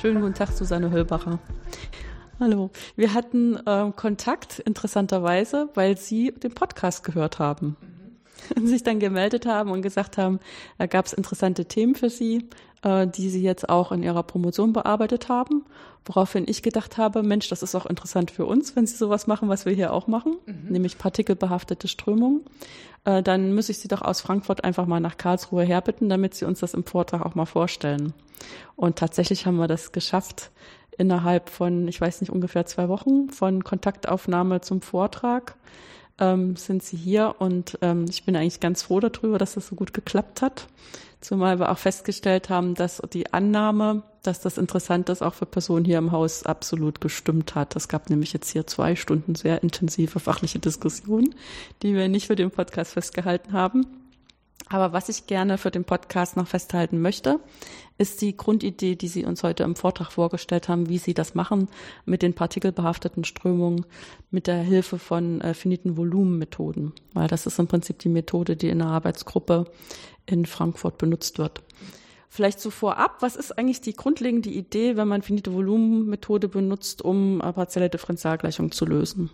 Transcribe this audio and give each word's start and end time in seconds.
Schönen 0.00 0.22
guten 0.22 0.32
Tag, 0.32 0.48
Susanne 0.48 0.90
Höllbacher. 0.90 1.38
Hallo. 2.38 2.70
Wir 2.96 3.12
hatten 3.12 3.56
äh, 3.66 3.92
Kontakt, 3.94 4.58
interessanterweise, 4.60 5.68
weil 5.74 5.98
Sie 5.98 6.32
den 6.32 6.54
Podcast 6.54 7.04
gehört 7.04 7.38
haben. 7.38 7.76
Sich 8.64 8.82
dann 8.82 9.00
gemeldet 9.00 9.46
haben 9.46 9.70
und 9.70 9.82
gesagt 9.82 10.18
haben, 10.18 10.40
da 10.78 10.86
gab 10.86 11.06
es 11.06 11.12
interessante 11.12 11.66
Themen 11.66 11.94
für 11.94 12.10
Sie, 12.10 12.48
äh, 12.82 13.06
die 13.06 13.28
Sie 13.30 13.42
jetzt 13.42 13.68
auch 13.68 13.92
in 13.92 14.02
Ihrer 14.02 14.22
Promotion 14.22 14.72
bearbeitet 14.72 15.28
haben. 15.28 15.64
Woraufhin 16.04 16.44
ich 16.48 16.62
gedacht 16.62 16.96
habe, 16.96 17.22
Mensch, 17.22 17.48
das 17.48 17.62
ist 17.62 17.74
auch 17.74 17.86
interessant 17.86 18.30
für 18.30 18.46
uns, 18.46 18.74
wenn 18.74 18.86
Sie 18.86 18.96
sowas 18.96 19.26
machen, 19.26 19.48
was 19.48 19.66
wir 19.66 19.72
hier 19.72 19.92
auch 19.92 20.06
machen, 20.06 20.36
mhm. 20.46 20.70
nämlich 20.70 20.98
partikelbehaftete 20.98 21.88
Strömung. 21.88 22.40
Äh, 23.04 23.22
dann 23.22 23.54
muss 23.54 23.68
ich 23.68 23.78
Sie 23.78 23.88
doch 23.88 24.02
aus 24.02 24.20
Frankfurt 24.20 24.64
einfach 24.64 24.86
mal 24.86 25.00
nach 25.00 25.16
Karlsruhe 25.16 25.64
herbitten, 25.64 26.08
damit 26.08 26.34
Sie 26.34 26.46
uns 26.46 26.60
das 26.60 26.74
im 26.74 26.84
Vortrag 26.84 27.24
auch 27.24 27.34
mal 27.34 27.46
vorstellen. 27.46 28.14
Und 28.76 28.96
tatsächlich 28.96 29.46
haben 29.46 29.56
wir 29.56 29.68
das 29.68 29.92
geschafft, 29.92 30.50
innerhalb 30.96 31.50
von, 31.50 31.88
ich 31.88 32.00
weiß 32.00 32.20
nicht, 32.20 32.30
ungefähr 32.30 32.66
zwei 32.66 32.88
Wochen 32.88 33.30
von 33.30 33.64
Kontaktaufnahme 33.64 34.60
zum 34.60 34.82
Vortrag 34.82 35.56
ähm, 36.20 36.56
sind 36.56 36.82
sie 36.82 36.96
hier 36.96 37.36
und 37.38 37.78
ähm, 37.82 38.04
ich 38.08 38.24
bin 38.24 38.36
eigentlich 38.36 38.60
ganz 38.60 38.82
froh 38.82 39.00
darüber, 39.00 39.38
dass 39.38 39.54
das 39.54 39.66
so 39.66 39.74
gut 39.74 39.92
geklappt 39.94 40.42
hat. 40.42 40.66
Zumal 41.20 41.58
wir 41.58 41.70
auch 41.70 41.78
festgestellt 41.78 42.48
haben, 42.48 42.74
dass 42.74 43.02
die 43.12 43.32
Annahme, 43.32 44.02
dass 44.22 44.40
das 44.40 44.56
interessant 44.56 45.10
ist, 45.10 45.20
auch 45.20 45.34
für 45.34 45.44
Personen 45.44 45.84
hier 45.84 45.98
im 45.98 46.12
Haus 46.12 46.44
absolut 46.44 47.00
gestimmt 47.02 47.54
hat. 47.54 47.76
Es 47.76 47.88
gab 47.88 48.08
nämlich 48.08 48.32
jetzt 48.32 48.50
hier 48.50 48.66
zwei 48.66 48.96
Stunden 48.96 49.34
sehr 49.34 49.62
intensive 49.62 50.18
fachliche 50.18 50.58
Diskussionen, 50.58 51.34
die 51.82 51.94
wir 51.94 52.08
nicht 52.08 52.28
für 52.28 52.36
den 52.36 52.50
Podcast 52.50 52.94
festgehalten 52.94 53.52
haben. 53.52 53.99
Aber 54.72 54.92
was 54.92 55.08
ich 55.08 55.26
gerne 55.26 55.58
für 55.58 55.72
den 55.72 55.84
Podcast 55.84 56.36
noch 56.36 56.46
festhalten 56.46 57.02
möchte, 57.02 57.40
ist 57.98 58.22
die 58.22 58.36
Grundidee, 58.36 58.94
die 58.94 59.08
Sie 59.08 59.24
uns 59.24 59.42
heute 59.42 59.64
im 59.64 59.74
Vortrag 59.74 60.12
vorgestellt 60.12 60.68
haben, 60.68 60.88
wie 60.88 60.98
Sie 60.98 61.12
das 61.12 61.34
machen 61.34 61.68
mit 62.04 62.22
den 62.22 62.34
partikelbehafteten 62.34 63.24
Strömungen 63.24 63.84
mit 64.30 64.46
der 64.46 64.58
Hilfe 64.62 65.00
von 65.00 65.40
äh, 65.40 65.54
finiten 65.54 65.96
Volumenmethoden. 65.96 66.92
Weil 67.14 67.26
das 67.26 67.46
ist 67.46 67.58
im 67.58 67.66
Prinzip 67.66 67.98
die 67.98 68.08
Methode, 68.08 68.54
die 68.54 68.68
in 68.68 68.78
der 68.78 68.86
Arbeitsgruppe 68.86 69.64
in 70.24 70.46
Frankfurt 70.46 70.98
benutzt 70.98 71.38
wird. 71.38 71.62
Vielleicht 72.28 72.60
so 72.60 72.70
vorab, 72.70 73.16
was 73.22 73.34
ist 73.34 73.58
eigentlich 73.58 73.80
die 73.80 73.94
grundlegende 73.94 74.50
Idee, 74.50 74.96
wenn 74.96 75.08
man 75.08 75.22
finite 75.22 75.52
Volumenmethode 75.52 76.46
benutzt, 76.46 77.02
um 77.02 77.40
eine 77.40 77.52
partielle 77.54 77.90
Differentialgleichung 77.90 78.70
zu 78.70 78.86
lösen? 78.86 79.30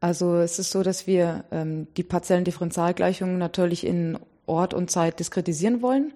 Also 0.00 0.36
es 0.36 0.58
ist 0.58 0.70
so, 0.70 0.82
dass 0.82 1.06
wir 1.06 1.44
ähm, 1.50 1.86
die 1.96 2.02
partiellen 2.02 2.44
Differentialgleichungen 2.44 3.38
natürlich 3.38 3.86
in 3.86 4.18
Ort 4.46 4.74
und 4.74 4.90
Zeit 4.90 5.20
diskretisieren 5.20 5.82
wollen. 5.82 6.12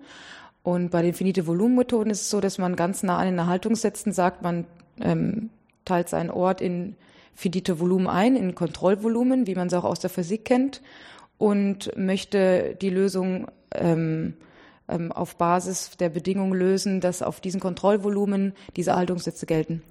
Und 0.63 0.91
bei 0.91 1.03
den 1.03 1.13
finite 1.13 1.47
Volumenmethoden 1.47 2.11
ist 2.11 2.23
es 2.23 2.31
so, 2.31 2.41
dass 2.41 2.57
man 2.57 2.75
ganz 2.75 3.03
nah 3.03 3.19
an 3.19 3.27
den 3.27 3.39
Erhaltungssätzen 3.39 4.13
sagt, 4.13 4.43
man 4.43 4.65
ähm, 5.01 5.51
teilt 5.85 6.09
seinen 6.09 6.31
Ort 6.31 6.63
in 6.63 6.97
finite 7.35 7.79
Volumen 7.79 8.07
ein, 8.07 8.37
in 8.37 8.55
Kontrollvolumen, 8.55 9.47
wie 9.47 9.55
man 9.55 9.67
es 9.67 9.75
auch 9.75 9.85
aus 9.85 10.01
der 10.01 10.11
Physik 10.11 10.47
kennt, 10.47 10.81
und 11.37 11.95
möchte 11.97 12.77
die 12.81 12.91
Lösung 12.91 13.49
ähm, 13.75 14.35
ähm, 14.89 15.13
auf 15.13 15.37
Basis 15.37 15.91
der 15.99 16.09
Bedingungen 16.09 16.55
lösen, 16.55 17.01
dass 17.01 17.23
auf 17.23 17.41
diesen 17.41 17.61
Kontrollvolumen 17.61 18.55
diese 18.77 18.93
Erhaltungssätze 18.93 19.45
gelten. 19.45 19.83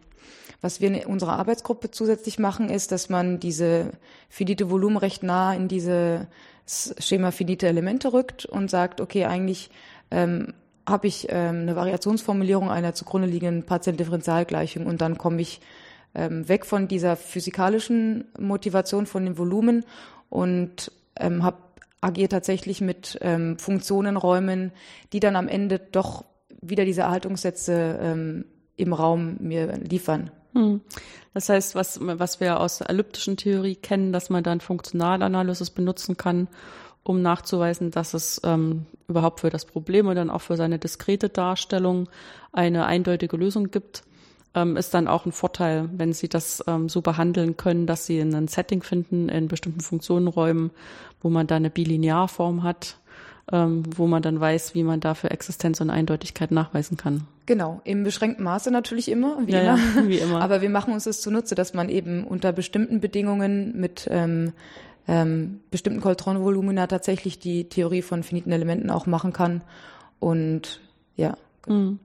Was 0.64 0.80
wir 0.80 0.88
in 0.88 1.06
unserer 1.06 1.38
Arbeitsgruppe 1.38 1.92
zusätzlich 1.92 2.40
machen, 2.40 2.70
ist, 2.70 2.94
dass 2.94 3.10
man 3.10 3.38
diese 3.38 3.92
finite 4.30 4.70
Volumen 4.70 4.96
recht 4.96 5.22
nah 5.22 5.54
in 5.54 5.68
diese 5.68 6.28
Schema 6.66 7.32
finite 7.32 7.68
Elemente 7.68 8.14
rückt 8.14 8.46
und 8.46 8.70
sagt, 8.70 9.02
okay, 9.02 9.26
eigentlich 9.26 9.70
ähm, 10.10 10.54
habe 10.88 11.08
ich 11.08 11.28
ähm, 11.30 11.64
eine 11.64 11.76
Variationsformulierung 11.76 12.72
einer 12.72 12.94
zugrunde 12.94 13.28
liegenden 13.28 13.64
partiellen 13.64 13.98
Differentialgleichung 13.98 14.86
und 14.86 15.02
dann 15.02 15.18
komme 15.18 15.42
ich 15.42 15.60
ähm, 16.16 16.48
weg 16.48 16.66
von 16.66 16.88
dieser 16.88 17.18
physikalischen 17.18 18.30
Motivation 18.40 19.06
von 19.06 19.26
den 19.26 19.38
Volumen 19.38 19.84
und 20.30 20.94
ähm, 21.20 21.44
habe 21.44 21.58
agiere 22.00 22.30
tatsächlich 22.30 22.80
mit 22.80 23.18
ähm, 23.20 23.60
Funktionenräumen, 23.60 24.72
die 25.12 25.20
dann 25.20 25.36
am 25.36 25.50
Ende 25.50 25.80
doch 25.80 26.24
wieder 26.62 26.86
diese 26.86 27.02
Erhaltungssätze 27.02 28.00
ähm, 28.02 28.46
im 28.78 28.94
Raum 28.94 29.36
mir 29.42 29.76
liefern. 29.80 30.32
Hm. 30.54 30.82
Das 31.34 31.50
heißt, 31.50 31.76
was, 31.76 32.00
was 32.02 32.40
wir 32.40 32.60
aus 32.60 32.78
der 32.78 32.90
elliptischen 32.90 33.38
Theorie 33.38 33.76
kennen, 33.76 34.14
dass 34.14 34.30
man 34.30 34.44
dann 34.44 34.62
Funktionalanalysis 34.62 35.72
benutzen 35.72 36.16
kann, 36.16 36.48
um 37.04 37.22
nachzuweisen, 37.22 37.92
dass 37.92 38.14
es 38.14 38.40
ähm, 38.44 38.86
überhaupt 39.08 39.42
für 39.42 39.50
das 39.50 39.66
Problem 39.66 40.08
und 40.08 40.16
dann 40.16 40.30
auch 40.30 40.42
für 40.42 40.56
seine 40.56 40.80
diskrete 40.80 41.30
Darstellung 41.30 42.08
eine 42.52 42.86
eindeutige 42.86 43.36
Lösung 43.36 43.72
gibt, 43.72 44.04
ähm, 44.56 44.78
ist 44.78 44.94
dann 44.94 45.08
auch 45.08 45.26
ein 45.26 45.32
Vorteil, 45.32 45.90
wenn 45.94 46.14
Sie 46.14 46.30
das 46.30 46.64
ähm, 46.68 46.88
so 46.88 47.02
behandeln 47.02 47.58
können, 47.58 47.88
dass 47.88 48.06
Sie 48.06 48.20
ein 48.20 48.48
Setting 48.48 48.84
finden 48.84 49.28
in 49.28 49.48
bestimmten 49.48 49.82
Funktionenräumen, 49.82 50.72
wo 51.22 51.30
man 51.30 51.48
da 51.48 51.56
eine 51.56 51.70
Bilinearform 51.72 52.64
hat, 52.64 52.98
ähm, 53.52 53.84
wo 53.98 54.08
man 54.08 54.22
dann 54.22 54.40
weiß, 54.40 54.76
wie 54.76 54.84
man 54.84 55.00
dafür 55.00 55.32
Existenz 55.32 55.82
und 55.82 55.90
Eindeutigkeit 55.90 56.52
nachweisen 56.52 56.96
kann. 56.96 57.28
Genau, 57.46 57.82
im 57.84 58.04
beschränkten 58.04 58.44
Maße 58.44 58.72
natürlich 58.72 59.10
immer, 59.10 59.46
wie, 59.46 59.52
ja, 59.52 59.62
immer. 59.62 59.78
Ja, 59.78 60.08
wie 60.08 60.18
immer. 60.20 60.42
Aber 60.42 60.62
wir 60.62 60.70
machen 60.70 60.94
uns 60.94 61.04
das 61.04 61.22
zunutze, 61.22 61.56
dass 61.56 61.74
man 61.74 61.90
eben 61.90 62.24
unter 62.24 62.54
bestimmten 62.54 63.02
Bedingungen 63.02 63.78
mit 63.80 64.08
ähm, 64.10 64.54
ähm, 65.08 65.60
bestimmten 65.70 66.00
Kontrollvolumina 66.00 66.88
tatsächlich 66.88 67.40
die 67.40 67.68
Theorie 67.68 68.02
von 68.02 68.24
finiten 68.24 68.52
Elementen 68.52 68.90
auch 68.90 69.06
machen 69.06 69.34
kann. 69.34 69.62
Und 70.20 70.80
ja. 71.18 71.38
Mhm. 71.68 72.00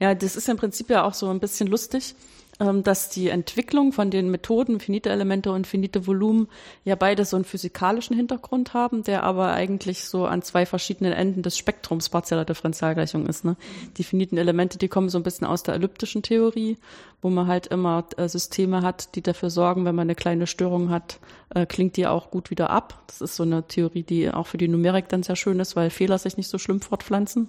Ja, 0.00 0.14
das 0.14 0.36
ist 0.36 0.48
im 0.48 0.58
Prinzip 0.58 0.90
ja 0.90 1.04
auch 1.04 1.14
so 1.14 1.30
ein 1.30 1.40
bisschen 1.40 1.68
lustig 1.68 2.14
dass 2.58 3.08
die 3.08 3.28
Entwicklung 3.28 3.92
von 3.92 4.10
den 4.10 4.30
Methoden 4.30 4.78
finite 4.78 5.10
Elemente 5.10 5.50
und 5.50 5.66
finite 5.66 6.06
Volumen 6.06 6.48
ja 6.84 6.94
beide 6.94 7.24
so 7.24 7.36
einen 7.36 7.44
physikalischen 7.44 8.16
Hintergrund 8.16 8.74
haben, 8.74 9.02
der 9.02 9.24
aber 9.24 9.52
eigentlich 9.52 10.04
so 10.04 10.26
an 10.26 10.42
zwei 10.42 10.64
verschiedenen 10.64 11.12
Enden 11.12 11.42
des 11.42 11.58
Spektrums 11.58 12.08
partieller 12.08 12.44
Differentialgleichung 12.44 13.26
ist. 13.26 13.44
Ne? 13.44 13.56
Die 13.96 14.04
finiten 14.04 14.38
Elemente, 14.38 14.78
die 14.78 14.88
kommen 14.88 15.08
so 15.08 15.18
ein 15.18 15.24
bisschen 15.24 15.46
aus 15.46 15.64
der 15.64 15.74
elliptischen 15.74 16.22
Theorie, 16.22 16.78
wo 17.22 17.30
man 17.30 17.48
halt 17.48 17.66
immer 17.68 18.04
äh, 18.16 18.28
Systeme 18.28 18.82
hat, 18.82 19.16
die 19.16 19.22
dafür 19.22 19.50
sorgen, 19.50 19.84
wenn 19.84 19.94
man 19.94 20.06
eine 20.06 20.14
kleine 20.14 20.46
Störung 20.46 20.90
hat, 20.90 21.18
äh, 21.54 21.66
klingt 21.66 21.96
die 21.96 22.06
auch 22.06 22.30
gut 22.30 22.50
wieder 22.50 22.70
ab. 22.70 23.02
Das 23.08 23.20
ist 23.20 23.34
so 23.34 23.42
eine 23.42 23.66
Theorie, 23.66 24.02
die 24.02 24.30
auch 24.30 24.46
für 24.46 24.58
die 24.58 24.68
Numerik 24.68 25.08
dann 25.08 25.22
sehr 25.22 25.36
schön 25.36 25.58
ist, 25.58 25.74
weil 25.74 25.90
Fehler 25.90 26.18
sich 26.18 26.36
nicht 26.36 26.48
so 26.48 26.58
schlimm 26.58 26.80
fortpflanzen. 26.80 27.48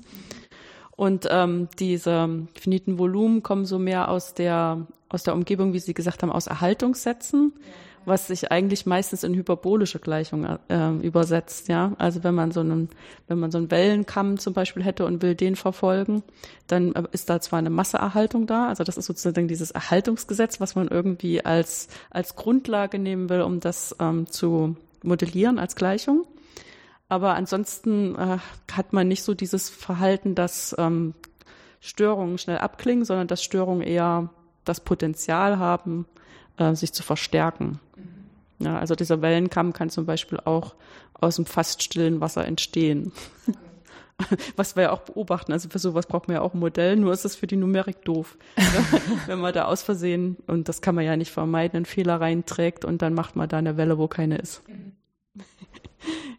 Und 0.96 1.28
ähm, 1.30 1.68
diese 1.80 2.48
finiten 2.60 2.98
Volumen 2.98 3.44
kommen 3.44 3.66
so 3.66 3.80
mehr 3.80 4.10
aus 4.10 4.34
der 4.34 4.86
aus 5.10 5.24
der 5.24 5.34
Umgebung, 5.34 5.74
wie 5.74 5.80
Sie 5.80 5.94
gesagt 5.94 6.24
haben, 6.24 6.32
aus 6.32 6.48
Erhaltungssätzen, 6.48 7.54
was 8.06 8.28
sich 8.28 8.52
eigentlich 8.52 8.86
meistens 8.86 9.24
in 9.24 9.34
hyperbolische 9.34 10.00
Gleichungen 10.00 10.58
äh, 10.68 10.92
übersetzt. 11.06 11.68
Ja, 11.68 11.94
also 11.98 12.24
wenn 12.24 12.36
man 12.36 12.52
so 12.52 12.62
einen 12.62 12.90
wenn 13.28 13.40
man 13.40 13.52
so 13.52 13.58
einen 13.58 13.72
Wellenkamm 13.72 14.38
zum 14.38 14.54
Beispiel 14.54 14.84
hätte 14.84 15.06
und 15.06 15.22
will 15.22 15.36
den 15.36 15.56
verfolgen, 15.56 16.24
dann 16.68 16.94
äh, 16.94 17.04
ist 17.12 17.30
da 17.30 17.40
zwar 17.42 17.60
eine 17.60 17.70
Masseerhaltung 17.70 18.48
da, 18.48 18.68
also 18.68 18.84
das 18.84 18.98
ist 18.98 19.06
sozusagen 19.06 19.48
dieses 19.48 19.72
Erhaltungsgesetz, 19.72 20.60
was 20.60 20.76
man 20.76 20.88
irgendwie 20.88 21.44
als 21.44 21.88
als 22.10 22.36
Grundlage 22.36 23.00
nehmen 23.00 23.30
will, 23.30 23.42
um 23.42 23.60
das 23.60 23.96
ähm, 24.00 24.28
zu 24.28 24.76
modellieren 25.04 25.60
als 25.60 25.76
Gleichung. 25.76 26.26
Aber 27.08 27.36
ansonsten 27.36 28.16
äh, 28.16 28.38
hat 28.72 28.94
man 28.94 29.08
nicht 29.08 29.24
so 29.24 29.34
dieses 29.34 29.70
Verhalten, 29.70 30.36
dass 30.36 30.76
ähm, 30.78 31.14
Störungen 31.80 32.38
schnell 32.38 32.58
abklingen, 32.58 33.06
sondern 33.06 33.28
dass 33.28 33.44
Störungen 33.44 33.86
eher 33.86 34.30
das 34.64 34.80
Potenzial 34.80 35.60
haben, 35.60 36.08
äh, 36.58 36.74
sich 36.74 36.94
zu 36.94 37.04
verstärken. 37.04 37.80
Mhm. 37.96 38.66
Ja, 38.66 38.80
also 38.80 38.96
dieser 38.96 39.22
Wellenkamm 39.22 39.74
kann 39.74 39.90
zum 39.90 40.06
Beispiel 40.06 40.40
auch 40.44 40.76
aus 41.14 41.36
dem 41.36 41.46
fast 41.46 41.84
stillen 41.84 42.22
Wasser 42.22 42.46
entstehen. 42.46 43.12
Was 44.56 44.78
wir 44.78 44.84
ja 44.84 44.92
auch 44.92 45.02
beobachten. 45.02 45.52
Also 45.52 45.68
für 45.70 45.78
sowas 45.78 46.08
braucht 46.08 46.30
man 46.30 46.36
ja 46.36 46.42
auch 46.42 46.54
ein 46.54 46.60
Modell, 46.60 46.96
nur 46.96 47.12
ist 47.12 47.26
es 47.26 47.36
für 47.36 47.48
die 47.48 47.58
Numerik 47.58 48.04
doof. 48.06 48.38
Wenn 49.28 49.40
man 49.40 49.54
da 49.54 49.66
aus 49.66 49.84
Versehen, 49.84 50.38
und 50.48 50.70
das 50.70 50.82
kann 50.82 50.96
man 50.96 51.04
ja 51.04 51.18
nicht 51.18 51.32
vermeiden, 51.32 51.76
einen 51.76 51.86
Fehler 51.86 52.22
reinträgt 52.22 52.86
und 52.86 53.02
dann 53.02 53.14
macht 53.14 53.36
man 53.36 53.50
da 53.50 53.58
eine 53.58 53.76
Welle, 53.76 53.98
wo 53.98 54.08
keine 54.08 54.38
ist. 54.38 54.64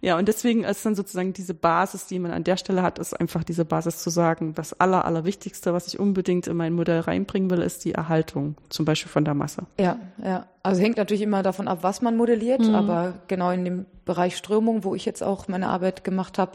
Ja, 0.00 0.18
und 0.18 0.28
deswegen 0.28 0.64
ist 0.64 0.84
dann 0.84 0.94
sozusagen 0.94 1.32
diese 1.32 1.54
Basis, 1.54 2.06
die 2.06 2.18
man 2.18 2.30
an 2.30 2.44
der 2.44 2.56
Stelle 2.56 2.82
hat, 2.82 2.98
ist 2.98 3.18
einfach 3.18 3.44
diese 3.44 3.64
Basis 3.64 3.98
zu 3.98 4.10
sagen, 4.10 4.54
das 4.54 4.78
Aller, 4.78 5.04
Allerwichtigste, 5.04 5.72
was 5.72 5.86
ich 5.88 5.98
unbedingt 5.98 6.46
in 6.46 6.56
mein 6.56 6.72
Modell 6.72 7.00
reinbringen 7.00 7.50
will, 7.50 7.62
ist 7.62 7.84
die 7.84 7.92
Erhaltung, 7.92 8.56
zum 8.68 8.84
Beispiel 8.84 9.10
von 9.10 9.24
der 9.24 9.34
Masse. 9.34 9.62
Ja, 9.78 9.98
ja. 10.22 10.46
Also 10.62 10.82
hängt 10.82 10.96
natürlich 10.96 11.22
immer 11.22 11.42
davon 11.42 11.68
ab, 11.68 11.78
was 11.82 12.02
man 12.02 12.16
modelliert, 12.16 12.60
mhm. 12.60 12.74
aber 12.74 13.14
genau 13.28 13.50
in 13.50 13.64
dem 13.64 13.86
Bereich 14.04 14.36
Strömung, 14.36 14.84
wo 14.84 14.94
ich 14.94 15.04
jetzt 15.04 15.22
auch 15.22 15.48
meine 15.48 15.68
Arbeit 15.68 16.02
gemacht 16.04 16.38
habe, 16.38 16.52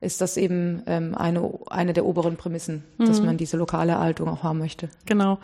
ist 0.00 0.20
das 0.20 0.36
eben 0.36 0.82
ähm, 0.86 1.14
eine, 1.14 1.48
eine 1.70 1.92
der 1.92 2.04
oberen 2.04 2.36
Prämissen, 2.36 2.84
mhm. 2.98 3.06
dass 3.06 3.22
man 3.22 3.36
diese 3.36 3.56
lokale 3.56 3.92
Erhaltung 3.92 4.28
auch 4.28 4.42
haben 4.42 4.58
möchte. 4.58 4.88
Genau. 5.06 5.38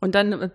Und 0.00 0.14
dann 0.14 0.32
äh, 0.32 0.50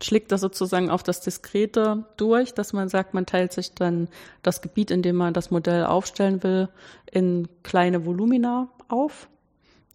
schlägt 0.00 0.32
das 0.32 0.40
sozusagen 0.40 0.90
auf 0.90 1.02
das 1.02 1.20
Diskrete 1.20 2.04
durch, 2.16 2.54
dass 2.54 2.72
man 2.72 2.88
sagt, 2.88 3.12
man 3.12 3.26
teilt 3.26 3.52
sich 3.52 3.74
dann 3.74 4.08
das 4.42 4.62
Gebiet, 4.62 4.90
in 4.90 5.02
dem 5.02 5.16
man 5.16 5.34
das 5.34 5.50
Modell 5.50 5.84
aufstellen 5.84 6.42
will, 6.42 6.68
in 7.10 7.48
kleine 7.62 8.06
Volumina 8.06 8.68
auf, 8.88 9.28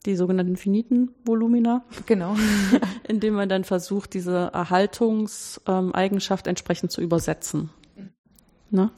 die 0.05 0.15
sogenannten 0.15 0.55
finiten 0.55 1.15
Volumina. 1.23 1.83
Genau. 2.05 2.35
indem 3.07 3.33
man 3.33 3.49
dann 3.49 3.63
versucht, 3.63 4.13
diese 4.13 4.51
Erhaltungseigenschaft 4.53 6.45
entsprechend 6.45 6.91
zu 6.91 7.01
übersetzen. 7.01 7.71
Ne? 8.69 8.91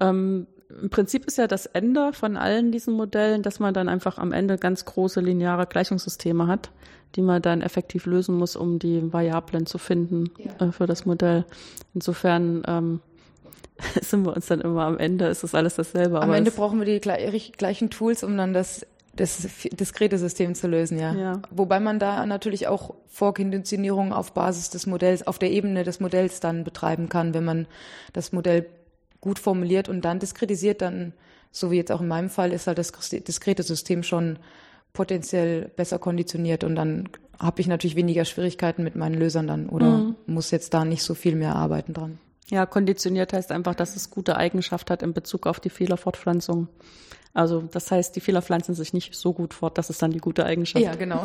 Ähm, 0.00 0.48
Im 0.80 0.90
Prinzip 0.90 1.26
ist 1.26 1.38
ja 1.38 1.46
das 1.46 1.66
Ende 1.66 2.12
von 2.12 2.36
allen 2.36 2.72
diesen 2.72 2.94
Modellen, 2.94 3.42
dass 3.42 3.60
man 3.60 3.74
dann 3.74 3.88
einfach 3.88 4.18
am 4.18 4.32
Ende 4.32 4.56
ganz 4.58 4.84
große 4.84 5.20
lineare 5.20 5.66
Gleichungssysteme 5.66 6.46
hat, 6.46 6.70
die 7.14 7.22
man 7.22 7.42
dann 7.42 7.60
effektiv 7.62 8.06
lösen 8.06 8.36
muss, 8.36 8.56
um 8.56 8.78
die 8.78 9.12
Variablen 9.12 9.66
zu 9.66 9.78
finden 9.78 10.30
ja. 10.38 10.68
äh, 10.68 10.72
für 10.72 10.86
das 10.86 11.04
Modell. 11.04 11.44
Insofern 11.94 12.62
ähm, 12.66 13.00
sind 14.00 14.24
wir 14.24 14.34
uns 14.34 14.46
dann 14.46 14.60
immer 14.60 14.84
am 14.84 14.98
Ende, 14.98 15.26
ist 15.26 15.42
das 15.42 15.54
alles 15.54 15.74
dasselbe. 15.74 16.20
Am 16.22 16.32
Ende 16.32 16.50
brauchen 16.50 16.78
wir 16.80 16.86
die 16.86 17.00
gleichen 17.00 17.90
Tools, 17.90 18.22
um 18.24 18.36
dann 18.36 18.52
das 18.52 18.86
das 19.14 19.46
diskrete 19.72 20.16
System 20.16 20.54
zu 20.54 20.68
lösen, 20.68 20.98
ja. 20.98 21.12
ja. 21.12 21.42
Wobei 21.50 21.80
man 21.80 21.98
da 21.98 22.24
natürlich 22.24 22.66
auch 22.66 22.94
Vorkonditionierung 23.08 24.12
auf 24.12 24.32
Basis 24.32 24.70
des 24.70 24.86
Modells, 24.86 25.26
auf 25.26 25.38
der 25.38 25.50
Ebene 25.50 25.84
des 25.84 26.00
Modells 26.00 26.40
dann 26.40 26.64
betreiben 26.64 27.10
kann, 27.10 27.34
wenn 27.34 27.44
man 27.44 27.66
das 28.14 28.32
Modell 28.32 28.66
gut 29.22 29.38
formuliert 29.38 29.88
und 29.88 30.02
dann 30.02 30.18
diskretisiert, 30.18 30.82
dann, 30.82 31.14
so 31.50 31.70
wie 31.70 31.76
jetzt 31.76 31.90
auch 31.90 32.02
in 32.02 32.08
meinem 32.08 32.28
Fall, 32.28 32.52
ist 32.52 32.66
halt 32.66 32.76
das 32.76 32.92
diskrete 32.92 33.62
System 33.62 34.02
schon 34.02 34.38
potenziell 34.92 35.70
besser 35.74 35.98
konditioniert 35.98 36.64
und 36.64 36.74
dann 36.74 37.08
habe 37.38 37.62
ich 37.62 37.66
natürlich 37.66 37.96
weniger 37.96 38.26
Schwierigkeiten 38.26 38.84
mit 38.84 38.94
meinen 38.94 39.14
Lösern 39.14 39.46
dann 39.46 39.68
oder 39.70 39.98
mhm. 39.98 40.16
muss 40.26 40.50
jetzt 40.50 40.74
da 40.74 40.84
nicht 40.84 41.02
so 41.02 41.14
viel 41.14 41.34
mehr 41.34 41.56
arbeiten 41.56 41.94
dran. 41.94 42.18
Ja, 42.50 42.66
konditioniert 42.66 43.32
heißt 43.32 43.52
einfach, 43.52 43.74
dass 43.74 43.96
es 43.96 44.10
gute 44.10 44.36
Eigenschaft 44.36 44.90
hat 44.90 45.02
in 45.02 45.14
Bezug 45.14 45.46
auf 45.46 45.58
die 45.58 45.70
Fehlerfortpflanzung. 45.70 46.68
Also 47.32 47.62
das 47.62 47.90
heißt, 47.90 48.14
die 48.14 48.20
Fehler 48.20 48.42
pflanzen 48.42 48.74
sich 48.74 48.92
nicht 48.92 49.14
so 49.14 49.32
gut 49.32 49.54
fort, 49.54 49.78
das 49.78 49.88
ist 49.88 50.02
dann 50.02 50.10
die 50.10 50.18
gute 50.18 50.44
Eigenschaft. 50.44 50.84
Ja, 50.84 50.94
genau. 50.94 51.24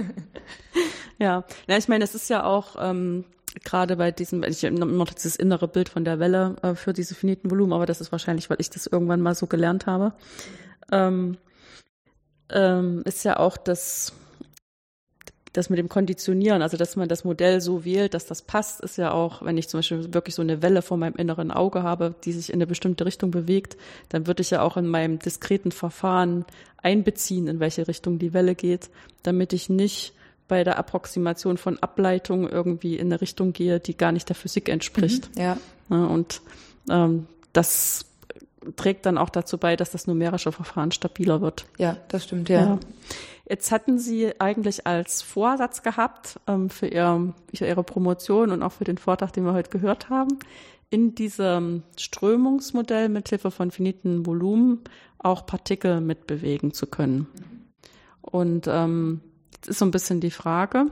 ja. 1.18 1.44
ja, 1.68 1.76
ich 1.76 1.86
meine, 1.86 2.02
es 2.02 2.14
ist 2.14 2.28
ja 2.28 2.44
auch 2.44 2.74
ähm, 2.80 3.24
gerade 3.64 3.96
bei 3.96 4.10
diesem, 4.10 4.42
ich 4.42 4.62
noch 4.70 5.12
dieses 5.12 5.36
innere 5.36 5.68
Bild 5.68 5.88
von 5.88 6.04
der 6.04 6.18
Welle 6.18 6.56
äh, 6.62 6.74
für 6.74 6.92
diese 6.92 7.14
finiten 7.14 7.50
Volumen, 7.50 7.72
aber 7.72 7.86
das 7.86 8.00
ist 8.00 8.12
wahrscheinlich, 8.12 8.50
weil 8.50 8.60
ich 8.60 8.70
das 8.70 8.86
irgendwann 8.86 9.20
mal 9.20 9.34
so 9.34 9.46
gelernt 9.46 9.86
habe. 9.86 10.12
Ähm, 10.92 11.36
ähm, 12.50 13.02
ist 13.04 13.24
ja 13.24 13.38
auch 13.38 13.56
das 13.56 14.12
das 15.52 15.70
mit 15.70 15.78
dem 15.78 15.88
Konditionieren, 15.88 16.62
also 16.62 16.76
dass 16.76 16.94
man 16.94 17.08
das 17.08 17.24
Modell 17.24 17.60
so 17.60 17.84
wählt, 17.84 18.14
dass 18.14 18.26
das 18.26 18.42
passt, 18.42 18.80
ist 18.80 18.96
ja 18.96 19.12
auch, 19.12 19.42
wenn 19.44 19.58
ich 19.58 19.68
zum 19.68 19.78
Beispiel 19.78 20.12
wirklich 20.14 20.34
so 20.34 20.42
eine 20.42 20.62
Welle 20.62 20.82
vor 20.82 20.96
meinem 20.96 21.16
inneren 21.16 21.50
Auge 21.50 21.82
habe, 21.82 22.14
die 22.24 22.32
sich 22.32 22.50
in 22.50 22.56
eine 22.56 22.66
bestimmte 22.66 23.06
Richtung 23.06 23.30
bewegt, 23.30 23.76
dann 24.08 24.26
würde 24.26 24.42
ich 24.42 24.50
ja 24.50 24.62
auch 24.62 24.76
in 24.76 24.86
meinem 24.86 25.18
diskreten 25.18 25.72
Verfahren 25.72 26.44
einbeziehen, 26.76 27.48
in 27.48 27.60
welche 27.60 27.88
Richtung 27.88 28.18
die 28.18 28.34
Welle 28.34 28.54
geht, 28.54 28.90
damit 29.22 29.52
ich 29.52 29.68
nicht 29.68 30.12
bei 30.48 30.64
der 30.64 30.78
Approximation 30.78 31.58
von 31.58 31.78
Ableitungen 31.78 32.48
irgendwie 32.50 32.96
in 32.96 33.08
eine 33.08 33.20
Richtung 33.20 33.52
gehe, 33.52 33.80
die 33.80 33.96
gar 33.96 34.12
nicht 34.12 34.28
der 34.28 34.36
Physik 34.36 34.68
entspricht. 34.68 35.36
Mhm, 35.36 35.40
ja. 35.40 35.58
Und 35.88 36.40
ähm, 36.90 37.26
das 37.52 38.06
trägt 38.76 39.06
dann 39.06 39.18
auch 39.18 39.30
dazu 39.30 39.58
bei, 39.58 39.76
dass 39.76 39.90
das 39.90 40.06
numerische 40.06 40.52
Verfahren 40.52 40.92
stabiler 40.92 41.40
wird. 41.40 41.66
Ja, 41.78 41.96
das 42.08 42.24
stimmt, 42.24 42.48
ja. 42.48 42.60
ja. 42.60 42.78
Jetzt 43.48 43.72
hatten 43.72 43.98
Sie 43.98 44.38
eigentlich 44.40 44.86
als 44.86 45.22
Vorsatz 45.22 45.82
gehabt 45.82 46.38
ähm, 46.46 46.68
für, 46.68 46.86
ihr, 46.86 47.32
für 47.54 47.66
Ihre 47.66 47.82
Promotion 47.82 48.50
und 48.50 48.62
auch 48.62 48.72
für 48.72 48.84
den 48.84 48.98
Vortrag, 48.98 49.32
den 49.32 49.44
wir 49.44 49.54
heute 49.54 49.70
gehört 49.70 50.10
haben, 50.10 50.38
in 50.90 51.14
diesem 51.14 51.82
Strömungsmodell 51.96 53.08
mit 53.08 53.28
Hilfe 53.28 53.50
von 53.50 53.70
finiten 53.70 54.26
Volumen 54.26 54.80
auch 55.18 55.46
Partikel 55.46 56.00
mitbewegen 56.00 56.72
zu 56.72 56.86
können. 56.86 57.26
Und 58.20 58.66
ähm, 58.68 59.20
jetzt 59.52 59.68
ist 59.68 59.78
so 59.78 59.84
ein 59.84 59.90
bisschen 59.90 60.20
die 60.20 60.30
Frage, 60.30 60.86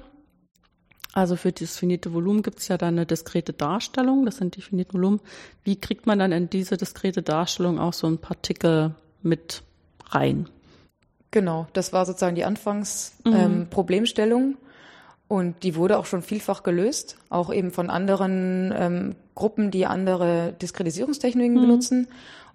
also 1.13 1.37
für 1.37 1.51
dieses 1.51 1.79
finite 1.79 2.13
Volumen 2.13 2.43
gibt 2.43 2.59
es 2.59 2.69
ja 2.69 2.77
dann 2.77 2.95
eine 2.95 3.07
diskrete 3.07 3.55
Darstellung, 3.55 4.27
das 4.27 4.37
sind 4.37 4.57
die 4.57 4.61
finiten 4.61 4.99
Volumen. 4.99 5.21
Wie 5.65 5.77
kriegt 5.77 6.07
man 6.07 6.19
dann 6.19 6.31
in 6.31 6.51
diese 6.51 6.77
diskrete 6.77 7.23
Darstellung 7.23 7.79
auch 7.79 7.95
so 7.95 8.07
ein 8.07 8.19
Partikel 8.19 8.95
mit 9.23 9.63
rein? 10.11 10.51
Genau, 11.31 11.69
das 11.73 11.95
war 11.95 12.05
sozusagen 12.05 12.37
die 12.37 12.45
Anfangsproblemstellung. 12.45 14.43
Mhm. 14.43 14.49
Ähm, 14.51 14.59
und 15.29 15.63
die 15.63 15.75
wurde 15.75 15.99
auch 15.99 16.07
schon 16.07 16.23
vielfach 16.23 16.63
gelöst, 16.63 17.17
auch 17.31 17.53
eben 17.53 17.73
von 17.73 17.91
anderen 17.91 18.73
ähm, 18.77 19.17
Gruppen, 19.35 19.71
die 19.71 19.87
andere 19.87 20.55
Diskretisierungstechniken 20.61 21.57
mhm. 21.57 21.61
benutzen. 21.61 22.09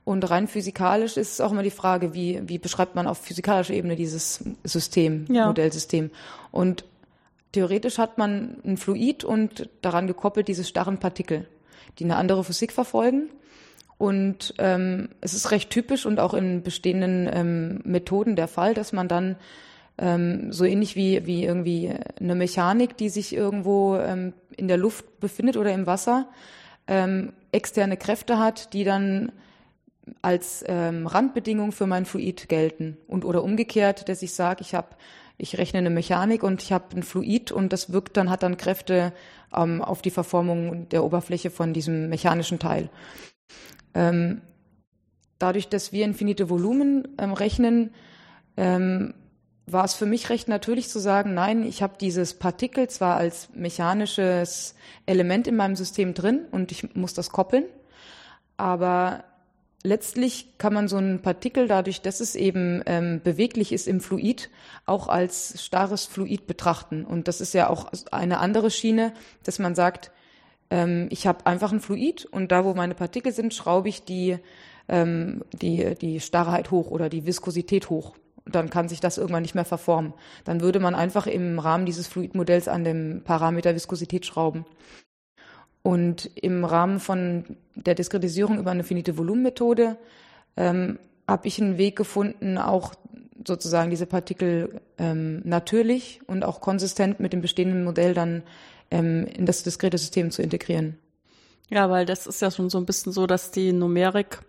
Und 0.03 0.30
rein 0.30 0.48
physikalisch 0.48 1.18
ist 1.18 1.33
es 1.33 1.42
auch 1.42 1.51
immer 1.51 1.63
die 1.63 1.69
Frage, 1.69 2.13
wie, 2.13 2.42
wie 2.48 2.57
beschreibt 2.57 2.95
man 2.95 3.07
auf 3.07 3.19
physikalischer 3.19 3.74
Ebene 3.74 3.95
dieses 3.95 4.44
System, 4.63 5.25
ja. 5.30 5.45
Modellsystem. 5.48 6.09
Und 6.51 6.86
theoretisch 7.51 7.98
hat 7.98 8.18
man 8.18 8.57
ein 8.65 8.77
Fluid 8.77 9.24
und 9.24 9.69
daran 9.81 10.07
gekoppelt 10.07 10.48
diese 10.48 10.63
starren 10.63 10.98
Partikel, 10.98 11.48
die 12.00 12.06
eine 12.06 12.15
andere 12.15 12.44
Physik 12.44 12.71
verfolgen. 12.71 13.30
Und 14.00 14.56
ähm, 14.57 15.09
es 15.21 15.36
ist 15.36 15.51
recht 15.51 15.69
typisch 15.69 16.07
und 16.07 16.19
auch 16.19 16.33
in 16.33 16.63
bestehenden 16.63 17.30
ähm, 17.31 17.81
Methoden 17.83 18.36
der 18.36 18.48
Fall, 18.48 18.74
dass 18.74 18.94
man 18.94 19.07
dann 19.07 19.36
ähm, 20.00 20.51
so 20.51 20.65
ähnlich 20.65 20.95
wie, 20.95 21.27
wie 21.27 21.45
irgendwie 21.45 21.94
eine 22.19 22.33
Mechanik, 22.33 22.98
die 22.98 23.09
sich 23.09 23.36
irgendwo 23.36 23.98
ähm, 23.98 24.33
in 24.57 24.68
der 24.68 24.77
Luft 24.77 25.19
befindet 25.19 25.56
oder 25.56 25.71
im 25.71 25.86
Wasser, 25.86 26.27
ähm, 26.88 27.33
externe 27.51 27.95
Kräfte 27.95 28.39
hat, 28.39 28.74
die 28.74 28.83
dann 28.83 29.31
als 30.21 30.63
ähm, 30.68 31.07
Randbedingung 31.07 31.71
für 31.71 31.88
mein 31.88 32.06
Fluid 32.06 32.50
gelten. 32.50 32.98
Und 33.07 33.25
oder 33.25 33.44
umgekehrt, 33.44 34.09
dass 34.09 34.21
ich 34.21 34.33
sage, 34.33 34.62
ich 34.62 34.74
habe 34.74 34.89
ich 35.38 35.57
rechne 35.57 35.80
eine 35.80 35.89
Mechanik 35.89 36.44
und 36.44 36.62
ich 36.62 36.71
habe 36.71 36.95
ein 36.95 37.01
Fluid 37.01 37.51
und 37.51 37.74
das 37.74 37.92
wirkt 37.92 38.15
dann, 38.15 38.30
hat 38.30 38.44
dann 38.44 38.57
Kräfte 38.57 39.12
ähm, 39.53 39.81
auf 39.81 40.03
die 40.03 40.12
Verformung 40.12 40.88
der 40.89 41.03
Oberfläche 41.03 41.50
von 41.50 41.74
diesem 41.74 42.09
mechanischen 42.09 42.59
Teil. 42.59 42.89
Ähm, 43.95 44.42
dadurch, 45.39 45.68
dass 45.68 45.92
wir 45.92 46.06
infinite 46.06 46.50
Volumen 46.50 47.07
ähm, 47.18 47.33
rechnen, 47.33 47.92
ähm, 48.56 49.15
war 49.65 49.86
es 49.86 49.95
für 49.95 50.06
mich 50.06 50.30
recht 50.30 50.48
natürlich 50.48 50.89
zu 50.89 51.00
sagen, 51.00 51.33
nein, 51.33 51.63
ich 51.63 51.81
habe 51.81 51.94
dieses 52.00 52.36
Partikel 52.38 52.88
zwar 52.89 53.18
als 53.18 53.50
mechanisches 53.56 54.75
Element 55.06 55.48
in 55.48 55.56
meinem 55.56 55.75
System 55.75 56.13
drin 56.13 56.45
und 56.51 56.71
ich 56.71 56.95
muss 56.95 57.13
das 57.13 57.31
koppeln, 57.31 57.65
aber 58.57 59.24
letztlich 59.83 60.57
kann 60.57 60.74
man 60.74 60.88
so 60.88 60.98
ein 60.98 61.22
Partikel 61.22 61.68
dadurch, 61.68 62.01
dass 62.01 62.19
es 62.19 62.36
eben 62.36 62.81
ähm, 62.86 63.22
beweglich 63.24 63.72
ist 63.72 63.88
im 63.88 64.00
Fluid, 64.00 64.50
auch 64.86 65.08
als 65.08 65.63
starres 65.63 66.05
Fluid 66.05 66.48
betrachten. 66.48 67.05
Und 67.05 67.27
das 67.27 67.41
ist 67.41 67.53
ja 67.53 67.70
auch 67.70 67.91
eine 68.12 68.39
andere 68.39 68.72
Schiene, 68.72 69.13
dass 69.44 69.60
man 69.60 69.75
sagt, 69.75 70.12
ähm, 70.70 71.08
ich 71.10 71.27
habe 71.27 71.46
einfach 71.46 71.72
ein 71.72 71.82
Fluid 71.82 72.25
und 72.25 72.51
da, 72.51 72.65
wo 72.65 72.74
meine 72.74 72.96
Partikel 72.96 73.32
sind, 73.32 73.53
schraube 73.53 73.89
ich 73.89 74.03
die, 74.03 74.38
ähm, 74.88 75.44
die, 75.53 75.96
die 75.96 76.20
Starrheit 76.20 76.72
hoch 76.72 76.91
oder 76.91 77.10
die 77.10 77.25
Viskosität 77.25 77.89
hoch. 77.89 78.15
Dann 78.46 78.70
kann 78.70 78.89
sich 78.89 79.00
das 79.00 79.17
irgendwann 79.17 79.44
nicht 79.44 79.55
mehr 79.55 79.65
verformen. 79.65 80.13
Dann 80.46 80.62
würde 80.62 80.79
man 80.79 80.96
einfach 80.96 81.27
im 81.27 81.60
Rahmen 81.60 81.86
dieses 81.86 82.08
Fluidmodells 82.08 82.67
an 82.67 82.84
dem 82.84 83.22
Parameter 83.24 83.75
Viskosität 83.75 84.25
schrauben. 84.25 84.65
Und 85.83 86.29
im 86.35 86.63
Rahmen 86.63 87.00
von 87.00 87.45
der 87.75 87.95
Diskretisierung 87.95 88.59
über 88.59 88.71
eine 88.71 88.83
finite 88.83 89.17
Volumenmethode 89.17 89.97
ähm, 90.57 91.00
habe 91.27 91.47
ich 91.47 91.61
einen 91.61 91.77
Weg 91.77 91.95
gefunden, 91.95 92.57
auch 92.57 92.93
sozusagen 93.47 93.89
diese 93.89 94.05
Partikel 94.05 94.81
ähm, 94.97 95.41
natürlich 95.43 96.21
und 96.27 96.43
auch 96.43 96.61
konsistent 96.61 97.19
mit 97.19 97.33
dem 97.33 97.41
bestehenden 97.41 97.83
Modell 97.83 98.13
dann 98.13 98.43
ähm, 98.91 99.25
in 99.25 99.45
das 99.45 99.63
diskrete 99.63 99.97
System 99.97 100.29
zu 100.31 100.41
integrieren. 100.41 100.97
Ja, 101.69 101.89
weil 101.89 102.05
das 102.05 102.27
ist 102.27 102.41
ja 102.41 102.51
schon 102.51 102.69
so 102.69 102.77
ein 102.77 102.85
bisschen 102.85 103.11
so, 103.13 103.25
dass 103.25 103.51
die 103.51 103.71
Numerik, 103.71 104.41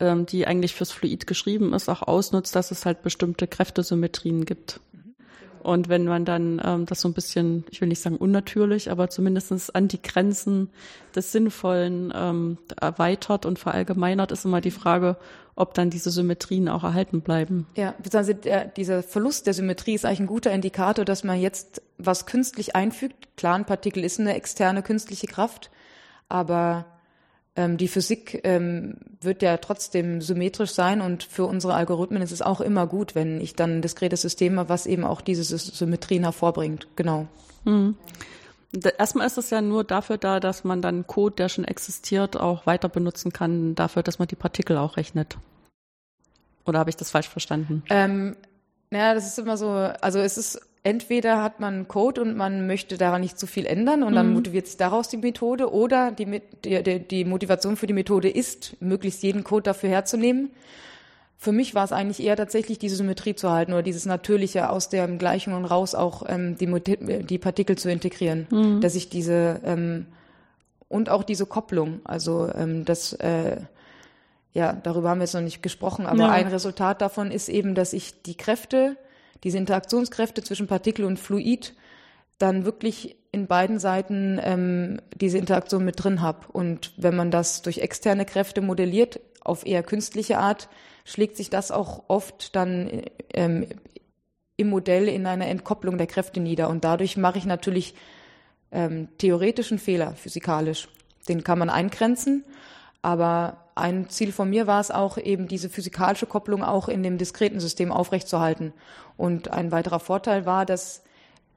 ähm, 0.00 0.26
die 0.26 0.46
eigentlich 0.46 0.74
fürs 0.74 0.90
Fluid 0.90 1.26
geschrieben 1.26 1.74
ist, 1.74 1.88
auch 1.88 2.02
ausnutzt, 2.02 2.56
dass 2.56 2.70
es 2.70 2.86
halt 2.86 3.02
bestimmte 3.02 3.46
Kräftesymmetrien 3.46 4.46
gibt. 4.46 4.80
Und 5.64 5.88
wenn 5.88 6.04
man 6.04 6.26
dann 6.26 6.60
ähm, 6.62 6.84
das 6.84 7.00
so 7.00 7.08
ein 7.08 7.14
bisschen, 7.14 7.64
ich 7.70 7.80
will 7.80 7.88
nicht 7.88 8.02
sagen 8.02 8.16
unnatürlich, 8.16 8.90
aber 8.90 9.08
zumindestens 9.08 9.70
an 9.70 9.88
die 9.88 10.00
Grenzen 10.00 10.68
des 11.16 11.32
Sinnvollen 11.32 12.12
ähm, 12.14 12.58
erweitert 12.78 13.46
und 13.46 13.58
verallgemeinert, 13.58 14.30
ist 14.30 14.44
immer 14.44 14.60
die 14.60 14.70
Frage, 14.70 15.16
ob 15.56 15.72
dann 15.72 15.88
diese 15.88 16.10
Symmetrien 16.10 16.68
auch 16.68 16.84
erhalten 16.84 17.22
bleiben. 17.22 17.66
Ja, 17.76 17.94
also 18.12 18.34
der, 18.34 18.66
dieser 18.66 19.02
Verlust 19.02 19.46
der 19.46 19.54
Symmetrie 19.54 19.94
ist 19.94 20.04
eigentlich 20.04 20.20
ein 20.20 20.26
guter 20.26 20.52
Indikator, 20.52 21.06
dass 21.06 21.24
man 21.24 21.40
jetzt 21.40 21.80
was 21.96 22.26
künstlich 22.26 22.76
einfügt. 22.76 23.28
Klar, 23.38 23.54
ein 23.54 23.64
Partikel 23.64 24.04
ist 24.04 24.20
eine 24.20 24.34
externe 24.34 24.82
künstliche 24.82 25.28
Kraft, 25.28 25.70
aber 26.28 26.84
ähm, 27.56 27.76
die 27.76 27.88
Physik 27.88 28.40
ähm, 28.44 28.96
wird 29.20 29.42
ja 29.42 29.56
trotzdem 29.58 30.20
symmetrisch 30.20 30.72
sein 30.72 31.00
und 31.00 31.22
für 31.22 31.44
unsere 31.44 31.74
Algorithmen 31.74 32.22
ist 32.22 32.32
es 32.32 32.42
auch 32.42 32.60
immer 32.60 32.86
gut, 32.86 33.14
wenn 33.14 33.40
ich 33.40 33.54
dann 33.54 33.78
ein 33.78 33.82
diskretes 33.82 34.22
System 34.22 34.58
habe, 34.58 34.68
was 34.68 34.86
eben 34.86 35.04
auch 35.04 35.20
diese 35.20 35.44
Symmetrien 35.44 36.24
hervorbringt. 36.24 36.88
Genau. 36.96 37.26
Mhm. 37.64 37.96
Erstmal 38.98 39.26
ist 39.26 39.38
es 39.38 39.50
ja 39.50 39.60
nur 39.60 39.84
dafür 39.84 40.18
da, 40.18 40.40
dass 40.40 40.64
man 40.64 40.82
dann 40.82 41.06
Code, 41.06 41.36
der 41.36 41.48
schon 41.48 41.64
existiert, 41.64 42.36
auch 42.36 42.66
weiter 42.66 42.88
benutzen 42.88 43.32
kann, 43.32 43.76
dafür, 43.76 44.02
dass 44.02 44.18
man 44.18 44.26
die 44.26 44.34
Partikel 44.34 44.76
auch 44.76 44.96
rechnet. 44.96 45.36
Oder 46.64 46.80
habe 46.80 46.90
ich 46.90 46.96
das 46.96 47.10
falsch 47.10 47.28
verstanden? 47.28 47.84
Ähm, 47.88 48.34
Naja, 48.90 49.14
das 49.14 49.26
ist 49.26 49.38
immer 49.38 49.56
so, 49.56 49.68
also 49.70 50.20
es 50.20 50.38
ist 50.38 50.60
entweder 50.84 51.42
hat 51.42 51.58
man 51.60 51.74
einen 51.74 51.88
Code 51.88 52.20
und 52.20 52.36
man 52.36 52.66
möchte 52.66 52.96
daran 52.98 53.22
nicht 53.22 53.38
zu 53.38 53.46
viel 53.46 53.66
ändern 53.66 54.02
und 54.02 54.14
dann 54.14 54.28
mhm. 54.28 54.34
motiviert 54.34 54.66
sich 54.66 54.76
daraus 54.76 55.08
die 55.08 55.16
Methode 55.16 55.72
oder 55.72 56.12
die, 56.12 56.42
die, 56.64 57.00
die 57.00 57.24
Motivation 57.24 57.76
für 57.76 57.86
die 57.86 57.94
Methode 57.94 58.28
ist, 58.28 58.76
möglichst 58.80 59.22
jeden 59.22 59.42
Code 59.42 59.62
dafür 59.62 59.88
herzunehmen. 59.88 60.50
Für 61.38 61.52
mich 61.52 61.74
war 61.74 61.84
es 61.84 61.92
eigentlich 61.92 62.24
eher 62.24 62.36
tatsächlich 62.36 62.78
diese 62.78 62.96
Symmetrie 62.96 63.34
zu 63.34 63.50
halten 63.50 63.72
oder 63.72 63.82
dieses 63.82 64.06
Natürliche 64.06 64.70
aus 64.70 64.88
der 64.90 65.08
Gleichung 65.08 65.64
raus 65.64 65.94
auch 65.94 66.22
ähm, 66.28 66.56
die, 66.58 66.66
die 67.24 67.38
Partikel 67.38 67.76
zu 67.76 67.90
integrieren, 67.90 68.46
mhm. 68.50 68.80
dass 68.80 68.94
ich 68.94 69.08
diese 69.08 69.60
ähm, 69.64 70.06
und 70.88 71.08
auch 71.08 71.24
diese 71.24 71.46
Kopplung, 71.46 72.00
also 72.04 72.50
ähm, 72.54 72.84
das 72.84 73.14
äh, 73.14 73.56
ja, 74.52 74.72
darüber 74.72 75.10
haben 75.10 75.18
wir 75.18 75.24
jetzt 75.24 75.34
noch 75.34 75.40
nicht 75.40 75.62
gesprochen, 75.62 76.06
aber 76.06 76.20
ja. 76.20 76.30
ein 76.30 76.46
Resultat 76.46 77.00
davon 77.02 77.32
ist 77.32 77.48
eben, 77.48 77.74
dass 77.74 77.92
ich 77.92 78.22
die 78.22 78.36
Kräfte 78.36 78.96
diese 79.44 79.58
Interaktionskräfte 79.58 80.42
zwischen 80.42 80.66
Partikel 80.66 81.04
und 81.04 81.18
Fluid 81.18 81.74
dann 82.38 82.64
wirklich 82.64 83.16
in 83.30 83.46
beiden 83.46 83.78
Seiten 83.78 84.40
ähm, 84.42 85.00
diese 85.14 85.38
Interaktion 85.38 85.84
mit 85.84 86.02
drin 86.02 86.20
habe. 86.20 86.46
Und 86.52 86.92
wenn 86.96 87.14
man 87.14 87.30
das 87.30 87.62
durch 87.62 87.78
externe 87.78 88.24
Kräfte 88.24 88.60
modelliert, 88.60 89.20
auf 89.40 89.66
eher 89.66 89.82
künstliche 89.82 90.38
Art, 90.38 90.68
schlägt 91.04 91.36
sich 91.36 91.50
das 91.50 91.70
auch 91.70 92.04
oft 92.08 92.56
dann 92.56 93.02
ähm, 93.34 93.66
im 94.56 94.68
Modell 94.68 95.08
in 95.08 95.26
einer 95.26 95.46
Entkopplung 95.46 95.98
der 95.98 96.06
Kräfte 96.06 96.40
nieder. 96.40 96.68
Und 96.70 96.84
dadurch 96.84 97.16
mache 97.16 97.38
ich 97.38 97.44
natürlich 97.44 97.94
ähm, 98.72 99.08
theoretischen 99.18 99.78
Fehler 99.78 100.12
physikalisch. 100.12 100.88
Den 101.28 101.44
kann 101.44 101.58
man 101.58 101.70
eingrenzen, 101.70 102.44
aber 103.02 103.64
ein 103.74 104.08
Ziel 104.08 104.32
von 104.32 104.48
mir 104.48 104.66
war 104.66 104.80
es 104.80 104.90
auch, 104.90 105.18
eben 105.18 105.48
diese 105.48 105.68
physikalische 105.68 106.26
Kopplung 106.26 106.62
auch 106.62 106.88
in 106.88 107.02
dem 107.02 107.18
diskreten 107.18 107.60
System 107.60 107.90
aufrechtzuerhalten. 107.90 108.72
Und 109.16 109.50
ein 109.50 109.72
weiterer 109.72 110.00
Vorteil 110.00 110.46
war, 110.46 110.66
dass 110.66 111.02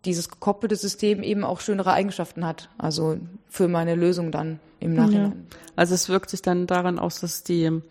dieses 0.05 0.29
gekoppelte 0.29 0.75
System 0.75 1.23
eben 1.23 1.43
auch 1.43 1.59
schönere 1.59 1.91
Eigenschaften 1.91 2.45
hat. 2.45 2.69
Also 2.77 3.17
für 3.47 3.67
meine 3.67 3.95
Lösung 3.95 4.31
dann 4.31 4.59
im 4.79 4.93
Nachhinein. 4.93 5.47
Ja. 5.49 5.57
Also 5.75 5.95
es 5.95 6.07
wirkt 6.07 6.29
sich 6.29 6.41
dann 6.41 6.67
daran 6.67 6.99
aus, 6.99 7.19
dass 7.19 7.43
die, 7.43 7.81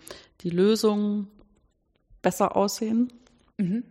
die 0.41 0.51
Lösungen 0.51 1.29
besser 2.23 2.57
aussehen. 2.57 3.13
Mhm. 3.59 3.85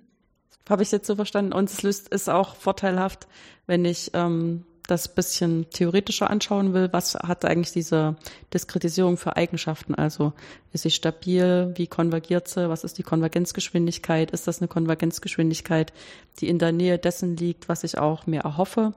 Habe 0.67 0.84
ich 0.84 0.91
jetzt 0.91 1.08
so 1.08 1.15
verstanden. 1.15 1.53
Und 1.53 1.70
es 1.70 1.84
ist 1.84 2.29
auch 2.29 2.55
vorteilhaft, 2.55 3.27
wenn 3.67 3.86
ich 3.86 4.12
ähm, 4.13 4.65
das 4.87 5.07
bisschen 5.07 5.69
theoretischer 5.69 6.29
anschauen 6.29 6.73
will, 6.73 6.89
was 6.91 7.15
hat 7.15 7.45
eigentlich 7.45 7.71
diese 7.71 8.15
Diskretisierung 8.53 9.17
für 9.17 9.35
Eigenschaften? 9.35 9.95
Also 9.95 10.33
ist 10.71 10.83
sie 10.83 10.91
stabil? 10.91 11.73
Wie 11.75 11.87
konvergiert 11.87 12.47
sie? 12.47 12.69
Was 12.69 12.83
ist 12.83 12.97
die 12.97 13.03
Konvergenzgeschwindigkeit? 13.03 14.31
Ist 14.31 14.47
das 14.47 14.59
eine 14.59 14.67
Konvergenzgeschwindigkeit, 14.67 15.93
die 16.39 16.49
in 16.49 16.59
der 16.59 16.71
Nähe 16.71 16.97
dessen 16.97 17.37
liegt, 17.37 17.69
was 17.69 17.83
ich 17.83 17.97
auch 17.97 18.27
mir 18.27 18.41
erhoffe? 18.41 18.93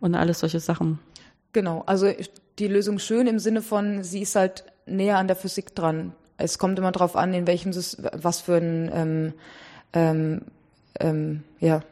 Und 0.00 0.14
alles 0.14 0.40
solche 0.40 0.60
Sachen. 0.60 0.98
Genau, 1.52 1.82
also 1.86 2.10
die 2.58 2.66
Lösung 2.66 2.98
schön 2.98 3.26
im 3.26 3.38
Sinne 3.38 3.62
von, 3.62 4.02
sie 4.02 4.22
ist 4.22 4.36
halt 4.36 4.64
näher 4.86 5.18
an 5.18 5.26
der 5.26 5.36
Physik 5.36 5.74
dran. 5.74 6.12
Es 6.38 6.58
kommt 6.58 6.78
immer 6.78 6.92
darauf 6.92 7.14
an, 7.14 7.34
in 7.34 7.46
welchem, 7.46 7.72
was 7.74 8.40
für 8.40 8.56
ein, 8.56 8.90
ähm, 8.92 9.32
ähm, 9.92 10.42
ähm, 10.98 11.42
ja, 11.60 11.82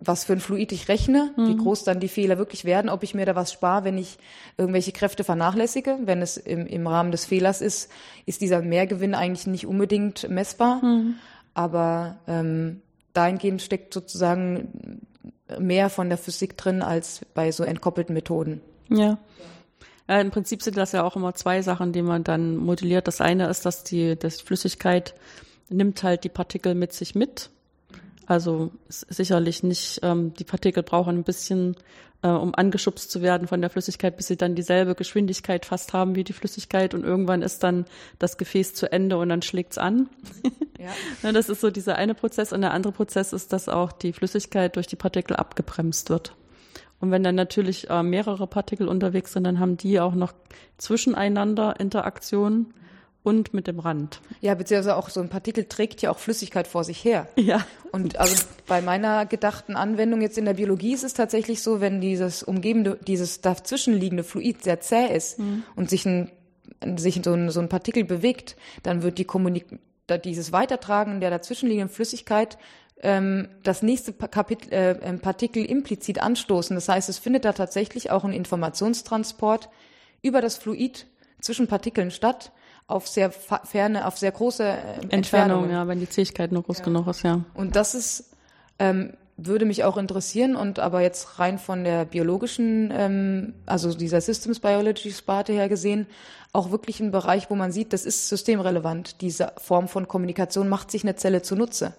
was 0.00 0.24
für 0.24 0.32
ein 0.32 0.40
Fluid 0.40 0.72
ich 0.72 0.88
rechne, 0.88 1.32
mhm. 1.36 1.46
wie 1.46 1.56
groß 1.56 1.84
dann 1.84 2.00
die 2.00 2.08
Fehler 2.08 2.38
wirklich 2.38 2.64
werden, 2.64 2.88
ob 2.88 3.02
ich 3.02 3.14
mir 3.14 3.26
da 3.26 3.36
was 3.36 3.52
spare, 3.52 3.84
wenn 3.84 3.98
ich 3.98 4.18
irgendwelche 4.56 4.92
Kräfte 4.92 5.24
vernachlässige. 5.24 5.98
Wenn 6.04 6.22
es 6.22 6.38
im, 6.38 6.66
im 6.66 6.86
Rahmen 6.86 7.12
des 7.12 7.26
Fehlers 7.26 7.60
ist, 7.60 7.90
ist 8.24 8.40
dieser 8.40 8.62
Mehrgewinn 8.62 9.14
eigentlich 9.14 9.46
nicht 9.46 9.66
unbedingt 9.66 10.28
messbar. 10.30 10.82
Mhm. 10.82 11.16
Aber 11.52 12.16
ähm, 12.26 12.80
dahingehend 13.12 13.60
steckt 13.60 13.92
sozusagen 13.92 15.02
mehr 15.58 15.90
von 15.90 16.08
der 16.08 16.18
Physik 16.18 16.56
drin 16.56 16.80
als 16.82 17.20
bei 17.34 17.52
so 17.52 17.64
entkoppelten 17.64 18.14
Methoden. 18.14 18.62
Ja. 18.88 19.18
ja. 20.08 20.20
Im 20.20 20.30
Prinzip 20.30 20.62
sind 20.62 20.76
das 20.76 20.92
ja 20.92 21.04
auch 21.04 21.16
immer 21.16 21.34
zwei 21.34 21.60
Sachen, 21.62 21.92
die 21.92 22.02
man 22.02 22.24
dann 22.24 22.56
modelliert. 22.56 23.06
Das 23.06 23.20
eine 23.20 23.48
ist, 23.48 23.66
dass 23.66 23.84
die 23.84 24.16
dass 24.16 24.40
Flüssigkeit 24.40 25.14
nimmt 25.68 26.02
halt 26.02 26.24
die 26.24 26.28
Partikel 26.28 26.74
mit 26.74 26.92
sich 26.92 27.14
mit 27.14 27.50
also 28.30 28.70
sicherlich 28.86 29.64
nicht, 29.64 29.98
ähm, 30.04 30.32
die 30.34 30.44
Partikel 30.44 30.84
brauchen 30.84 31.16
ein 31.16 31.24
bisschen, 31.24 31.74
äh, 32.22 32.28
um 32.28 32.54
angeschubst 32.54 33.10
zu 33.10 33.22
werden 33.22 33.48
von 33.48 33.60
der 33.60 33.70
Flüssigkeit, 33.70 34.16
bis 34.16 34.28
sie 34.28 34.36
dann 34.36 34.54
dieselbe 34.54 34.94
Geschwindigkeit 34.94 35.66
fast 35.66 35.92
haben 35.94 36.14
wie 36.14 36.22
die 36.22 36.32
Flüssigkeit 36.32 36.94
und 36.94 37.02
irgendwann 37.02 37.42
ist 37.42 37.64
dann 37.64 37.86
das 38.20 38.38
Gefäß 38.38 38.74
zu 38.74 38.92
Ende 38.92 39.18
und 39.18 39.30
dann 39.30 39.42
schlägt's 39.42 39.78
an. 39.78 40.08
Ja. 40.78 41.32
das 41.32 41.48
ist 41.48 41.60
so 41.60 41.70
dieser 41.70 41.96
eine 41.96 42.14
Prozess 42.14 42.52
und 42.52 42.60
der 42.60 42.72
andere 42.72 42.92
Prozess 42.92 43.32
ist, 43.32 43.52
dass 43.52 43.68
auch 43.68 43.90
die 43.90 44.12
Flüssigkeit 44.12 44.76
durch 44.76 44.86
die 44.86 44.96
Partikel 44.96 45.34
abgebremst 45.34 46.08
wird. 46.08 46.36
Und 47.00 47.10
wenn 47.10 47.24
dann 47.24 47.34
natürlich 47.34 47.90
äh, 47.90 48.04
mehrere 48.04 48.46
Partikel 48.46 48.86
unterwegs 48.86 49.32
sind, 49.32 49.42
dann 49.42 49.58
haben 49.58 49.76
die 49.76 49.98
auch 49.98 50.14
noch 50.14 50.34
zwischeneinander 50.78 51.80
Interaktionen 51.80 52.74
und 53.22 53.52
mit 53.52 53.66
dem 53.66 53.78
Rand. 53.78 54.20
Ja, 54.40 54.54
beziehungsweise 54.54 54.96
auch 54.96 55.10
so 55.10 55.20
ein 55.20 55.28
Partikel 55.28 55.64
trägt 55.64 56.00
ja 56.02 56.10
auch 56.10 56.18
Flüssigkeit 56.18 56.66
vor 56.66 56.84
sich 56.84 57.04
her. 57.04 57.28
Ja. 57.36 57.66
Und 57.92 58.18
also 58.18 58.44
bei 58.66 58.80
meiner 58.80 59.26
gedachten 59.26 59.76
Anwendung 59.76 60.22
jetzt 60.22 60.38
in 60.38 60.44
der 60.44 60.54
Biologie 60.54 60.94
ist 60.94 61.04
es 61.04 61.12
tatsächlich 61.12 61.62
so, 61.62 61.80
wenn 61.80 62.00
dieses 62.00 62.42
umgebende, 62.42 62.98
dieses 63.06 63.40
dazwischenliegende 63.40 64.24
Fluid 64.24 64.62
sehr 64.62 64.80
zäh 64.80 65.14
ist 65.14 65.38
mhm. 65.38 65.64
und 65.76 65.90
sich 65.90 66.06
ein, 66.06 66.30
sich 66.96 67.20
so 67.22 67.32
ein, 67.32 67.50
so 67.50 67.60
ein 67.60 67.68
Partikel 67.68 68.04
bewegt, 68.04 68.56
dann 68.82 69.02
wird 69.02 69.18
die 69.18 69.24
Kommunik 69.24 69.66
dieses 70.24 70.50
Weitertragen 70.52 71.20
der 71.20 71.30
dazwischenliegenden 71.30 71.92
Flüssigkeit 71.92 72.58
ähm, 73.02 73.48
das 73.62 73.82
nächste 73.82 74.12
Kapitel, 74.12 74.72
äh, 74.72 74.90
ähm, 75.02 75.20
Partikel 75.20 75.64
implizit 75.64 76.22
anstoßen. 76.22 76.74
Das 76.74 76.88
heißt, 76.88 77.08
es 77.08 77.18
findet 77.18 77.44
da 77.44 77.52
tatsächlich 77.52 78.10
auch 78.10 78.24
ein 78.24 78.32
Informationstransport 78.32 79.68
über 80.22 80.40
das 80.40 80.56
Fluid 80.56 81.06
zwischen 81.40 81.66
Partikeln 81.66 82.10
statt 82.10 82.52
auf 82.90 83.08
sehr 83.08 83.30
ferne, 83.30 84.06
auf 84.06 84.18
sehr 84.18 84.32
große 84.32 84.64
äh, 84.64 84.74
Entfernung, 84.74 85.10
Entfernung, 85.10 85.70
ja, 85.70 85.88
wenn 85.88 86.00
die 86.00 86.08
Zähigkeit 86.08 86.52
nur 86.52 86.62
groß 86.62 86.78
ja. 86.78 86.84
genug 86.84 87.06
ist, 87.06 87.22
ja. 87.22 87.44
Und 87.54 87.76
das 87.76 87.94
ist, 87.94 88.30
ähm, 88.78 89.14
würde 89.36 89.64
mich 89.64 89.84
auch 89.84 89.96
interessieren 89.96 90.56
und 90.56 90.78
aber 90.78 91.00
jetzt 91.00 91.38
rein 91.38 91.58
von 91.58 91.84
der 91.84 92.04
biologischen, 92.04 92.92
ähm, 92.94 93.54
also 93.66 93.94
dieser 93.94 94.20
Systems 94.20 94.60
Biology 94.60 95.12
Sparte 95.12 95.52
her 95.52 95.68
gesehen, 95.68 96.06
auch 96.52 96.70
wirklich 96.70 97.00
ein 97.00 97.12
Bereich, 97.12 97.48
wo 97.48 97.54
man 97.54 97.72
sieht, 97.72 97.92
das 97.92 98.04
ist 98.04 98.28
systemrelevant. 98.28 99.20
Diese 99.20 99.52
Form 99.58 99.88
von 99.88 100.08
Kommunikation 100.08 100.68
macht 100.68 100.90
sich 100.90 101.04
eine 101.04 101.16
Zelle 101.16 101.42
zunutze. 101.42 101.94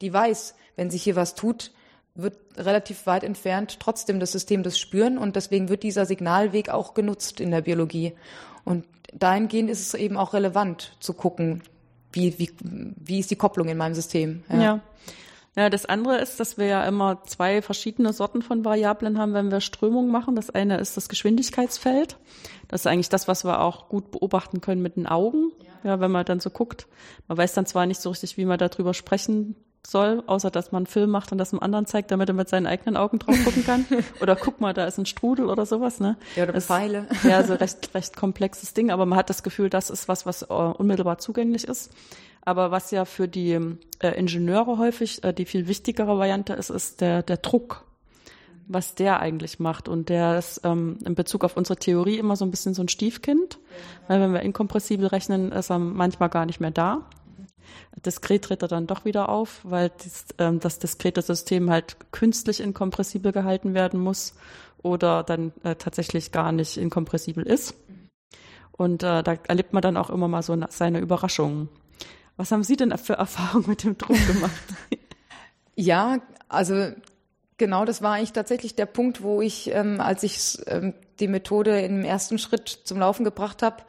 Die 0.00 0.12
weiß, 0.12 0.54
wenn 0.76 0.90
sich 0.90 1.02
hier 1.02 1.16
was 1.16 1.34
tut, 1.34 1.72
wird 2.14 2.36
relativ 2.56 3.06
weit 3.06 3.24
entfernt 3.24 3.78
trotzdem 3.80 4.20
das 4.20 4.32
System 4.32 4.62
das 4.62 4.78
spüren 4.78 5.18
und 5.18 5.36
deswegen 5.36 5.68
wird 5.68 5.82
dieser 5.82 6.06
Signalweg 6.06 6.68
auch 6.68 6.94
genutzt 6.94 7.40
in 7.40 7.50
der 7.50 7.62
Biologie. 7.62 8.14
Und 8.64 8.84
dahingehend 9.12 9.70
ist 9.70 9.80
es 9.80 9.94
eben 9.94 10.16
auch 10.16 10.32
relevant 10.34 10.96
zu 11.00 11.14
gucken, 11.14 11.62
wie, 12.12 12.38
wie, 12.38 12.50
wie 12.62 13.20
ist 13.20 13.30
die 13.30 13.36
Kopplung 13.36 13.68
in 13.68 13.76
meinem 13.76 13.94
System. 13.94 14.42
Ja. 14.48 14.60
ja. 14.60 14.80
Ja, 15.56 15.68
das 15.68 15.84
andere 15.84 16.18
ist, 16.18 16.38
dass 16.38 16.58
wir 16.58 16.66
ja 16.66 16.84
immer 16.84 17.24
zwei 17.24 17.60
verschiedene 17.60 18.12
Sorten 18.12 18.40
von 18.40 18.64
Variablen 18.64 19.18
haben, 19.18 19.34
wenn 19.34 19.50
wir 19.50 19.60
Strömungen 19.60 20.10
machen. 20.10 20.36
Das 20.36 20.48
eine 20.48 20.78
ist 20.78 20.96
das 20.96 21.08
Geschwindigkeitsfeld. 21.08 22.16
Das 22.68 22.82
ist 22.82 22.86
eigentlich 22.86 23.08
das, 23.08 23.26
was 23.26 23.44
wir 23.44 23.60
auch 23.60 23.88
gut 23.88 24.12
beobachten 24.12 24.60
können 24.60 24.80
mit 24.80 24.94
den 24.94 25.08
Augen. 25.08 25.50
Ja, 25.82 25.90
ja 25.90 26.00
wenn 26.00 26.12
man 26.12 26.24
dann 26.24 26.38
so 26.38 26.50
guckt. 26.50 26.86
Man 27.26 27.36
weiß 27.36 27.52
dann 27.52 27.66
zwar 27.66 27.86
nicht 27.86 28.00
so 28.00 28.10
richtig, 28.10 28.36
wie 28.36 28.44
man 28.44 28.58
darüber 28.58 28.94
sprechen 28.94 29.56
soll, 29.86 30.22
außer 30.26 30.50
dass 30.50 30.72
man 30.72 30.80
einen 30.80 30.86
Film 30.86 31.10
macht 31.10 31.32
und 31.32 31.38
das 31.38 31.52
einem 31.52 31.60
anderen 31.60 31.86
zeigt, 31.86 32.10
damit 32.10 32.28
er 32.28 32.34
mit 32.34 32.48
seinen 32.48 32.66
eigenen 32.66 32.96
Augen 32.96 33.18
drauf 33.18 33.36
gucken 33.44 33.64
kann. 33.64 33.86
oder 34.20 34.36
guck 34.36 34.60
mal, 34.60 34.74
da 34.74 34.84
ist 34.86 34.98
ein 34.98 35.06
Strudel 35.06 35.46
oder 35.46 35.66
sowas, 35.66 36.00
ne? 36.00 36.16
Ja, 36.36 36.44
oder 36.44 36.52
das, 36.52 36.66
Pfeile. 36.66 37.06
Ja, 37.24 37.42
so 37.44 37.54
recht, 37.54 37.94
recht 37.94 38.16
komplexes 38.16 38.74
Ding, 38.74 38.90
aber 38.90 39.06
man 39.06 39.18
hat 39.18 39.30
das 39.30 39.42
Gefühl, 39.42 39.70
das 39.70 39.90
ist 39.90 40.08
was, 40.08 40.26
was 40.26 40.48
uh, 40.50 40.74
unmittelbar 40.76 41.18
zugänglich 41.18 41.64
ist. 41.66 41.90
Aber 42.42 42.70
was 42.70 42.90
ja 42.90 43.04
für 43.04 43.28
die 43.28 43.58
äh, 44.00 44.18
Ingenieure 44.18 44.78
häufig 44.78 45.22
äh, 45.24 45.32
die 45.32 45.44
viel 45.44 45.68
wichtigere 45.68 46.18
Variante 46.18 46.54
ist, 46.54 46.70
ist 46.70 47.00
der, 47.00 47.22
der 47.22 47.36
Druck, 47.36 47.84
was 48.66 48.94
der 48.94 49.20
eigentlich 49.20 49.60
macht. 49.60 49.88
Und 49.88 50.08
der 50.08 50.38
ist 50.38 50.62
ähm, 50.64 50.98
in 51.04 51.14
Bezug 51.14 51.44
auf 51.44 51.56
unsere 51.56 51.78
Theorie 51.78 52.16
immer 52.16 52.36
so 52.36 52.46
ein 52.46 52.50
bisschen 52.50 52.72
so 52.72 52.82
ein 52.82 52.88
Stiefkind. 52.88 53.58
Weil 54.08 54.20
wenn 54.20 54.32
wir 54.32 54.40
inkompressibel 54.40 55.06
rechnen, 55.06 55.52
ist 55.52 55.70
er 55.70 55.78
manchmal 55.78 56.30
gar 56.30 56.46
nicht 56.46 56.60
mehr 56.60 56.70
da 56.70 57.06
diskret 58.04 58.44
tritt 58.44 58.62
er 58.62 58.68
dann 58.68 58.86
doch 58.86 59.04
wieder 59.04 59.28
auf, 59.28 59.60
weil 59.62 59.90
dies, 60.02 60.26
ähm, 60.38 60.60
das 60.60 60.78
diskrete 60.78 61.22
System 61.22 61.70
halt 61.70 61.96
künstlich 62.12 62.60
inkompressibel 62.60 63.32
gehalten 63.32 63.74
werden 63.74 64.00
muss 64.00 64.34
oder 64.82 65.22
dann 65.22 65.52
äh, 65.62 65.74
tatsächlich 65.74 66.32
gar 66.32 66.52
nicht 66.52 66.76
inkompressibel 66.76 67.46
ist. 67.46 67.74
Und 68.72 69.02
äh, 69.02 69.22
da 69.22 69.36
erlebt 69.46 69.72
man 69.72 69.82
dann 69.82 69.96
auch 69.96 70.10
immer 70.10 70.28
mal 70.28 70.42
so 70.42 70.56
seine 70.70 71.00
Überraschungen. 71.00 71.68
Was 72.36 72.50
haben 72.52 72.62
Sie 72.64 72.76
denn 72.76 72.96
für 72.96 73.14
Erfahrungen 73.14 73.68
mit 73.68 73.84
dem 73.84 73.98
Druck 73.98 74.16
gemacht? 74.26 74.52
ja, 75.74 76.18
also 76.48 76.92
genau, 77.58 77.84
das 77.84 78.00
war 78.00 78.14
eigentlich 78.14 78.32
tatsächlich 78.32 78.74
der 78.74 78.86
Punkt, 78.86 79.22
wo 79.22 79.42
ich, 79.42 79.70
ähm, 79.72 80.00
als 80.00 80.22
ich 80.22 80.58
ähm, 80.66 80.94
die 81.20 81.28
Methode 81.28 81.80
im 81.80 82.04
ersten 82.04 82.38
Schritt 82.38 82.68
zum 82.84 82.98
Laufen 82.98 83.24
gebracht 83.24 83.62
habe, 83.62 83.82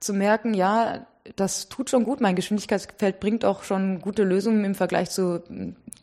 zu 0.00 0.12
merken, 0.12 0.52
ja, 0.54 1.06
das 1.36 1.68
tut 1.68 1.90
schon 1.90 2.04
gut. 2.04 2.20
Mein 2.20 2.36
Geschwindigkeitsfeld 2.36 3.20
bringt 3.20 3.44
auch 3.44 3.62
schon 3.62 4.00
gute 4.00 4.24
Lösungen 4.24 4.64
im 4.64 4.74
Vergleich 4.74 5.10
zu 5.10 5.42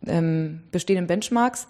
ähm, 0.06 0.64
bestehenden 0.72 1.08
Benchmarks. 1.08 1.68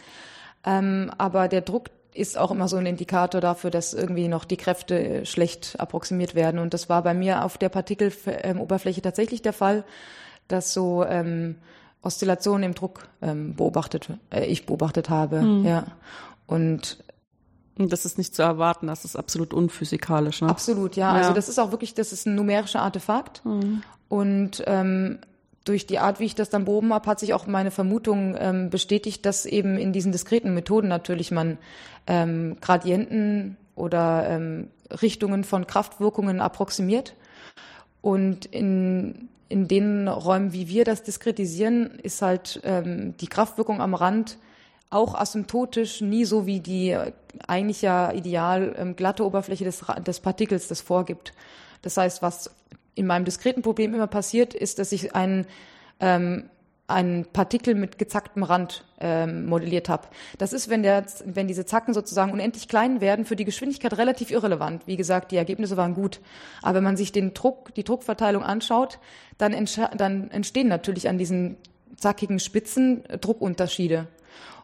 Ähm, 0.66 1.12
aber 1.18 1.48
der 1.48 1.62
Druck 1.62 1.90
ist 2.14 2.38
auch 2.38 2.52
immer 2.52 2.68
so 2.68 2.78
ein 2.78 2.86
Indikator 2.86 3.42
dafür, 3.42 3.72
dass 3.72 3.94
irgendwie 3.94 4.28
noch 4.28 4.46
die 4.46 4.58
Kräfte 4.58 5.00
äh, 5.00 5.26
schlecht 5.26 5.76
approximiert 5.80 6.36
werden. 6.36 6.60
Und 6.60 6.74
das 6.74 6.90
war 6.90 7.04
bei 7.04 7.14
mir 7.14 7.44
auf 7.44 7.58
der 7.58 7.70
Partikeloberfläche 7.70 9.02
tatsächlich 9.02 9.42
der 9.42 9.54
Fall, 9.54 9.84
dass 10.48 10.74
so 10.74 11.06
ähm, 11.06 11.56
Oszillationen 12.02 12.64
im 12.64 12.76
Druck 12.76 13.08
ähm, 13.22 13.56
beobachtet, 13.56 14.10
äh, 14.32 14.46
ich 14.46 14.66
beobachtet 14.66 15.10
habe. 15.10 15.42
Mhm. 15.42 15.66
Ja. 15.66 15.86
Und 16.48 17.04
das 17.90 18.06
ist 18.06 18.18
nicht 18.18 18.36
zu 18.36 18.42
erwarten, 18.42 18.88
das 18.88 19.06
ist 19.06 19.16
absolut 19.16 19.54
unphysikalisch. 19.54 20.42
Ne? 20.42 20.50
Absolut, 20.50 20.96
ja. 20.96 21.10
Also 21.10 21.18
ja. 21.18 21.22
Also 21.24 21.36
das 21.36 21.50
ist 21.50 21.60
auch 21.60 21.72
wirklich, 21.72 21.94
das 21.94 22.14
ist 22.14 22.26
ein 22.26 22.36
numerischer 22.36 22.82
Artefakt. 22.82 23.44
Mhm. 23.46 23.84
Und 24.10 24.64
ähm, 24.68 25.20
durch 25.64 25.86
die 25.86 26.00
Art, 26.00 26.20
wie 26.20 26.26
ich 26.26 26.36
das 26.36 26.50
dann 26.50 26.66
behoben 26.66 26.94
habe, 26.94 27.10
hat 27.10 27.20
sich 27.20 27.34
auch 27.34 27.46
meine 27.48 27.72
Vermutung 27.72 28.36
ähm, 28.38 28.70
bestätigt, 28.70 29.26
dass 29.26 29.46
eben 29.46 29.78
in 29.78 29.94
diesen 29.94 30.12
diskreten 30.12 30.54
Methoden 30.54 30.88
natürlich 30.88 31.32
man 31.32 31.58
ähm, 32.08 32.58
Gradienten 32.62 33.58
oder 33.76 34.28
ähm, 34.28 34.70
Richtungen 35.02 35.44
von 35.44 35.68
Kraftwirkungen 35.68 36.42
approximiert. 36.42 37.16
Und 38.02 38.48
in, 38.48 39.30
in 39.50 39.68
den 39.68 40.08
Räumen, 40.08 40.54
wie 40.54 40.68
wir 40.68 40.84
das 40.84 41.04
diskretisieren, 41.04 42.00
ist 42.02 42.22
halt 42.22 42.60
ähm, 42.64 43.16
die 43.18 43.28
Kraftwirkung 43.28 43.82
am 43.82 43.94
Rand 43.94 44.38
auch 44.92 45.16
asymptotisch, 45.16 46.02
nie 46.02 46.26
so 46.26 46.46
wie 46.46 46.60
die 46.60 46.96
eigentlich 47.48 47.82
ja 47.82 48.12
ideal 48.12 48.76
ähm, 48.78 48.96
glatte 48.96 49.26
Oberfläche 49.26 49.64
des, 49.64 49.84
des 50.06 50.20
Partikels 50.20 50.68
das 50.68 50.82
vorgibt. 50.82 51.34
Das 51.82 51.98
heißt, 51.98 52.22
was 52.22 52.52
in 52.94 53.08
meinem 53.08 53.26
diskreten 53.26 53.64
Problem 53.64 53.94
immer 53.94 54.08
passiert, 54.08 54.54
ist, 54.54 54.80
dass 54.80 54.92
ich 54.92 55.16
ein, 55.16 55.48
ähm, 56.02 56.50
ein 56.88 57.26
Partikel 57.32 57.74
mit 57.74 57.98
gezacktem 57.98 58.44
Rand 58.44 58.84
ähm, 59.00 59.46
modelliert 59.46 59.88
habe. 59.88 60.10
Das 60.38 60.52
ist, 60.52 60.68
wenn, 60.70 60.84
der, 60.84 61.06
wenn 61.24 61.48
diese 61.48 61.66
Zacken 61.66 61.94
sozusagen 61.94 62.34
unendlich 62.34 62.68
klein 62.68 63.00
werden, 63.00 63.24
für 63.24 63.38
die 63.38 63.46
Geschwindigkeit 63.46 63.98
relativ 63.98 64.30
irrelevant. 64.30 64.86
Wie 64.88 64.98
gesagt, 64.98 65.32
die 65.32 65.38
Ergebnisse 65.38 65.78
waren 65.78 65.94
gut. 65.94 66.20
Aber 66.62 66.76
wenn 66.76 66.84
man 66.84 66.98
sich 66.98 67.14
den 67.14 67.34
Druck, 67.34 67.74
die 67.76 67.86
Druckverteilung 67.86 68.44
anschaut, 68.44 69.00
dann, 69.38 69.56
dann 69.96 70.30
entstehen 70.32 70.68
natürlich 70.68 71.08
an 71.08 71.18
diesen 71.18 71.56
zackigen 71.96 72.40
Spitzen 72.40 73.04
Druckunterschiede. 73.22 74.08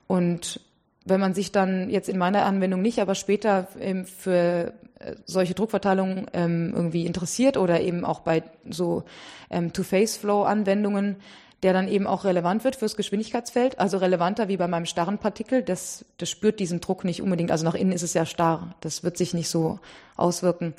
Und 0.07 0.61
wenn 1.05 1.19
man 1.19 1.33
sich 1.33 1.51
dann 1.51 1.89
jetzt 1.89 2.09
in 2.09 2.17
meiner 2.17 2.45
Anwendung 2.45 2.81
nicht, 2.81 2.99
aber 2.99 3.15
später 3.15 3.67
ähm, 3.79 4.05
für 4.05 4.73
äh, 4.99 5.15
solche 5.25 5.53
Druckverteilungen 5.53 6.27
ähm, 6.33 6.73
irgendwie 6.75 7.05
interessiert 7.05 7.57
oder 7.57 7.81
eben 7.81 8.03
auch 8.03 8.21
bei 8.21 8.43
so 8.69 9.03
ähm, 9.49 9.73
Two-Phase-Flow-Anwendungen, 9.73 11.17
der 11.63 11.73
dann 11.73 11.87
eben 11.87 12.05
auch 12.05 12.23
relevant 12.23 12.63
wird 12.63 12.75
fürs 12.75 12.95
Geschwindigkeitsfeld, 12.95 13.79
also 13.79 13.97
relevanter 13.97 14.47
wie 14.47 14.57
bei 14.57 14.67
meinem 14.67 14.85
starren 14.85 15.17
Partikel, 15.17 15.63
das, 15.63 16.05
das 16.17 16.29
spürt 16.29 16.59
diesen 16.59 16.81
Druck 16.81 17.03
nicht 17.03 17.21
unbedingt, 17.21 17.51
also 17.51 17.65
nach 17.65 17.73
innen 17.73 17.91
ist 17.91 18.03
es 18.03 18.13
ja 18.13 18.25
starr, 18.25 18.75
das 18.81 19.03
wird 19.03 19.17
sich 19.17 19.33
nicht 19.33 19.49
so 19.49 19.79
auswirken. 20.15 20.75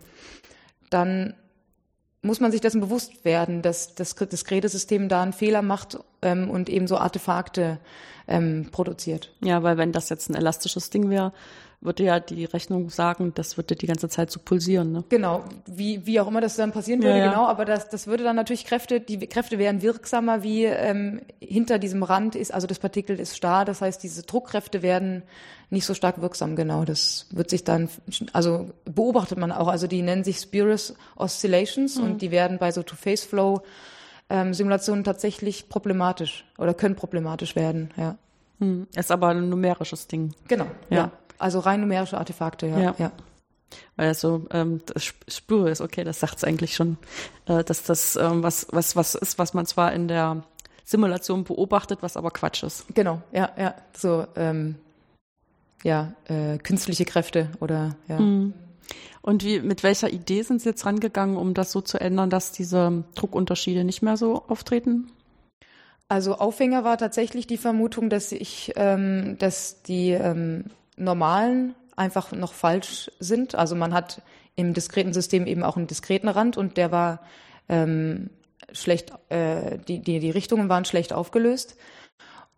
Dann 0.88 1.34
muss 2.22 2.40
man 2.40 2.50
sich 2.50 2.60
dessen 2.60 2.80
bewusst 2.80 3.24
werden, 3.24 3.62
dass 3.62 3.94
das 3.94 4.14
diskrete 4.14 4.68
System 4.68 5.08
da 5.08 5.22
einen 5.22 5.32
Fehler 5.32 5.62
macht 5.62 5.98
ähm, 6.22 6.50
und 6.50 6.68
eben 6.68 6.86
so 6.86 6.98
Artefakte 6.98 7.78
ähm, 8.26 8.68
produziert. 8.70 9.32
Ja, 9.40 9.62
weil 9.62 9.78
wenn 9.78 9.92
das 9.92 10.08
jetzt 10.08 10.28
ein 10.28 10.34
elastisches 10.34 10.90
Ding 10.90 11.10
wäre, 11.10 11.32
würde 11.80 12.02
ja 12.02 12.18
die 12.18 12.44
Rechnung 12.44 12.90
sagen, 12.90 13.32
das 13.34 13.56
würde 13.56 13.76
die 13.76 13.86
ganze 13.86 14.08
Zeit 14.08 14.32
so 14.32 14.40
pulsieren. 14.40 14.90
Ne? 14.90 15.04
Genau, 15.08 15.44
wie, 15.66 16.04
wie 16.06 16.18
auch 16.18 16.26
immer 16.26 16.40
das 16.40 16.56
dann 16.56 16.72
passieren 16.72 17.02
würde, 17.02 17.18
ja, 17.18 17.24
ja. 17.26 17.30
genau, 17.30 17.46
aber 17.46 17.64
das, 17.64 17.88
das 17.88 18.08
würde 18.08 18.24
dann 18.24 18.34
natürlich 18.34 18.64
Kräfte, 18.64 19.00
die 19.00 19.18
Kräfte 19.26 19.58
wären 19.58 19.80
wirksamer, 19.80 20.42
wie 20.42 20.64
ähm, 20.64 21.20
hinter 21.40 21.78
diesem 21.78 22.02
Rand 22.02 22.34
ist, 22.34 22.52
also 22.52 22.66
das 22.66 22.80
Partikel 22.80 23.20
ist 23.20 23.36
starr, 23.36 23.64
das 23.64 23.80
heißt, 23.80 24.02
diese 24.02 24.22
Druckkräfte 24.22 24.82
werden 24.82 25.22
nicht 25.70 25.86
so 25.86 25.94
stark 25.94 26.20
wirksam, 26.20 26.56
genau. 26.56 26.84
Das 26.84 27.26
wird 27.30 27.50
sich 27.50 27.62
dann, 27.62 27.88
also 28.32 28.70
beobachtet 28.84 29.38
man 29.38 29.52
auch, 29.52 29.68
also 29.68 29.86
die 29.86 30.02
nennen 30.02 30.24
sich 30.24 30.38
Spurious 30.38 30.94
Oscillations 31.14 31.96
mhm. 31.98 32.04
und 32.04 32.22
die 32.22 32.30
werden 32.30 32.58
bei 32.58 32.72
so 32.72 32.82
Two-Phase-Flow 32.82 33.62
ähm, 34.30 34.52
Simulationen 34.52 35.04
tatsächlich 35.04 35.68
problematisch 35.68 36.44
oder 36.58 36.74
können 36.74 36.96
problematisch 36.96 37.54
werden, 37.54 37.92
ja. 37.96 38.16
Hm. 38.60 38.88
Ist 38.96 39.12
aber 39.12 39.28
ein 39.28 39.48
numerisches 39.48 40.08
Ding. 40.08 40.34
Genau, 40.48 40.66
ja. 40.90 40.96
ja. 40.96 41.12
Also 41.38 41.60
rein 41.60 41.80
numerische 41.80 42.18
Artefakte, 42.18 42.66
ja. 42.66 42.78
ja. 42.78 42.94
ja. 42.98 43.12
Weil 43.96 44.14
so 44.14 44.46
ähm, 44.50 44.80
das 44.86 45.04
Spur 45.04 45.68
ist, 45.68 45.80
okay, 45.80 46.04
das 46.04 46.20
sagt 46.20 46.38
es 46.38 46.44
eigentlich 46.44 46.74
schon, 46.74 46.96
äh, 47.46 47.62
dass 47.64 47.82
das 47.82 48.16
ähm, 48.16 48.42
was, 48.42 48.66
was, 48.70 48.96
was 48.96 49.14
ist, 49.14 49.38
was 49.38 49.54
man 49.54 49.66
zwar 49.66 49.92
in 49.92 50.08
der 50.08 50.44
Simulation 50.84 51.44
beobachtet, 51.44 51.98
was 52.00 52.16
aber 52.16 52.30
Quatsch 52.30 52.62
ist. 52.62 52.86
Genau, 52.94 53.20
ja, 53.32 53.50
ja. 53.58 53.74
So, 53.94 54.26
ähm, 54.36 54.76
ja, 55.82 56.12
äh, 56.28 56.58
künstliche 56.58 57.04
Kräfte 57.04 57.50
oder 57.60 57.96
ja. 58.08 58.18
Mhm. 58.18 58.54
Und 59.20 59.44
wie, 59.44 59.60
mit 59.60 59.82
welcher 59.82 60.10
Idee 60.10 60.42
sind 60.42 60.62
Sie 60.62 60.70
jetzt 60.70 60.86
rangegangen, 60.86 61.36
um 61.36 61.52
das 61.52 61.72
so 61.72 61.82
zu 61.82 62.00
ändern, 62.00 62.30
dass 62.30 62.52
diese 62.52 63.04
Druckunterschiede 63.14 63.84
nicht 63.84 64.00
mehr 64.00 64.16
so 64.16 64.44
auftreten? 64.48 65.10
Also 66.08 66.36
Aufhänger 66.36 66.84
war 66.84 66.96
tatsächlich 66.96 67.46
die 67.46 67.58
Vermutung, 67.58 68.08
dass 68.08 68.32
ich, 68.32 68.72
ähm, 68.76 69.36
dass 69.38 69.82
die 69.82 70.12
ähm, 70.12 70.70
normalen 70.98 71.74
einfach 71.96 72.32
noch 72.32 72.52
falsch 72.52 73.10
sind. 73.18 73.54
Also 73.54 73.74
man 73.74 73.92
hat 73.92 74.22
im 74.56 74.74
diskreten 74.74 75.12
System 75.12 75.46
eben 75.46 75.62
auch 75.62 75.76
einen 75.76 75.86
diskreten 75.86 76.28
Rand 76.28 76.56
und 76.56 76.76
der 76.76 76.92
war 76.92 77.20
ähm, 77.68 78.30
schlecht, 78.72 79.12
äh, 79.28 79.78
die, 79.78 80.00
die, 80.00 80.20
die 80.20 80.30
Richtungen 80.30 80.68
waren 80.68 80.84
schlecht 80.84 81.12
aufgelöst. 81.12 81.76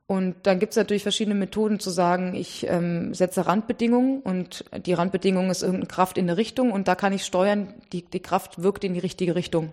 Und 0.06 0.34
dann 0.42 0.58
gibt 0.58 0.72
es 0.72 0.76
natürlich 0.76 1.04
verschiedene 1.04 1.36
Methoden 1.36 1.78
zu 1.78 1.90
sagen, 1.90 2.34
ich 2.34 2.66
ähm, 2.68 3.14
setze 3.14 3.46
Randbedingungen 3.46 4.20
und 4.22 4.64
die 4.84 4.92
Randbedingung 4.92 5.50
ist 5.50 5.62
irgendeine 5.62 5.86
Kraft 5.86 6.18
in 6.18 6.28
eine 6.28 6.36
Richtung 6.36 6.72
und 6.72 6.88
da 6.88 6.96
kann 6.96 7.12
ich 7.12 7.24
steuern, 7.24 7.74
die, 7.92 8.02
die 8.02 8.18
Kraft 8.18 8.60
wirkt 8.60 8.82
in 8.82 8.94
die 8.94 9.00
richtige 9.00 9.36
Richtung. 9.36 9.72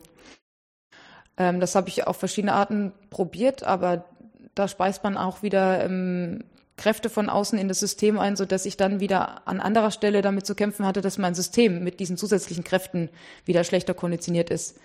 Ähm, 1.38 1.60
das 1.60 1.74
habe 1.74 1.90
ich 1.90 2.06
auf 2.06 2.18
verschiedene 2.18 2.54
Arten 2.54 2.92
probiert, 3.10 3.64
aber 3.64 4.06
da 4.54 4.68
speist 4.68 5.04
man 5.04 5.18
auch 5.18 5.42
wieder 5.42 5.84
ähm, 5.84 6.44
Kräfte 6.78 7.10
von 7.10 7.30
außen 7.30 7.60
in 7.60 7.68
das 7.68 7.80
System 7.80 8.20
ein, 8.20 8.36
so 8.36 8.46
dass 8.46 8.66
ich 8.66 8.78
dann 8.78 9.00
wieder 9.00 9.48
an 9.48 9.60
anderer 9.60 9.92
Stelle 9.92 10.22
damit 10.22 10.46
zu 10.46 10.56
kämpfen 10.56 10.86
hatte, 10.86 11.02
dass 11.02 11.18
mein 11.18 11.36
System 11.36 11.84
mit 11.84 12.00
diesen 12.00 12.18
zusätzlichen 12.18 12.64
Kräften 12.64 13.10
wieder 13.46 13.64
schlechter 13.64 13.94
konditioniert 13.94 14.50
ist 14.50 14.78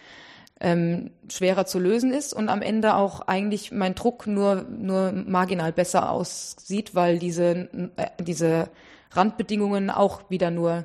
ähm, 0.63 1.11
schwerer 1.29 1.67
zu 1.67 1.81
lösen 1.81 2.13
ist 2.13 2.33
und 2.33 2.49
am 2.49 2.63
Ende 2.63 2.95
auch 2.95 3.23
eigentlich 3.23 3.73
mein 3.73 3.97
Druck 3.97 4.29
nur, 4.29 4.65
nur 4.71 5.13
marginal 5.13 5.73
besser 5.73 6.11
aussieht, 6.11 6.95
weil 6.95 7.19
diese, 7.19 7.69
äh, 7.97 8.07
diese 8.21 8.69
Randbedingungen 9.11 9.91
auch 9.91 10.31
wieder 10.31 10.53
nur 10.53 10.85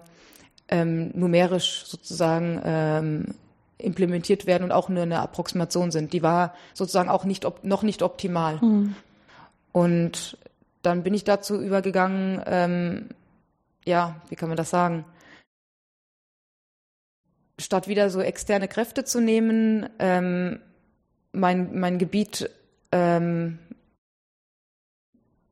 ähm, 0.67 1.11
numerisch 1.13 1.85
sozusagen 1.85 2.59
ähm, 2.65 3.25
implementiert 3.77 4.47
werden 4.47 4.63
und 4.63 4.71
auch 4.71 4.89
nur 4.89 5.03
eine 5.03 5.19
Approximation 5.19 5.91
sind. 5.91 6.11
Die 6.11 6.23
war 6.23 6.55
sozusagen 6.73 7.09
auch 7.09 7.23
nicht 7.23 7.45
noch 7.61 7.83
nicht 7.83 8.01
optimal. 8.01 8.57
Mhm. 8.59 8.95
Und 9.71 10.39
dann 10.87 11.03
bin 11.03 11.13
ich 11.13 11.23
dazu 11.23 11.61
übergegangen, 11.61 12.41
ähm, 12.45 13.09
ja, 13.85 14.19
wie 14.29 14.35
kann 14.35 14.49
man 14.49 14.57
das 14.57 14.69
sagen? 14.69 15.05
statt 17.59 17.87
wieder 17.87 18.09
so 18.09 18.21
externe 18.21 18.67
Kräfte 18.67 19.03
zu 19.03 19.19
nehmen, 19.19 19.89
ähm, 19.99 20.59
mein, 21.31 21.79
mein 21.79 21.97
Gebiet 21.97 22.49
ähm, 22.91 23.59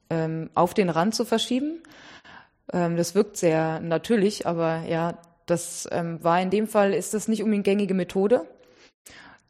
ähm, 0.10 0.50
auf 0.54 0.74
den 0.74 0.90
Rand 0.90 1.16
zu 1.16 1.26
verschieben. 1.26 1.82
Ähm, 2.72 2.96
das 2.96 3.16
wirkt 3.16 3.38
sehr 3.38 3.80
natürlich, 3.80 4.46
aber 4.46 4.84
ja, 4.88 5.18
das 5.46 5.88
ähm, 5.92 6.24
war 6.24 6.42
in 6.42 6.50
dem 6.50 6.68
Fall, 6.68 6.94
ist 6.94 7.14
das 7.14 7.28
nicht 7.28 7.44
unbedingt 7.44 7.66
gängige 7.66 7.94
Methode. 7.94 8.48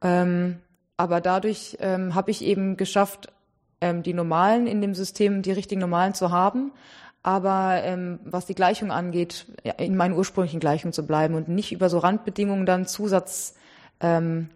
Aber 0.01 1.21
dadurch 1.21 1.77
habe 1.81 2.29
ich 2.29 2.43
eben 2.43 2.77
geschafft, 2.77 3.31
ähm, 3.85 4.01
die 4.01 4.13
Normalen 4.13 4.65
in 4.65 4.81
dem 4.81 4.95
System, 4.95 5.43
die 5.43 5.51
richtigen 5.51 5.79
Normalen 5.79 6.15
zu 6.15 6.31
haben, 6.31 6.71
aber 7.21 7.83
ähm, 7.83 8.19
was 8.25 8.47
die 8.47 8.55
Gleichung 8.55 8.91
angeht, 8.91 9.45
ja, 9.63 9.73
in 9.73 9.95
meinen 9.95 10.15
ursprünglichen 10.15 10.59
Gleichungen 10.59 10.91
zu 10.91 11.05
bleiben 11.05 11.35
und 11.35 11.49
nicht 11.49 11.71
über 11.71 11.87
so 11.89 11.99
Randbedingungen 11.99 12.65
dann 12.65 12.87
Zusatzbedingungen 12.87 14.49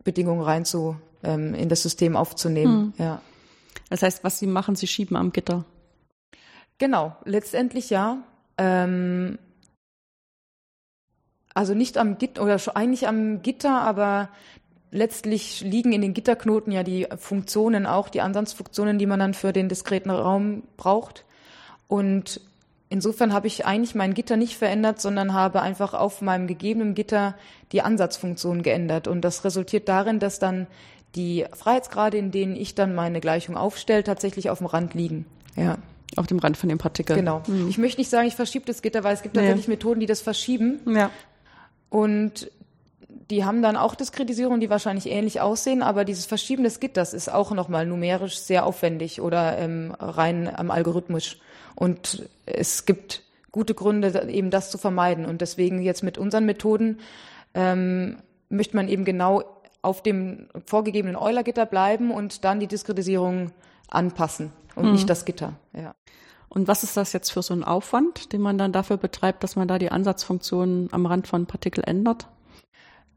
ähm, 0.00 0.40
rein 0.40 0.66
zu, 0.66 0.96
ähm, 1.22 1.54
in 1.54 1.70
das 1.70 1.82
System 1.82 2.14
aufzunehmen. 2.14 2.92
Hm. 2.96 3.04
Ja. 3.06 3.22
Das 3.88 4.02
heißt, 4.02 4.22
was 4.22 4.38
Sie 4.38 4.46
machen, 4.46 4.76
Sie 4.76 4.86
schieben 4.86 5.16
am 5.16 5.32
Gitter. 5.32 5.64
Genau, 6.76 7.16
letztendlich 7.24 7.88
ja. 7.88 8.18
Ähm, 8.58 9.38
also 11.54 11.72
nicht 11.72 11.96
am 11.96 12.18
Gitter 12.18 12.42
oder 12.42 12.58
eigentlich 12.74 13.08
am 13.08 13.40
Gitter, 13.40 13.80
aber 13.80 14.28
letztlich 14.94 15.60
liegen 15.60 15.92
in 15.92 16.00
den 16.00 16.14
Gitterknoten 16.14 16.72
ja 16.72 16.84
die 16.84 17.08
Funktionen 17.18 17.84
auch, 17.84 18.08
die 18.08 18.20
Ansatzfunktionen, 18.20 18.98
die 18.98 19.06
man 19.06 19.18
dann 19.18 19.34
für 19.34 19.52
den 19.52 19.68
diskreten 19.68 20.10
Raum 20.10 20.62
braucht. 20.76 21.24
Und 21.88 22.40
insofern 22.88 23.32
habe 23.32 23.48
ich 23.48 23.66
eigentlich 23.66 23.96
mein 23.96 24.14
Gitter 24.14 24.36
nicht 24.36 24.56
verändert, 24.56 25.00
sondern 25.00 25.34
habe 25.34 25.62
einfach 25.62 25.94
auf 25.94 26.22
meinem 26.22 26.46
gegebenen 26.46 26.94
Gitter 26.94 27.34
die 27.72 27.82
Ansatzfunktion 27.82 28.62
geändert. 28.62 29.08
Und 29.08 29.22
das 29.22 29.44
resultiert 29.44 29.88
darin, 29.88 30.20
dass 30.20 30.38
dann 30.38 30.68
die 31.16 31.44
Freiheitsgrade, 31.52 32.16
in 32.16 32.30
denen 32.30 32.54
ich 32.54 32.76
dann 32.76 32.94
meine 32.94 33.20
Gleichung 33.20 33.56
aufstelle, 33.56 34.04
tatsächlich 34.04 34.48
auf 34.48 34.58
dem 34.58 34.68
Rand 34.68 34.94
liegen. 34.94 35.26
Ja. 35.56 35.78
Auf 36.14 36.28
dem 36.28 36.38
Rand 36.38 36.56
von 36.56 36.68
dem 36.68 36.78
Partikel. 36.78 37.16
Genau. 37.16 37.42
Mhm. 37.48 37.68
Ich 37.68 37.78
möchte 37.78 38.00
nicht 38.00 38.10
sagen, 38.10 38.28
ich 38.28 38.36
verschiebe 38.36 38.64
das 38.64 38.80
Gitter, 38.80 39.02
weil 39.02 39.14
es 39.14 39.22
gibt 39.22 39.34
tatsächlich 39.34 39.66
nee. 39.66 39.74
Methoden, 39.74 39.98
die 39.98 40.06
das 40.06 40.20
verschieben. 40.20 40.78
Ja. 40.86 41.10
Und 41.90 42.48
die 43.34 43.44
haben 43.44 43.62
dann 43.62 43.76
auch 43.76 43.96
Diskretisierungen, 43.96 44.60
die 44.60 44.70
wahrscheinlich 44.70 45.10
ähnlich 45.10 45.40
aussehen, 45.40 45.82
aber 45.82 46.04
dieses 46.04 46.24
Verschieben 46.24 46.62
des 46.62 46.78
Gitters 46.78 47.12
ist 47.12 47.28
auch 47.28 47.50
nochmal 47.50 47.84
numerisch 47.84 48.38
sehr 48.38 48.64
aufwendig 48.64 49.20
oder 49.20 49.58
ähm, 49.58 49.92
rein 49.98 50.48
am 50.54 50.70
Algorithmus. 50.70 51.38
Und 51.74 52.28
es 52.46 52.86
gibt 52.86 53.22
gute 53.50 53.74
Gründe, 53.74 54.28
eben 54.30 54.50
das 54.50 54.70
zu 54.70 54.78
vermeiden. 54.78 55.26
Und 55.26 55.40
deswegen 55.40 55.82
jetzt 55.82 56.04
mit 56.04 56.16
unseren 56.16 56.46
Methoden 56.46 57.00
ähm, 57.54 58.18
möchte 58.50 58.76
man 58.76 58.86
eben 58.86 59.04
genau 59.04 59.42
auf 59.82 60.00
dem 60.00 60.46
vorgegebenen 60.64 61.16
Euler-Gitter 61.16 61.66
bleiben 61.66 62.12
und 62.12 62.44
dann 62.44 62.60
die 62.60 62.68
Diskretisierung 62.68 63.50
anpassen 63.88 64.52
und 64.76 64.86
mhm. 64.86 64.92
nicht 64.92 65.10
das 65.10 65.24
Gitter. 65.24 65.54
Ja. 65.72 65.92
Und 66.48 66.68
was 66.68 66.84
ist 66.84 66.96
das 66.96 67.12
jetzt 67.12 67.32
für 67.32 67.42
so 67.42 67.52
ein 67.52 67.64
Aufwand, 67.64 68.32
den 68.32 68.40
man 68.40 68.58
dann 68.58 68.70
dafür 68.70 68.96
betreibt, 68.96 69.42
dass 69.42 69.56
man 69.56 69.66
da 69.66 69.80
die 69.80 69.90
Ansatzfunktion 69.90 70.88
am 70.92 71.04
Rand 71.04 71.26
von 71.26 71.46
Partikel 71.46 71.82
ändert? 71.84 72.28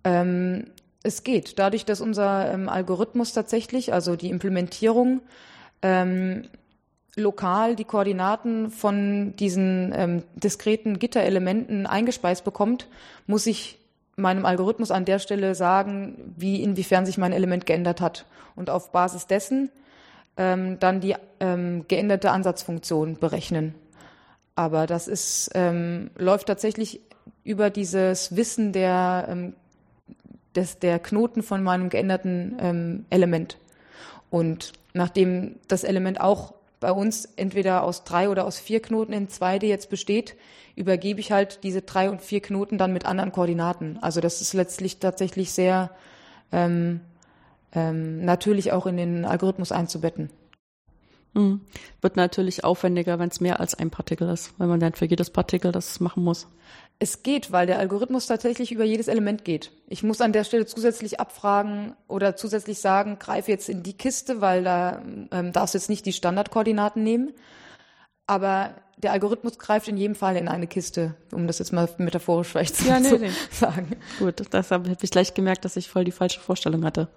Ähm, 0.07 0.67
es 1.03 1.23
geht. 1.23 1.59
Dadurch, 1.59 1.85
dass 1.85 2.01
unser 2.01 2.51
ähm, 2.51 2.69
Algorithmus 2.69 3.33
tatsächlich, 3.33 3.93
also 3.93 4.15
die 4.15 4.29
Implementierung, 4.29 5.21
ähm, 5.81 6.43
lokal 7.15 7.75
die 7.75 7.83
Koordinaten 7.83 8.71
von 8.71 9.35
diesen 9.35 9.93
ähm, 9.95 10.23
diskreten 10.35 10.99
Gitterelementen 10.99 11.87
eingespeist 11.87 12.45
bekommt, 12.45 12.87
muss 13.25 13.47
ich 13.47 13.79
meinem 14.15 14.45
Algorithmus 14.45 14.91
an 14.91 15.05
der 15.05 15.19
Stelle 15.19 15.55
sagen, 15.55 16.33
wie 16.37 16.63
inwiefern 16.63 17.05
sich 17.05 17.17
mein 17.17 17.33
Element 17.33 17.65
geändert 17.65 18.01
hat. 18.01 18.25
Und 18.55 18.69
auf 18.69 18.91
Basis 18.91 19.27
dessen 19.27 19.69
ähm, 20.37 20.79
dann 20.79 21.01
die 21.01 21.15
ähm, 21.39 21.85
geänderte 21.87 22.31
Ansatzfunktion 22.31 23.17
berechnen. 23.17 23.75
Aber 24.55 24.87
das 24.87 25.07
ist, 25.07 25.51
ähm, 25.53 26.11
läuft 26.17 26.47
tatsächlich 26.47 27.01
über 27.43 27.69
dieses 27.69 28.35
Wissen 28.35 28.73
der 28.73 29.27
ähm, 29.29 29.53
des, 30.57 30.79
der 30.79 30.99
Knoten 30.99 31.43
von 31.43 31.63
meinem 31.63 31.89
geänderten 31.89 32.57
ähm, 32.59 33.05
Element. 33.09 33.57
Und 34.29 34.73
nachdem 34.93 35.55
das 35.67 35.85
Element 35.85 36.19
auch 36.19 36.53
bei 36.79 36.91
uns 36.91 37.25
entweder 37.37 37.83
aus 37.83 38.03
drei 38.03 38.29
oder 38.29 38.45
aus 38.45 38.59
vier 38.59 38.81
Knoten 38.81 39.13
in 39.13 39.29
2D 39.29 39.65
jetzt 39.65 39.89
besteht, 39.89 40.35
übergebe 40.75 41.19
ich 41.19 41.31
halt 41.31 41.63
diese 41.63 41.81
drei 41.81 42.09
und 42.09 42.21
vier 42.21 42.41
Knoten 42.41 42.77
dann 42.77 42.93
mit 42.93 43.05
anderen 43.05 43.31
Koordinaten. 43.31 43.97
Also 44.01 44.21
das 44.21 44.41
ist 44.41 44.53
letztlich 44.53 44.99
tatsächlich 44.99 45.51
sehr 45.51 45.89
ähm, 46.51 47.01
ähm, 47.73 48.23
natürlich 48.23 48.71
auch 48.71 48.85
in 48.85 48.97
den 48.97 49.25
Algorithmus 49.25 49.71
einzubetten. 49.71 50.29
Mhm. 51.33 51.61
Wird 52.01 52.15
natürlich 52.15 52.63
aufwendiger, 52.63 53.19
wenn 53.19 53.29
es 53.29 53.41
mehr 53.41 53.59
als 53.59 53.75
ein 53.75 53.89
Partikel 53.89 54.29
ist, 54.29 54.53
wenn 54.57 54.69
man 54.69 54.79
dann 54.79 54.93
für 54.93 55.05
jedes 55.05 55.29
Partikel 55.29 55.71
das 55.71 55.99
machen 55.99 56.23
muss. 56.23 56.47
Es 56.99 57.21
geht, 57.21 57.51
weil 57.51 57.67
der 57.67 57.77
Algorithmus 57.77 58.25
tatsächlich 58.25 58.71
über 58.71 58.83
jedes 58.83 59.07
Element 59.07 59.45
geht. 59.45 59.71
Ich 59.88 60.01
muss 60.01 60.19
an 60.19 60.33
der 60.33 60.43
Stelle 60.43 60.65
zusätzlich 60.65 61.19
abfragen 61.19 61.95
oder 62.07 62.36
zusätzlich 62.36 62.79
sagen, 62.79 63.19
greife 63.19 63.51
jetzt 63.51 63.69
in 63.69 63.83
die 63.83 63.93
Kiste, 63.93 64.41
weil 64.41 64.63
da 64.63 65.03
ähm, 65.31 65.53
darfst 65.53 65.75
du 65.75 65.77
jetzt 65.77 65.89
nicht 65.89 66.07
die 66.07 66.13
Standardkoordinaten 66.13 67.03
nehmen. 67.03 67.33
Aber 68.25 68.71
der 68.97 69.12
Algorithmus 69.12 69.60
greift 69.60 69.88
in 69.88 69.97
jedem 69.97 70.15
Fall 70.15 70.36
in 70.38 70.47
eine 70.47 70.65
Kiste, 70.65 71.13
um 71.31 71.45
das 71.45 71.60
jetzt 71.60 71.71
mal 71.71 71.88
metaphorisch 71.97 72.47
vielleicht 72.47 72.83
ja, 72.83 72.99
nee, 72.99 73.10
zu 73.10 73.19
nee. 73.19 73.31
sagen. 73.51 73.95
Gut, 74.17 74.39
deshalb 74.51 74.71
habe 74.71 74.97
ich 74.99 75.12
gleich 75.12 75.36
gemerkt, 75.36 75.65
dass 75.65 75.75
ich 75.75 75.89
voll 75.89 76.03
die 76.03 76.12
falsche 76.12 76.39
Vorstellung 76.39 76.83
hatte. 76.83 77.07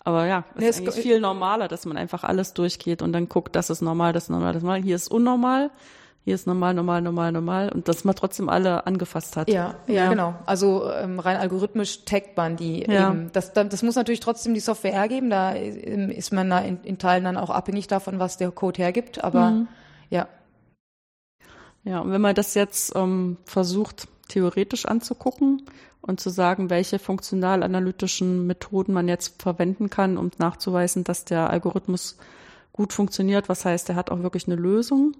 Aber 0.00 0.26
ja, 0.26 0.44
es 0.54 0.60
nee, 0.60 0.68
ist 0.68 0.78
eigentlich 0.80 0.94
viel 0.96 1.20
normaler, 1.20 1.68
dass 1.68 1.86
man 1.86 1.96
einfach 1.96 2.22
alles 2.22 2.52
durchgeht 2.52 3.02
und 3.02 3.12
dann 3.12 3.28
guckt, 3.28 3.56
das 3.56 3.70
ist 3.70 3.80
normal, 3.80 4.12
das 4.12 4.24
ist 4.24 4.28
normal, 4.28 4.52
das 4.52 4.60
ist 4.60 4.64
normal. 4.64 4.82
Hier 4.82 4.94
ist 4.94 5.08
unnormal 5.08 5.70
hier 6.26 6.34
ist 6.34 6.48
normal, 6.48 6.74
normal, 6.74 7.02
normal, 7.02 7.30
normal 7.30 7.68
und 7.70 7.86
dass 7.86 8.02
man 8.02 8.16
trotzdem 8.16 8.48
alle 8.48 8.84
angefasst 8.84 9.36
hat. 9.36 9.48
Ja, 9.48 9.76
ja, 9.86 9.94
ja. 9.94 10.10
genau. 10.10 10.34
Also 10.44 10.90
ähm, 10.90 11.20
rein 11.20 11.36
algorithmisch 11.36 12.04
taggt 12.04 12.36
man 12.36 12.56
die 12.56 12.82
ja. 12.82 13.12
eben. 13.12 13.30
Das, 13.32 13.52
das 13.52 13.84
muss 13.84 13.94
natürlich 13.94 14.18
trotzdem 14.18 14.52
die 14.52 14.58
Software 14.58 14.90
hergeben, 14.90 15.30
da 15.30 15.54
ähm, 15.54 16.10
ist 16.10 16.32
man 16.32 16.50
da 16.50 16.58
in, 16.58 16.80
in, 16.82 16.98
Teilen 16.98 17.22
dann 17.22 17.36
auch 17.36 17.50
abhängig 17.50 17.86
davon, 17.86 18.18
was 18.18 18.38
der 18.38 18.50
Code 18.50 18.82
hergibt, 18.82 19.22
aber 19.22 19.52
mhm. 19.52 19.68
ja. 20.10 20.26
Ja, 21.84 22.00
und 22.00 22.10
wenn 22.10 22.20
man 22.20 22.34
das 22.34 22.54
jetzt 22.54 22.96
ähm, 22.96 23.36
versucht, 23.44 24.08
theoretisch 24.26 24.84
anzugucken 24.84 25.62
und 26.00 26.18
zu 26.18 26.30
sagen, 26.30 26.70
welche 26.70 26.98
funktional-analytischen 26.98 28.48
Methoden 28.48 28.92
man 28.92 29.06
jetzt 29.06 29.40
verwenden 29.40 29.90
kann, 29.90 30.18
um 30.18 30.32
nachzuweisen, 30.38 31.04
dass 31.04 31.24
der 31.24 31.50
Algorithmus 31.50 32.18
gut 32.72 32.92
funktioniert, 32.92 33.48
was 33.48 33.64
heißt, 33.64 33.90
er 33.90 33.94
hat 33.94 34.10
auch 34.10 34.24
wirklich 34.24 34.48
eine 34.48 34.56
Lösung, 34.56 35.12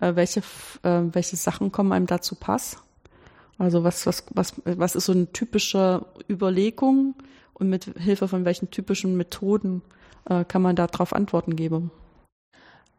äh, 0.00 0.14
welche, 0.14 0.40
äh, 0.82 1.02
welche 1.12 1.36
Sachen 1.36 1.72
kommen 1.72 1.92
einem 1.92 2.06
dazu 2.06 2.34
Pass? 2.34 2.78
Also 3.58 3.84
was, 3.84 4.06
was, 4.06 4.24
was, 4.34 4.54
was 4.64 4.94
ist 4.94 5.06
so 5.06 5.12
eine 5.12 5.32
typische 5.32 6.04
Überlegung 6.28 7.14
und 7.54 7.70
mit 7.70 7.84
Hilfe 7.98 8.28
von 8.28 8.44
welchen 8.44 8.70
typischen 8.70 9.16
Methoden 9.16 9.82
äh, 10.28 10.44
kann 10.44 10.62
man 10.62 10.76
darauf 10.76 11.14
Antworten 11.14 11.56
geben? 11.56 11.90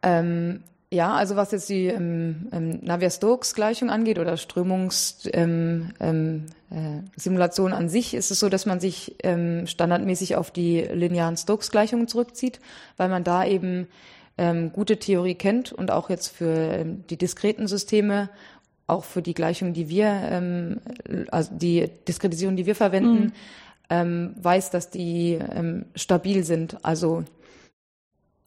Ähm, 0.02 0.64
ja, 0.90 1.12
also 1.14 1.36
was 1.36 1.52
jetzt 1.52 1.68
die 1.68 1.86
ähm, 1.86 2.48
ähm, 2.50 2.80
Navier-Stokes-Gleichung 2.82 3.90
angeht 3.90 4.18
oder 4.18 4.38
Strömungssimulation 4.38 5.92
ähm, 5.92 5.92
ähm, 6.00 6.46
äh, 6.70 7.76
an 7.76 7.88
sich, 7.90 8.14
ist 8.14 8.30
es 8.30 8.40
so, 8.40 8.48
dass 8.48 8.64
man 8.64 8.80
sich 8.80 9.16
ähm, 9.22 9.66
standardmäßig 9.66 10.36
auf 10.36 10.50
die 10.50 10.80
linearen 10.80 11.36
Stokes-Gleichungen 11.36 12.08
zurückzieht, 12.08 12.58
weil 12.96 13.10
man 13.10 13.22
da 13.22 13.44
eben 13.44 13.86
ähm, 14.38 14.72
gute 14.72 14.98
Theorie 14.98 15.34
kennt 15.34 15.72
und 15.72 15.90
auch 15.90 16.08
jetzt 16.10 16.28
für 16.28 16.54
ähm, 16.54 17.04
die 17.10 17.16
diskreten 17.16 17.66
Systeme, 17.66 18.30
auch 18.86 19.04
für 19.04 19.20
die 19.20 19.34
Gleichung, 19.34 19.74
die 19.74 19.88
wir, 19.88 20.06
ähm, 20.06 20.80
also 21.30 21.54
die 21.54 21.90
Diskretisierung, 22.06 22.56
die 22.56 22.66
wir 22.66 22.74
verwenden, 22.74 23.24
mhm. 23.24 23.32
ähm, 23.90 24.34
weiß, 24.40 24.70
dass 24.70 24.90
die 24.90 25.32
ähm, 25.34 25.86
stabil 25.94 26.44
sind. 26.44 26.82
Also 26.84 27.24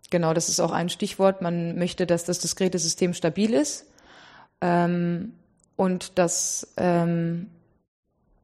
genau, 0.10 0.34
das 0.34 0.49
ist 0.49 0.60
auch 0.60 0.71
ein 0.71 0.89
Stichwort. 0.89 1.41
Man 1.41 1.77
möchte, 1.77 2.08
dass 2.08 2.23
das 2.23 2.39
diskrete 2.39 2.80
System 2.80 3.13
stabil 3.13 3.54
ist 3.54 3.86
ähm, 4.62 5.34
und 5.75 6.17
das 6.17 6.73
ähm, 6.77 7.47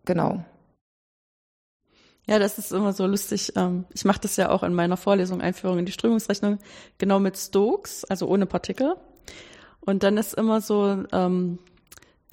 genau. 0.06 0.44
Ja, 2.28 2.40
das 2.40 2.58
ist 2.58 2.74
immer 2.74 2.94
so 2.94 3.08
lustig. 3.08 3.54
Ähm, 3.56 3.86
ich 3.94 4.06
mache 4.06 4.20
das 4.20 4.36
ja 4.36 4.50
auch 4.50 4.64
in 4.64 4.74
meiner 4.74 4.98
Vorlesung 4.98 5.42
Einführung 5.42 5.80
in 5.80 5.86
die 5.86 5.94
Strömungsrechnung, 5.94 6.60
genau 6.98 7.20
mit 7.20 7.38
Stokes, 7.38 8.04
also 8.04 8.28
ohne 8.28 8.46
Partikel. 8.46 8.96
Und 9.80 10.04
dann 10.04 10.18
ist 10.18 10.34
immer 10.34 10.60
so, 10.60 11.06
ähm, 11.14 11.60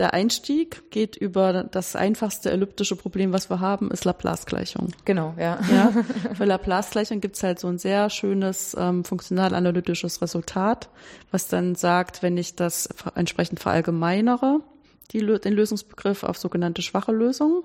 der 0.00 0.12
Einstieg 0.12 0.90
geht 0.90 1.14
über 1.14 1.62
das 1.62 1.94
einfachste 1.94 2.50
elliptische 2.50 2.96
Problem, 2.96 3.32
was 3.32 3.48
wir 3.48 3.60
haben, 3.60 3.92
ist 3.92 4.04
Laplace-Gleichung. 4.04 4.88
Genau, 5.04 5.34
ja. 5.38 5.60
ja 5.72 5.92
für 6.34 6.44
Laplace-Gleichung 6.44 7.20
gibt's 7.20 7.44
halt 7.44 7.60
so 7.60 7.68
ein 7.68 7.78
sehr 7.78 8.10
schönes 8.10 8.76
ähm, 8.76 9.04
funktional-analytisches 9.04 10.20
Resultat, 10.20 10.88
was 11.30 11.46
dann 11.46 11.76
sagt, 11.76 12.24
wenn 12.24 12.36
ich 12.36 12.56
das 12.56 12.88
entsprechend 13.14 13.60
verallgemeinere, 13.60 14.58
die, 15.12 15.20
den 15.20 15.52
Lösungsbegriff 15.52 16.24
auf 16.24 16.38
sogenannte 16.38 16.82
schwache 16.82 17.12
Lösungen, 17.12 17.62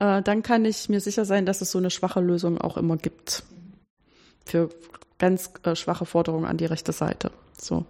äh, 0.00 0.22
dann 0.22 0.42
kann 0.42 0.64
ich 0.64 0.88
mir 0.88 1.00
sicher 1.00 1.24
sein, 1.24 1.46
dass 1.46 1.60
es 1.60 1.70
so 1.70 1.78
eine 1.78 1.90
schwache 1.90 2.20
Lösung 2.20 2.58
auch 2.58 2.76
immer 2.76 2.96
gibt. 2.96 3.44
Für 4.44 4.70
ganz 5.18 5.52
äh, 5.62 5.76
schwache 5.76 6.06
Forderungen 6.06 6.46
an 6.46 6.56
die 6.56 6.66
rechte 6.66 6.92
Seite. 6.92 7.30
So. 7.56 7.84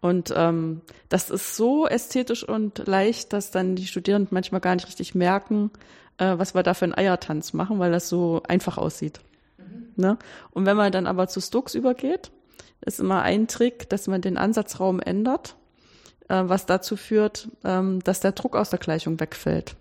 Und 0.00 0.32
ähm, 0.34 0.80
das 1.08 1.30
ist 1.30 1.54
so 1.54 1.86
ästhetisch 1.86 2.42
und 2.42 2.88
leicht, 2.88 3.32
dass 3.32 3.52
dann 3.52 3.76
die 3.76 3.86
Studierenden 3.86 4.34
manchmal 4.34 4.60
gar 4.60 4.74
nicht 4.74 4.88
richtig 4.88 5.14
merken, 5.14 5.70
äh, 6.18 6.38
was 6.38 6.54
wir 6.54 6.64
da 6.64 6.74
für 6.74 6.86
einen 6.86 6.94
Eiertanz 6.94 7.52
machen, 7.52 7.78
weil 7.78 7.92
das 7.92 8.08
so 8.08 8.42
einfach 8.48 8.78
aussieht. 8.78 9.20
Mhm. 9.58 9.92
Ne? 9.94 10.18
Und 10.50 10.66
wenn 10.66 10.76
man 10.76 10.90
dann 10.90 11.06
aber 11.06 11.28
zu 11.28 11.40
Stokes 11.40 11.74
übergeht, 11.74 12.32
ist 12.80 12.98
immer 12.98 13.22
ein 13.22 13.46
Trick, 13.46 13.88
dass 13.90 14.08
man 14.08 14.22
den 14.22 14.38
Ansatzraum 14.38 14.98
ändert, 14.98 15.54
äh, 16.28 16.42
was 16.46 16.66
dazu 16.66 16.96
führt, 16.96 17.48
ähm, 17.62 18.02
dass 18.02 18.20
der 18.20 18.32
Druck 18.32 18.56
aus 18.56 18.70
der 18.70 18.80
Gleichung 18.80 19.20
wegfällt 19.20 19.76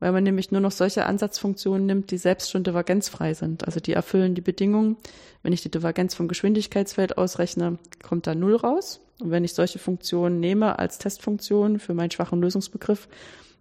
weil 0.00 0.12
man 0.12 0.24
nämlich 0.24 0.50
nur 0.52 0.60
noch 0.60 0.70
solche 0.70 1.06
Ansatzfunktionen 1.06 1.86
nimmt, 1.86 2.10
die 2.10 2.18
selbst 2.18 2.50
schon 2.50 2.64
divergenzfrei 2.64 3.34
sind. 3.34 3.66
Also 3.66 3.80
die 3.80 3.92
erfüllen 3.92 4.34
die 4.34 4.40
Bedingungen. 4.40 4.96
Wenn 5.42 5.52
ich 5.52 5.62
die 5.62 5.70
Divergenz 5.70 6.14
vom 6.14 6.28
Geschwindigkeitsfeld 6.28 7.18
ausrechne, 7.18 7.78
kommt 8.02 8.26
da 8.26 8.34
Null 8.34 8.56
raus. 8.56 9.00
Und 9.20 9.30
wenn 9.30 9.44
ich 9.44 9.54
solche 9.54 9.78
Funktionen 9.78 10.40
nehme 10.40 10.78
als 10.78 10.98
Testfunktion 10.98 11.78
für 11.78 11.94
meinen 11.94 12.10
schwachen 12.10 12.40
Lösungsbegriff, 12.40 13.08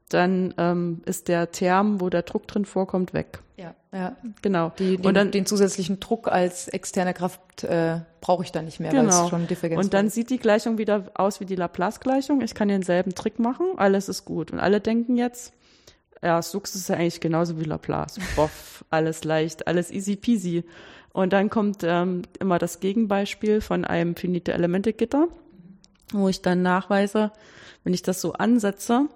dann 0.10 0.54
ähm, 0.58 1.02
ist 1.06 1.28
der 1.28 1.52
Term, 1.52 2.00
wo 2.00 2.10
der 2.10 2.22
Druck 2.22 2.48
drin 2.48 2.66
vorkommt, 2.66 3.14
weg. 3.14 3.40
Ja, 3.58 3.74
ja. 3.92 4.16
Genau. 4.42 4.72
Die, 4.78 4.98
den, 4.98 5.06
und 5.06 5.14
dann, 5.16 5.32
den 5.32 5.46
zusätzlichen 5.46 6.00
Druck 6.00 6.28
als 6.28 6.68
externe 6.68 7.14
Kraft 7.14 7.64
äh, 7.64 8.00
brauche 8.22 8.44
ich 8.44 8.52
dann 8.52 8.66
nicht 8.66 8.80
mehr, 8.80 8.92
genau. 8.92 9.12
weil 9.12 9.24
es 9.24 9.30
schon 9.30 9.48
Differenz 9.48 9.84
Und 9.84 9.94
dann 9.94 10.10
sieht 10.10 10.30
die 10.30 10.38
Gleichung 10.38 10.78
wieder 10.78 11.12
aus 11.16 11.40
wie 11.40 11.46
die 11.46 11.56
Laplace-Gleichung. 11.56 12.42
Ich 12.42 12.54
kann 12.54 12.68
denselben 12.68 13.16
Trick 13.16 13.40
machen, 13.40 13.66
alles 13.78 14.08
ist 14.10 14.26
gut. 14.26 14.52
Und 14.52 14.60
alle 14.60 14.80
denken 14.80 15.18
jetzt, 15.18 15.54
ja, 16.22 16.42
Sux 16.42 16.76
ist 16.76 16.90
ja 16.90 16.96
eigentlich 16.96 17.20
genauso 17.20 17.60
wie 17.60 17.64
Laplace. 17.64 18.20
Boff, 18.36 18.84
alles 18.90 19.24
leicht, 19.24 19.68
alles 19.68 19.92
easy 19.92 20.16
peasy. 20.16 20.64
Und 21.14 21.34
dann 21.34 21.50
kommt 21.50 21.80
ähm, 21.84 22.24
immer 22.40 22.60
das 22.60 22.80
Gegenbeispiel 22.80 23.62
von 23.62 23.86
einem 23.86 24.16
Finite-Elemente-Gitter, 24.16 25.28
wo 26.12 26.30
ich 26.30 26.42
dann 26.42 26.62
nachweise, 26.62 27.32
wenn 27.84 27.94
ich 27.94 28.04
das 28.04 28.22
so 28.22 28.34
ansetze, 28.34 29.08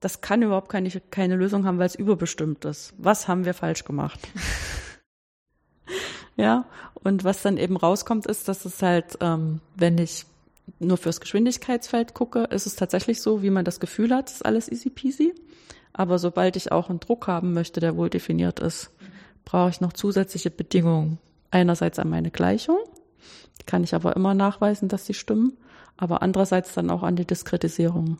das 0.00 0.20
kann 0.20 0.42
überhaupt 0.42 0.68
keine, 0.68 0.90
keine 1.10 1.36
Lösung 1.36 1.64
haben, 1.64 1.78
weil 1.78 1.86
es 1.86 1.94
überbestimmt 1.94 2.64
ist. 2.64 2.92
Was 2.98 3.28
haben 3.28 3.44
wir 3.44 3.54
falsch 3.54 3.84
gemacht? 3.84 4.20
ja, 6.36 6.66
und 6.94 7.24
was 7.24 7.42
dann 7.42 7.56
eben 7.56 7.76
rauskommt, 7.76 8.26
ist, 8.26 8.48
dass 8.48 8.64
es 8.64 8.82
halt, 8.82 9.16
ähm, 9.20 9.60
wenn 9.74 9.96
ich 9.98 10.26
nur 10.78 10.96
fürs 10.96 11.20
Geschwindigkeitsfeld 11.20 12.14
gucke, 12.14 12.44
ist 12.44 12.66
es 12.66 12.76
tatsächlich 12.76 13.22
so, 13.22 13.42
wie 13.42 13.50
man 13.50 13.64
das 13.64 13.80
Gefühl 13.80 14.14
hat, 14.14 14.30
ist 14.30 14.44
alles 14.44 14.70
easy 14.70 14.90
peasy. 14.90 15.34
Aber 15.92 16.18
sobald 16.18 16.56
ich 16.56 16.72
auch 16.72 16.90
einen 16.90 17.00
Druck 17.00 17.26
haben 17.26 17.52
möchte, 17.52 17.80
der 17.80 17.96
wohl 17.96 18.10
definiert 18.10 18.60
ist, 18.60 18.90
brauche 19.44 19.70
ich 19.70 19.80
noch 19.80 19.92
zusätzliche 19.92 20.50
Bedingungen. 20.50 21.18
Einerseits 21.50 21.98
an 21.98 22.10
meine 22.10 22.30
Gleichung, 22.30 22.78
kann 23.64 23.84
ich 23.84 23.94
aber 23.94 24.14
immer 24.16 24.34
nachweisen, 24.34 24.88
dass 24.88 25.06
sie 25.06 25.14
stimmen, 25.14 25.56
aber 25.96 26.22
andererseits 26.22 26.74
dann 26.74 26.90
auch 26.90 27.02
an 27.02 27.16
die 27.16 27.26
Diskretisierung. 27.26 28.18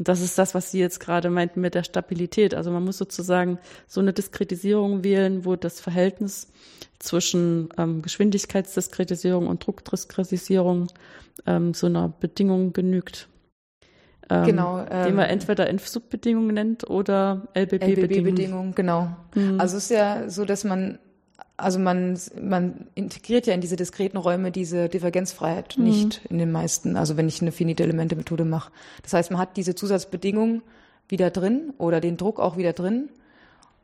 Und 0.00 0.08
das 0.08 0.22
ist 0.22 0.38
das, 0.38 0.54
was 0.54 0.70
Sie 0.70 0.80
jetzt 0.80 0.98
gerade 0.98 1.28
meinten 1.28 1.60
mit 1.60 1.74
der 1.74 1.82
Stabilität. 1.82 2.54
Also 2.54 2.70
man 2.70 2.82
muss 2.82 2.96
sozusagen 2.96 3.58
so 3.86 4.00
eine 4.00 4.14
Diskretisierung 4.14 5.04
wählen, 5.04 5.44
wo 5.44 5.56
das 5.56 5.78
Verhältnis 5.78 6.50
zwischen 6.98 7.68
ähm, 7.76 8.00
Geschwindigkeitsdiskretisierung 8.00 9.46
und 9.46 9.66
Druckdiskretisierung 9.66 10.86
ähm, 11.44 11.74
so 11.74 11.86
einer 11.86 12.08
Bedingung 12.08 12.72
genügt. 12.72 13.28
Ähm, 14.30 14.46
genau. 14.46 14.86
Ähm, 14.90 15.08
die 15.08 15.12
man 15.12 15.26
entweder 15.26 15.68
Inf-Sub-Bedingung 15.68 16.46
nennt 16.46 16.88
oder 16.88 17.48
LBB-Bedingung. 17.54 18.04
LBB-Bedingung, 18.04 18.74
genau. 18.74 19.14
Mhm. 19.34 19.60
Also 19.60 19.76
es 19.76 19.84
ist 19.84 19.90
ja 19.90 20.30
so, 20.30 20.46
dass 20.46 20.64
man 20.64 20.98
also 21.62 21.78
man, 21.78 22.18
man 22.40 22.86
integriert 22.94 23.46
ja 23.46 23.54
in 23.54 23.60
diese 23.60 23.76
diskreten 23.76 24.16
Räume 24.16 24.50
diese 24.50 24.88
Divergenzfreiheit 24.88 25.76
mhm. 25.76 25.84
nicht 25.84 26.20
in 26.28 26.38
den 26.38 26.52
meisten, 26.52 26.96
also 26.96 27.16
wenn 27.16 27.28
ich 27.28 27.40
eine 27.40 27.52
finite 27.52 27.82
Elemente-Methode 27.82 28.44
mache. 28.44 28.72
Das 29.02 29.12
heißt, 29.12 29.30
man 29.30 29.40
hat 29.40 29.56
diese 29.56 29.74
Zusatzbedingung 29.74 30.62
wieder 31.08 31.30
drin 31.30 31.72
oder 31.78 32.00
den 32.00 32.16
Druck 32.16 32.40
auch 32.40 32.56
wieder 32.56 32.72
drin. 32.72 33.10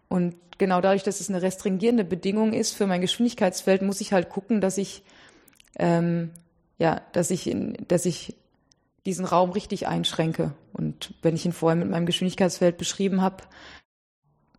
Und 0.09 0.37
genau 0.59 0.81
dadurch, 0.81 1.03
dass 1.03 1.21
es 1.21 1.29
eine 1.29 1.43
restringierende 1.43 2.05
Bedingung 2.05 2.53
ist 2.53 2.73
für 2.73 2.87
mein 2.87 3.01
Geschwindigkeitsfeld, 3.01 3.83
muss 3.83 4.01
ich 4.01 4.13
halt 4.13 4.29
gucken, 4.29 4.61
dass 4.61 4.79
ich, 4.79 5.03
ähm, 5.79 6.31
ja, 6.79 7.01
dass 7.13 7.31
ich, 7.31 7.51
in, 7.51 7.77
dass 7.89 8.07
ich 8.07 8.37
diesen 9.05 9.25
Raum 9.25 9.51
richtig 9.51 9.87
einschränke. 9.87 10.53
Und 10.73 11.15
wenn 11.23 11.35
ich 11.35 11.47
ihn 11.47 11.53
vorher 11.53 11.77
mit 11.77 11.91
meinem 11.91 12.07
Geschwindigkeitsfeld 12.07 12.77
beschrieben 12.77 13.23
habe, 13.23 13.45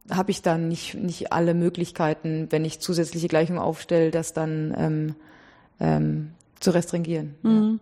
habe 0.10 0.32
ich 0.32 0.41
dann 0.41 0.67
nicht, 0.67 0.96
nicht 0.96 1.32
alle 1.32 1.54
Möglichkeiten, 1.54 2.48
wenn 2.50 2.65
ich 2.65 2.80
zusätzliche 2.80 3.28
Gleichungen 3.28 3.62
aufstelle, 3.62 4.12
das 4.12 4.34
dann 4.34 4.74
ähm, 4.78 5.15
ähm, 5.80 6.32
zu 6.60 6.72
restringieren. 6.72 7.36
Mhm. 7.41 7.80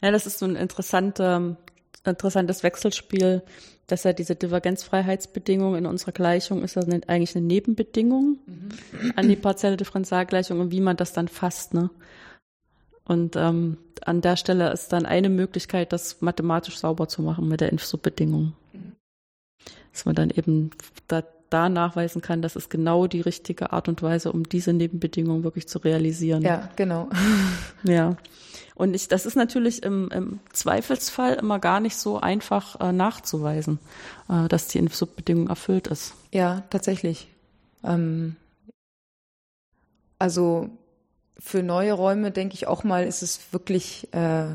Ja. 0.00 0.08
ja, 0.08 0.12
das 0.12 0.26
ist 0.26 0.38
so 0.38 0.46
ein 0.46 0.56
interessanter, 0.56 1.56
interessantes 2.04 2.62
Wechselspiel, 2.62 3.42
dass 3.86 4.04
ja 4.04 4.12
diese 4.12 4.36
Divergenzfreiheitsbedingung 4.36 5.76
in 5.76 5.86
unserer 5.86 6.12
Gleichung 6.12 6.62
ist 6.62 6.76
ja 6.76 6.82
eigentlich 7.06 7.36
eine 7.36 7.44
Nebenbedingung 7.44 8.38
mhm. 8.46 9.12
an 9.16 9.28
die 9.28 9.36
partielle 9.36 9.76
Differentialgleichung 9.76 10.60
und 10.60 10.70
wie 10.70 10.80
man 10.80 10.96
das 10.96 11.12
dann 11.12 11.28
fasst. 11.28 11.74
Ne? 11.74 11.90
Und 13.04 13.36
ähm, 13.36 13.76
an 14.02 14.20
der 14.20 14.36
Stelle 14.36 14.72
ist 14.72 14.92
dann 14.92 15.04
eine 15.04 15.28
Möglichkeit, 15.28 15.92
das 15.92 16.20
mathematisch 16.20 16.78
sauber 16.78 17.08
zu 17.08 17.22
machen 17.22 17.48
mit 17.48 17.60
der 17.60 17.72
Inf-Sub-Bedingung. 17.72 18.52
Mhm. 18.72 18.92
Dass 19.92 20.04
man 20.04 20.14
dann 20.14 20.30
eben 20.30 20.70
da 21.08 21.24
da 21.50 21.68
nachweisen 21.68 22.22
kann, 22.22 22.42
das 22.42 22.56
ist 22.56 22.70
genau 22.70 23.06
die 23.06 23.20
richtige 23.20 23.72
Art 23.72 23.88
und 23.88 24.02
Weise, 24.02 24.32
um 24.32 24.48
diese 24.48 24.72
Nebenbedingungen 24.72 25.44
wirklich 25.44 25.68
zu 25.68 25.78
realisieren. 25.78 26.42
Ja, 26.42 26.68
genau. 26.76 27.08
Ja. 27.82 28.16
Und 28.74 28.94
ich, 28.94 29.08
das 29.08 29.26
ist 29.26 29.36
natürlich 29.36 29.82
im, 29.82 30.08
im 30.10 30.40
Zweifelsfall 30.54 31.34
immer 31.34 31.58
gar 31.58 31.80
nicht 31.80 31.98
so 31.98 32.18
einfach 32.18 32.80
äh, 32.80 32.92
nachzuweisen, 32.92 33.78
äh, 34.30 34.48
dass 34.48 34.68
die 34.68 34.86
Subbedingung 34.88 35.48
erfüllt 35.48 35.88
ist. 35.88 36.14
Ja, 36.32 36.62
tatsächlich. 36.70 37.28
Ähm, 37.84 38.36
also 40.18 40.70
für 41.38 41.62
neue 41.62 41.92
Räume 41.92 42.30
denke 42.30 42.54
ich 42.54 42.68
auch 42.68 42.84
mal, 42.84 43.04
ist 43.04 43.22
es 43.22 43.52
wirklich, 43.52 44.12
äh, 44.14 44.46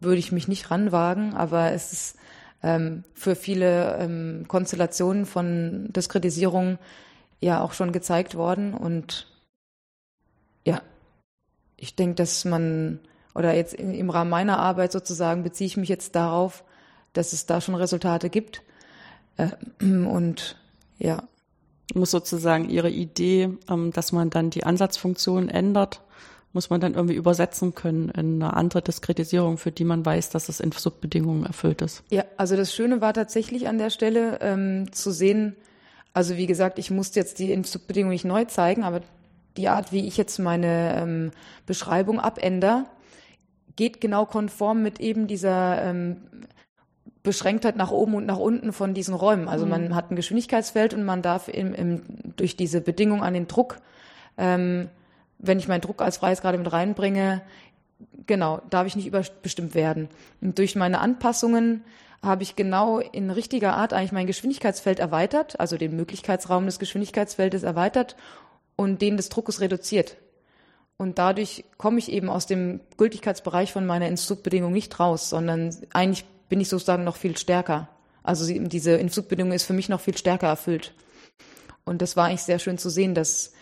würde 0.00 0.18
ich 0.18 0.32
mich 0.32 0.48
nicht 0.48 0.70
ranwagen, 0.70 1.34
aber 1.34 1.72
es 1.72 1.92
ist 1.92 2.17
ähm, 2.62 3.04
für 3.14 3.36
viele 3.36 3.96
ähm, 3.98 4.44
Konstellationen 4.48 5.26
von 5.26 5.88
Diskretisierung 5.92 6.78
ja 7.40 7.60
auch 7.60 7.72
schon 7.72 7.92
gezeigt 7.92 8.34
worden. 8.34 8.74
Und 8.74 9.26
ja, 10.64 10.82
ich 11.76 11.94
denke, 11.94 12.16
dass 12.16 12.44
man, 12.44 13.00
oder 13.34 13.54
jetzt 13.54 13.74
im 13.74 14.10
Rahmen 14.10 14.30
meiner 14.30 14.58
Arbeit 14.58 14.92
sozusagen 14.92 15.42
beziehe 15.42 15.66
ich 15.66 15.76
mich 15.76 15.88
jetzt 15.88 16.14
darauf, 16.14 16.64
dass 17.12 17.32
es 17.32 17.46
da 17.46 17.60
schon 17.60 17.74
Resultate 17.74 18.30
gibt. 18.30 18.62
Äh, 19.36 19.50
und 19.80 20.56
ja. 20.98 21.22
Muss 21.94 22.10
sozusagen 22.10 22.68
Ihre 22.68 22.90
Idee, 22.90 23.48
ähm, 23.70 23.92
dass 23.92 24.12
man 24.12 24.28
dann 24.28 24.50
die 24.50 24.64
Ansatzfunktion 24.64 25.48
ändert, 25.48 26.02
muss 26.52 26.70
man 26.70 26.80
dann 26.80 26.94
irgendwie 26.94 27.14
übersetzen 27.14 27.74
können 27.74 28.08
in 28.10 28.42
eine 28.42 28.54
andere 28.54 28.82
Diskretisierung, 28.82 29.58
für 29.58 29.70
die 29.70 29.84
man 29.84 30.04
weiß, 30.04 30.30
dass 30.30 30.48
es 30.48 30.60
in 30.60 30.72
Subbedingungen 30.72 31.44
erfüllt 31.44 31.82
ist. 31.82 32.02
Ja, 32.10 32.24
also 32.36 32.56
das 32.56 32.74
Schöne 32.74 33.00
war 33.00 33.12
tatsächlich 33.12 33.68
an 33.68 33.78
der 33.78 33.90
Stelle 33.90 34.38
ähm, 34.40 34.90
zu 34.92 35.10
sehen, 35.10 35.56
also 36.14 36.36
wie 36.36 36.46
gesagt, 36.46 36.78
ich 36.78 36.90
musste 36.90 37.20
jetzt 37.20 37.38
die 37.38 37.62
Subbedingung 37.62 38.10
nicht 38.10 38.24
neu 38.24 38.44
zeigen, 38.46 38.82
aber 38.82 39.02
die 39.56 39.68
Art, 39.68 39.92
wie 39.92 40.06
ich 40.06 40.16
jetzt 40.16 40.38
meine 40.38 40.96
ähm, 40.96 41.30
Beschreibung 41.66 42.18
abändere, 42.18 42.86
geht 43.76 44.00
genau 44.00 44.26
konform 44.26 44.82
mit 44.82 45.00
eben 45.00 45.26
dieser 45.26 45.82
ähm, 45.82 46.16
Beschränktheit 47.22 47.76
nach 47.76 47.90
oben 47.90 48.14
und 48.14 48.26
nach 48.26 48.38
unten 48.38 48.72
von 48.72 48.94
diesen 48.94 49.14
Räumen. 49.14 49.48
Also 49.48 49.64
mhm. 49.64 49.70
man 49.70 49.94
hat 49.94 50.10
ein 50.10 50.16
Geschwindigkeitsfeld 50.16 50.94
und 50.94 51.04
man 51.04 51.22
darf 51.22 51.48
im, 51.48 51.74
im, 51.74 52.02
durch 52.36 52.56
diese 52.56 52.80
Bedingung 52.80 53.22
an 53.22 53.34
den 53.34 53.48
Druck 53.48 53.78
ähm, 54.36 54.88
wenn 55.38 55.58
ich 55.58 55.68
meinen 55.68 55.80
Druck 55.80 56.02
als 56.02 56.18
Freies 56.18 56.40
gerade 56.40 56.58
mit 56.58 56.72
reinbringe, 56.72 57.42
genau, 58.26 58.60
darf 58.70 58.86
ich 58.86 58.96
nicht 58.96 59.06
überbestimmt 59.06 59.74
werden. 59.74 60.08
Und 60.40 60.58
durch 60.58 60.76
meine 60.76 61.00
Anpassungen 61.00 61.84
habe 62.22 62.42
ich 62.42 62.56
genau 62.56 62.98
in 62.98 63.30
richtiger 63.30 63.74
Art 63.76 63.92
eigentlich 63.92 64.12
mein 64.12 64.26
Geschwindigkeitsfeld 64.26 64.98
erweitert, 64.98 65.60
also 65.60 65.76
den 65.76 65.94
Möglichkeitsraum 65.96 66.66
des 66.66 66.78
Geschwindigkeitsfeldes 66.78 67.62
erweitert 67.62 68.16
und 68.76 69.02
den 69.02 69.16
des 69.16 69.28
Druckes 69.28 69.60
reduziert. 69.60 70.16
Und 70.96 71.18
dadurch 71.18 71.64
komme 71.76 71.98
ich 71.98 72.10
eben 72.10 72.28
aus 72.28 72.46
dem 72.46 72.80
Gültigkeitsbereich 72.96 73.72
von 73.72 73.86
meiner 73.86 74.08
Insubbedingung 74.08 74.72
nicht 74.72 74.98
raus, 74.98 75.30
sondern 75.30 75.74
eigentlich 75.92 76.24
bin 76.48 76.60
ich 76.60 76.68
sozusagen 76.68 77.04
noch 77.04 77.16
viel 77.16 77.36
stärker. 77.36 77.88
Also 78.24 78.52
diese 78.52 78.92
Insubbedingung 78.92 79.52
ist 79.52 79.64
für 79.64 79.72
mich 79.74 79.88
noch 79.88 80.00
viel 80.00 80.16
stärker 80.16 80.48
erfüllt. 80.48 80.92
Und 81.84 82.02
das 82.02 82.16
war 82.16 82.26
eigentlich 82.26 82.42
sehr 82.42 82.58
schön 82.58 82.78
zu 82.78 82.90
sehen, 82.90 83.14
dass 83.14 83.52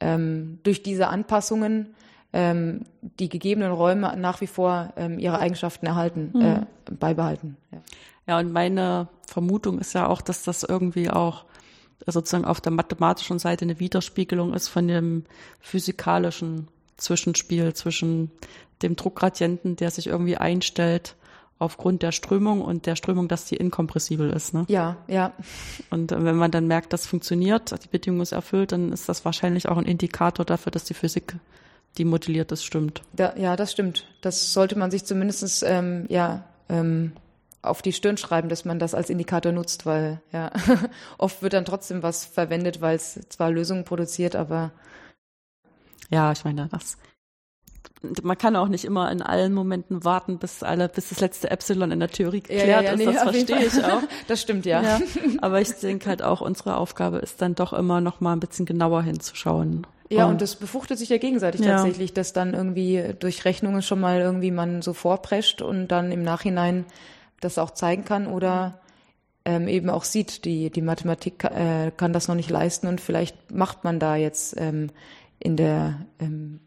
ähm, 0.00 0.58
durch 0.62 0.82
diese 0.82 1.08
Anpassungen 1.08 1.94
ähm, 2.32 2.84
die 3.00 3.28
gegebenen 3.28 3.72
Räume 3.72 4.16
nach 4.16 4.40
wie 4.40 4.46
vor 4.46 4.92
ähm, 4.96 5.18
ihre 5.18 5.38
Eigenschaften 5.38 5.86
erhalten, 5.86 6.30
mhm. 6.32 6.40
äh, 6.40 6.66
beibehalten. 6.90 7.56
Ja. 7.72 7.78
ja, 8.26 8.38
und 8.38 8.52
meine 8.52 9.08
Vermutung 9.26 9.78
ist 9.78 9.94
ja 9.94 10.06
auch, 10.06 10.20
dass 10.20 10.44
das 10.44 10.62
irgendwie 10.62 11.10
auch 11.10 11.44
sozusagen 12.06 12.44
auf 12.44 12.60
der 12.60 12.72
mathematischen 12.72 13.38
Seite 13.38 13.64
eine 13.64 13.78
Widerspiegelung 13.78 14.54
ist 14.54 14.68
von 14.68 14.88
dem 14.88 15.24
physikalischen 15.60 16.68
Zwischenspiel 16.96 17.74
zwischen 17.74 18.30
dem 18.82 18.96
Druckgradienten, 18.96 19.76
der 19.76 19.90
sich 19.90 20.06
irgendwie 20.06 20.36
einstellt 20.36 21.16
aufgrund 21.60 22.02
der 22.02 22.10
Strömung 22.10 22.62
und 22.62 22.86
der 22.86 22.96
Strömung, 22.96 23.28
dass 23.28 23.44
die 23.44 23.56
inkompressibel 23.56 24.30
ist. 24.30 24.54
Ne? 24.54 24.64
Ja, 24.68 24.96
ja. 25.06 25.32
Und 25.90 26.10
äh, 26.10 26.24
wenn 26.24 26.36
man 26.36 26.50
dann 26.50 26.66
merkt, 26.66 26.92
das 26.92 27.06
funktioniert, 27.06 27.84
die 27.84 27.88
Bedingung 27.88 28.22
ist 28.22 28.32
erfüllt, 28.32 28.72
dann 28.72 28.92
ist 28.92 29.08
das 29.08 29.24
wahrscheinlich 29.24 29.68
auch 29.68 29.76
ein 29.76 29.84
Indikator 29.84 30.44
dafür, 30.44 30.72
dass 30.72 30.84
die 30.84 30.94
Physik, 30.94 31.36
die 31.98 32.06
modelliert 32.06 32.50
ist, 32.50 32.64
stimmt. 32.64 33.02
Da, 33.12 33.36
ja, 33.36 33.56
das 33.56 33.72
stimmt. 33.72 34.06
Das 34.22 34.54
sollte 34.54 34.76
man 34.76 34.90
sich 34.90 35.04
zumindest 35.04 35.62
ähm, 35.66 36.06
ja, 36.08 36.44
ähm, 36.70 37.12
auf 37.60 37.82
die 37.82 37.92
Stirn 37.92 38.16
schreiben, 38.16 38.48
dass 38.48 38.64
man 38.64 38.78
das 38.78 38.94
als 38.94 39.10
Indikator 39.10 39.52
nutzt, 39.52 39.84
weil 39.84 40.22
ja 40.32 40.50
oft 41.18 41.42
wird 41.42 41.52
dann 41.52 41.66
trotzdem 41.66 42.02
was 42.02 42.24
verwendet, 42.24 42.80
weil 42.80 42.96
es 42.96 43.20
zwar 43.28 43.50
Lösungen 43.50 43.84
produziert, 43.84 44.34
aber 44.34 44.72
ja, 46.08 46.32
ich 46.32 46.42
meine, 46.44 46.68
das 46.72 46.96
man 48.22 48.38
kann 48.38 48.56
auch 48.56 48.68
nicht 48.68 48.84
immer 48.84 49.10
in 49.12 49.20
allen 49.20 49.52
Momenten 49.52 50.04
warten, 50.04 50.38
bis 50.38 50.62
alle, 50.62 50.88
bis 50.88 51.10
das 51.10 51.20
letzte 51.20 51.50
Epsilon 51.50 51.90
in 51.90 52.00
der 52.00 52.08
Theorie 52.08 52.40
geklärt 52.40 52.66
ja, 52.66 52.82
ja, 52.82 52.90
ist. 52.92 52.98
nee, 52.98 53.04
das 53.04 53.22
verstehe 53.22 53.66
ich 53.66 53.84
auch. 53.84 54.02
Das 54.26 54.40
stimmt 54.40 54.64
ja. 54.64 54.82
ja. 54.82 55.00
Aber 55.40 55.60
ich 55.60 55.70
denke 55.72 56.08
halt 56.08 56.22
auch, 56.22 56.40
unsere 56.40 56.76
Aufgabe 56.76 57.18
ist 57.18 57.42
dann 57.42 57.54
doch 57.54 57.72
immer 57.72 58.00
noch 58.00 58.20
mal 58.20 58.32
ein 58.32 58.40
bisschen 58.40 58.64
genauer 58.64 59.02
hinzuschauen. 59.02 59.86
Ja, 60.08 60.26
und 60.26 60.40
das 60.40 60.56
befruchtet 60.56 60.98
sich 60.98 61.08
ja 61.08 61.18
gegenseitig 61.18 61.60
ja. 61.60 61.76
tatsächlich, 61.76 62.12
dass 62.12 62.32
dann 62.32 62.54
irgendwie 62.54 63.14
durch 63.18 63.44
Rechnungen 63.44 63.80
schon 63.80 64.00
mal 64.00 64.20
irgendwie 64.20 64.50
man 64.50 64.82
so 64.82 64.92
vorprescht 64.92 65.62
und 65.62 65.88
dann 65.88 66.10
im 66.10 66.22
Nachhinein 66.22 66.84
das 67.40 67.58
auch 67.58 67.70
zeigen 67.70 68.04
kann 68.04 68.26
oder 68.26 68.80
ähm, 69.44 69.68
eben 69.68 69.88
auch 69.88 70.04
sieht, 70.04 70.44
die, 70.44 70.70
die 70.70 70.82
Mathematik 70.82 71.44
äh, 71.44 71.92
kann 71.96 72.12
das 72.12 72.26
noch 72.26 72.34
nicht 72.34 72.50
leisten 72.50 72.88
und 72.88 73.00
vielleicht 73.00 73.52
macht 73.52 73.84
man 73.84 74.00
da 74.00 74.16
jetzt 74.16 74.54
ähm, 74.58 74.90
in 75.38 75.56
der 75.56 76.06
ähm, 76.18 76.60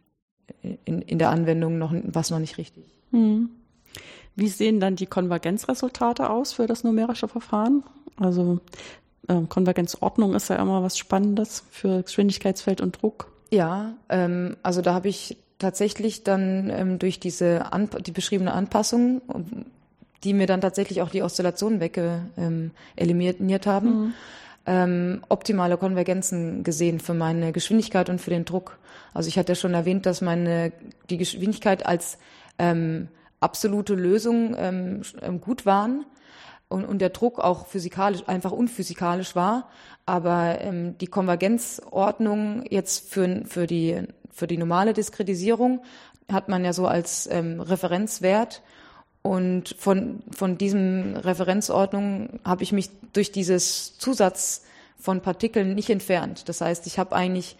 in, 0.61 1.01
in 1.01 1.19
der 1.19 1.29
Anwendung 1.29 1.77
noch 1.77 1.93
was 2.03 2.29
noch 2.29 2.39
nicht 2.39 2.57
richtig. 2.57 2.85
Hm. 3.11 3.49
Wie 4.35 4.47
sehen 4.47 4.79
dann 4.79 4.95
die 4.95 5.05
Konvergenzresultate 5.05 6.29
aus 6.29 6.53
für 6.53 6.65
das 6.65 6.83
numerische 6.83 7.27
Verfahren? 7.27 7.83
Also 8.17 8.59
äh, 9.27 9.41
Konvergenzordnung 9.47 10.33
ist 10.33 10.49
ja 10.49 10.55
immer 10.55 10.81
was 10.83 10.97
Spannendes 10.97 11.63
für 11.69 12.03
Geschwindigkeitsfeld 12.03 12.81
und 12.81 13.01
Druck. 13.01 13.31
Ja, 13.51 13.93
ähm, 14.09 14.57
also 14.63 14.81
da 14.81 14.93
habe 14.93 15.09
ich 15.09 15.37
tatsächlich 15.59 16.23
dann 16.23 16.69
ähm, 16.69 16.99
durch 16.99 17.19
diese 17.19 17.71
An 17.71 17.89
die 18.05 18.11
beschriebene 18.11 18.53
Anpassung, 18.53 19.21
die 20.23 20.33
mir 20.33 20.47
dann 20.47 20.61
tatsächlich 20.61 21.01
auch 21.01 21.09
die 21.09 21.21
Oszillationen 21.21 21.79
wegge 21.79 22.21
ähm, 22.37 22.71
eliminiert 22.95 23.67
haben, 23.67 23.87
mhm. 23.87 24.13
Ähm, 24.65 25.23
optimale 25.29 25.77
Konvergenzen 25.77 26.63
gesehen 26.63 26.99
für 26.99 27.13
meine 27.13 27.51
Geschwindigkeit 27.51 28.09
und 28.09 28.19
für 28.19 28.29
den 28.29 28.45
Druck. 28.45 28.79
Also 29.13 29.27
ich 29.27 29.37
hatte 29.37 29.51
ja 29.51 29.55
schon 29.55 29.73
erwähnt, 29.73 30.05
dass 30.05 30.21
meine 30.21 30.71
die 31.09 31.17
Geschwindigkeit 31.17 31.85
als 31.85 32.17
ähm, 32.57 33.09
absolute 33.39 33.95
Lösung 33.95 34.55
ähm, 34.57 35.01
ähm 35.21 35.41
gut 35.41 35.65
waren 35.65 36.05
und, 36.69 36.85
und 36.85 36.99
der 36.99 37.09
Druck 37.09 37.39
auch 37.39 37.67
physikalisch 37.67 38.23
einfach 38.27 38.51
unphysikalisch 38.51 39.35
war, 39.35 39.69
aber 40.05 40.61
ähm, 40.61 40.97
die 40.97 41.07
Konvergenzordnung 41.07 42.63
jetzt 42.69 43.09
für 43.09 43.43
für 43.45 43.67
die 43.67 44.01
für 44.31 44.47
die 44.47 44.57
normale 44.57 44.93
Diskretisierung 44.93 45.81
hat 46.31 46.47
man 46.47 46.63
ja 46.63 46.71
so 46.71 46.87
als 46.87 47.27
ähm, 47.29 47.59
Referenzwert 47.59 48.63
und 49.23 49.75
von, 49.79 50.21
von 50.31 50.57
diesem 50.57 51.15
Referenzordnung 51.15 52.39
habe 52.43 52.63
ich 52.63 52.73
mich 52.73 52.89
durch 53.13 53.31
dieses 53.31 53.97
Zusatz 53.97 54.63
von 54.99 55.21
Partikeln 55.21 55.75
nicht 55.75 55.89
entfernt. 55.89 56.47
Das 56.49 56.61
heißt, 56.61 56.85
ich 56.87 56.99
habe 56.99 57.15
eigentlich 57.15 57.55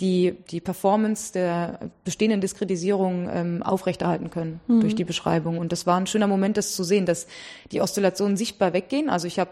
die, 0.00 0.36
die 0.50 0.60
Performance 0.60 1.32
der 1.32 1.80
bestehenden 2.04 2.42
Diskretisierung 2.42 3.28
ähm, 3.32 3.62
aufrechterhalten 3.62 4.30
können 4.30 4.60
mhm. 4.68 4.80
durch 4.80 4.94
die 4.94 5.04
Beschreibung. 5.04 5.58
Und 5.58 5.72
das 5.72 5.86
war 5.86 5.98
ein 5.98 6.06
schöner 6.06 6.28
Moment, 6.28 6.58
das 6.58 6.74
zu 6.74 6.84
sehen, 6.84 7.06
dass 7.06 7.26
die 7.72 7.80
Oszillationen 7.80 8.36
sichtbar 8.36 8.74
weggehen. 8.74 9.08
Also 9.08 9.26
ich 9.26 9.38
habe 9.38 9.50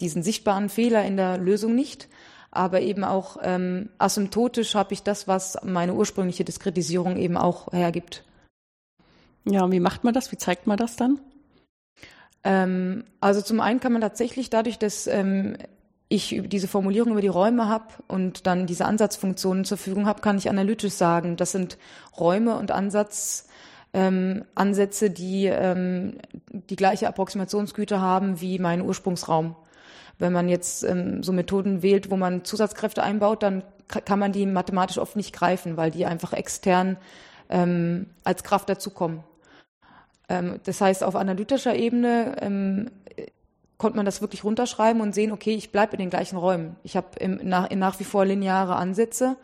diesen 0.00 0.22
sichtbaren 0.22 0.70
Fehler 0.70 1.04
in 1.04 1.18
der 1.18 1.36
Lösung 1.36 1.74
nicht, 1.74 2.08
aber 2.50 2.80
eben 2.80 3.04
auch 3.04 3.36
ähm, 3.42 3.90
asymptotisch 3.98 4.74
habe 4.74 4.94
ich 4.94 5.02
das, 5.02 5.28
was 5.28 5.58
meine 5.62 5.92
ursprüngliche 5.92 6.44
Diskretisierung 6.44 7.18
eben 7.18 7.36
auch 7.36 7.72
hergibt. 7.72 8.24
Ja, 9.44 9.64
und 9.64 9.72
wie 9.72 9.80
macht 9.80 10.04
man 10.04 10.14
das? 10.14 10.32
Wie 10.32 10.38
zeigt 10.38 10.66
man 10.66 10.76
das 10.76 10.96
dann? 10.96 11.20
Ähm, 12.44 13.04
also 13.20 13.40
zum 13.40 13.60
einen 13.60 13.80
kann 13.80 13.92
man 13.92 14.02
tatsächlich 14.02 14.50
dadurch, 14.50 14.78
dass 14.78 15.06
ähm, 15.06 15.56
ich 16.08 16.42
diese 16.46 16.68
Formulierung 16.68 17.12
über 17.12 17.20
die 17.20 17.28
Räume 17.28 17.68
habe 17.68 17.86
und 18.08 18.46
dann 18.46 18.66
diese 18.66 18.84
Ansatzfunktionen 18.84 19.64
zur 19.64 19.78
Verfügung 19.78 20.06
habe, 20.06 20.20
kann 20.20 20.38
ich 20.38 20.48
analytisch 20.48 20.92
sagen, 20.92 21.36
das 21.36 21.52
sind 21.52 21.78
Räume 22.18 22.56
und 22.56 22.70
Ansatz, 22.70 23.48
ähm, 23.92 24.44
Ansätze, 24.54 25.10
die 25.10 25.46
ähm, 25.46 26.18
die 26.50 26.76
gleiche 26.76 27.08
Approximationsgüte 27.08 28.00
haben 28.00 28.40
wie 28.40 28.58
mein 28.58 28.82
Ursprungsraum. 28.82 29.56
Wenn 30.18 30.32
man 30.32 30.48
jetzt 30.48 30.84
ähm, 30.84 31.22
so 31.22 31.32
Methoden 31.32 31.82
wählt, 31.82 32.10
wo 32.10 32.16
man 32.16 32.44
Zusatzkräfte 32.44 33.02
einbaut, 33.02 33.42
dann 33.42 33.64
kann 33.88 34.18
man 34.18 34.32
die 34.32 34.46
mathematisch 34.46 34.98
oft 34.98 35.16
nicht 35.16 35.34
greifen, 35.34 35.76
weil 35.76 35.90
die 35.90 36.06
einfach 36.06 36.32
extern 36.32 36.96
ähm, 37.48 38.06
als 38.24 38.42
Kraft 38.42 38.68
dazukommen. 38.68 39.22
Ähm, 40.28 40.60
das 40.64 40.80
heißt, 40.80 41.04
auf 41.04 41.16
analytischer 41.16 41.74
Ebene 41.74 42.36
ähm, 42.40 42.90
konnte 43.78 43.96
man 43.96 44.06
das 44.06 44.20
wirklich 44.20 44.44
runterschreiben 44.44 45.02
und 45.02 45.14
sehen, 45.14 45.32
okay, 45.32 45.54
ich 45.54 45.72
bleibe 45.72 45.92
in 45.92 45.98
den 45.98 46.10
gleichen 46.10 46.36
Räumen. 46.36 46.76
Ich 46.84 46.96
habe 46.96 47.08
nach, 47.42 47.70
nach 47.70 48.00
wie 48.00 48.04
vor 48.04 48.24
lineare 48.24 48.76
Ansätze 48.76 49.36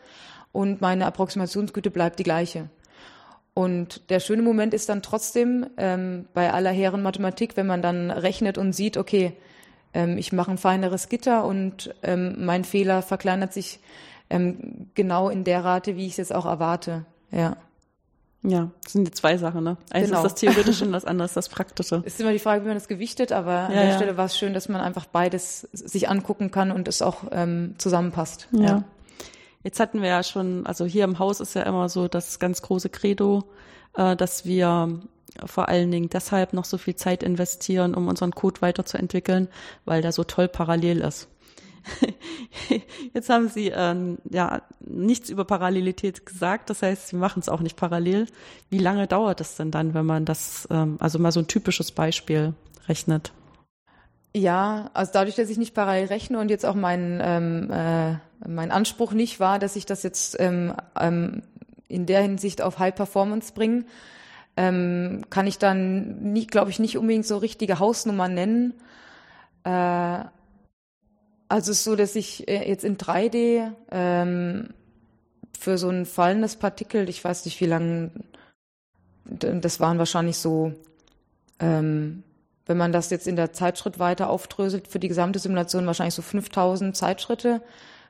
und 0.53 0.81
meine 0.81 1.07
Approximationsgüte 1.07 1.91
bleibt 1.91 2.19
die 2.19 2.25
gleiche. 2.25 2.71
Und 3.53 4.09
der 4.11 4.21
schöne 4.21 4.43
Moment 4.43 4.75
ist 4.75 4.89
dann 4.89 5.03
trotzdem 5.03 5.67
ähm, 5.77 6.27
bei 6.33 6.53
aller 6.53 6.71
Herren 6.71 7.03
Mathematik, 7.03 7.57
wenn 7.57 7.67
man 7.67 7.83
dann 7.83 8.11
rechnet 8.11 8.59
und 8.59 8.73
sieht, 8.73 8.97
okay, 8.97 9.33
ähm, 9.93 10.19
ich 10.19 10.33
mache 10.33 10.53
ein 10.53 10.59
feineres 10.59 11.09
Gitter 11.09 11.45
und 11.45 11.95
ähm, 12.03 12.45
mein 12.45 12.65
Fehler 12.65 13.03
verkleinert 13.03 13.53
sich 13.53 13.81
ähm, 14.31 14.89
genau 14.95 15.29
in 15.29 15.45
der 15.45 15.65
Rate, 15.65 15.97
wie 15.97 16.07
ich 16.07 16.13
es 16.13 16.19
jetzt 16.19 16.35
auch 16.35 16.47
erwarte. 16.47 17.05
Ja. 17.33 17.57
Ja, 18.43 18.71
das 18.83 18.95
sind 18.95 19.07
die 19.07 19.11
zwei 19.11 19.37
Sachen, 19.37 19.65
ne? 19.65 19.77
Eins 19.91 20.07
genau. 20.07 20.19
ist 20.19 20.25
das 20.25 20.35
Theoretische 20.37 20.87
und 20.87 20.93
das 20.93 21.05
andere 21.05 21.27
ist 21.27 21.37
das 21.37 21.51
Praktische. 21.51 22.03
Ist 22.07 22.21
immer 22.21 22.33
die 22.33 22.39
Frage, 22.39 22.63
wie 22.63 22.69
man 22.69 22.77
das 22.77 22.89
gewichtet, 22.89 23.33
aber 23.33 23.53
ja, 23.53 23.67
an 23.67 23.73
der 23.73 23.89
ja. 23.89 23.97
Stelle 23.97 24.17
war 24.17 24.25
es 24.25 24.39
schön, 24.39 24.55
dass 24.55 24.69
man 24.71 24.81
einfach 24.81 25.05
beides 25.05 25.69
sich 25.73 26.09
angucken 26.09 26.51
kann 26.51 26.71
und 26.71 26.89
es 26.89 27.03
auch 27.03 27.25
ähm, 27.33 27.75
zusammenpasst. 27.77 28.49
Ja. 28.53 28.63
ja. 28.63 28.85
Jetzt 29.63 29.79
hatten 29.79 30.01
wir 30.01 30.09
ja 30.09 30.23
schon, 30.23 30.65
also 30.67 30.87
hier 30.87 31.05
im 31.05 31.19
Haus 31.19 31.41
ist 31.41 31.55
ja 31.55 31.63
immer 31.63 31.91
so 31.91 32.09
das 32.09 32.39
ganz 32.39 32.63
große 32.63 32.89
Credo, 32.89 33.45
äh, 33.95 34.17
dass 34.17 34.47
wir 34.47 35.01
vor 35.45 35.69
allen 35.69 35.91
Dingen 35.91 36.09
deshalb 36.09 36.55
noch 36.55 36.65
so 36.65 36.79
viel 36.79 36.97
Zeit 36.97 37.23
investieren, 37.23 37.95
um 37.95 38.09
unseren 38.09 38.33
Code 38.33 38.63
weiterzuentwickeln, 38.63 39.49
weil 39.85 40.01
der 40.01 40.13
so 40.13 40.25
toll 40.25 40.49
parallel 40.49 41.01
ist. 41.01 41.29
Jetzt 43.15 43.29
haben 43.29 43.49
Sie 43.49 43.69
ähm, 43.69 44.19
ja 44.29 44.63
nichts 44.81 45.31
über 45.31 45.45
Parallelität 45.45 46.27
gesagt, 46.27 46.71
das 46.71 46.83
heißt, 46.83 47.09
Sie 47.09 47.17
machen 47.17 47.41
es 47.41 47.49
auch 47.49 47.61
nicht 47.61 47.77
parallel. 47.77 48.27
Wie 48.69 48.79
lange 48.79 49.07
dauert 49.07 49.41
es 49.41 49.57
denn 49.57 49.71
dann, 49.71 49.95
wenn 49.95 50.07
man 50.07 50.25
das, 50.25 50.69
ähm, 50.71 50.97
also 51.01 51.19
mal 51.19 51.33
so 51.33 51.41
ein 51.41 51.47
typisches 51.47 51.93
Beispiel 51.93 52.55
rechnet? 52.89 53.33
Ja, 54.35 54.91
also 54.95 55.13
dadurch, 55.13 55.35
dass 55.35 55.51
ich 55.51 55.59
nicht 55.59 55.75
parallel 55.75 56.07
rechne 56.07 56.39
und 56.39 56.51
jetzt 56.51 56.65
auch 56.65 56.77
mein, 56.77 57.21
ähm, 57.23 57.71
äh, 57.71 58.17
mein 58.47 58.71
Anspruch 58.71 59.13
nicht 59.13 59.41
war, 59.41 59.59
dass 59.59 59.77
ich 59.77 59.87
das 59.87 60.03
jetzt 60.03 60.39
ähm, 60.39 60.75
ähm, 60.99 61.43
in 61.89 62.07
der 62.07 62.23
Hinsicht 62.23 62.63
auf 62.63 62.79
High 62.79 62.95
Performance 62.95 63.53
bringe, 63.53 63.85
ähm, 64.57 65.23
kann 65.31 65.47
ich 65.47 65.59
dann, 65.59 66.35
glaube 66.47 66.71
ich, 66.71 66.79
nicht 66.79 66.97
unbedingt 66.97 67.27
so 67.27 67.39
richtige 67.39 67.81
Hausnummern 67.81 68.35
nennen. 68.35 68.75
Äh, 69.65 70.25
also 71.51 71.73
es 71.73 71.79
ist 71.79 71.85
so, 71.85 71.97
dass 71.97 72.15
ich 72.15 72.49
äh, 72.49 72.69
jetzt 72.69 72.85
in 72.85 72.97
3D 72.97 73.73
ähm, 73.91 74.69
für 75.59 75.79
so 75.79 75.89
ein 75.89 76.07
fallendes 76.07 76.55
Partikel, 76.55 77.09
ich 77.09 77.23
weiß 77.25 77.45
nicht 77.45 77.61
wie 77.61 77.67
lange, 77.67 78.13
das 79.25 79.81
waren 79.81 79.99
wahrscheinlich 79.99 80.39
so, 80.39 80.73
ähm, 81.59 82.23
wenn 82.67 82.77
man 82.77 82.93
das 82.93 83.11
jetzt 83.11 83.27
in 83.27 83.35
der 83.35 83.53
Zeitschritt 83.53 83.99
weiter 83.99 84.31
aufdröselt, 84.31 84.87
für 84.87 85.01
die 85.01 85.09
gesamte 85.09 85.41
Simulation 85.41 85.87
wahrscheinlich 85.87 86.15
so 86.15 86.23
5000 86.23 86.97
Zeitschritte 86.97 87.63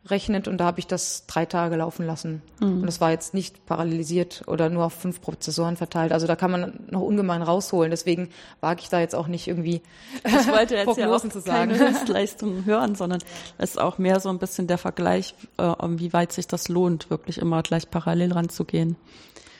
rechnet 0.06 0.48
und 0.48 0.58
da 0.58 0.64
habe 0.64 0.80
ich 0.80 0.86
das 0.86 1.26
drei 1.26 1.44
Tage 1.44 1.76
laufen 1.76 2.06
lassen. 2.06 2.40
Mhm. 2.58 2.80
Und 2.80 2.86
das 2.86 3.00
war 3.00 3.10
jetzt 3.10 3.34
nicht 3.34 3.66
parallelisiert 3.66 4.44
oder 4.46 4.70
nur 4.70 4.86
auf 4.86 4.94
fünf 4.94 5.20
Prozessoren 5.20 5.76
verteilt. 5.76 6.12
Also 6.12 6.26
da 6.26 6.36
kann 6.36 6.50
man 6.50 6.80
noch 6.88 7.02
ungemein 7.02 7.42
rausholen. 7.42 7.90
Deswegen 7.90 8.30
wage 8.60 8.80
ich 8.80 8.88
da 8.88 9.00
jetzt 9.00 9.14
auch 9.14 9.26
nicht 9.26 9.46
irgendwie 9.46 9.82
Ich 10.24 10.48
wollte 10.48 10.76
jetzt 10.76 10.96
ja 10.96 11.14
auch 11.14 11.20
zu 11.20 11.40
sagen. 11.40 11.72
keine 11.72 11.78
Höchstleistung 11.90 12.64
hören, 12.64 12.94
sondern 12.94 13.20
es 13.58 13.70
ist 13.70 13.78
auch 13.78 13.98
mehr 13.98 14.20
so 14.20 14.30
ein 14.30 14.38
bisschen 14.38 14.66
der 14.66 14.78
Vergleich, 14.78 15.34
äh, 15.58 15.74
wie 15.88 16.12
weit 16.14 16.32
sich 16.32 16.46
das 16.46 16.68
lohnt, 16.68 17.10
wirklich 17.10 17.38
immer 17.38 17.62
gleich 17.62 17.90
parallel 17.90 18.32
ranzugehen. 18.32 18.96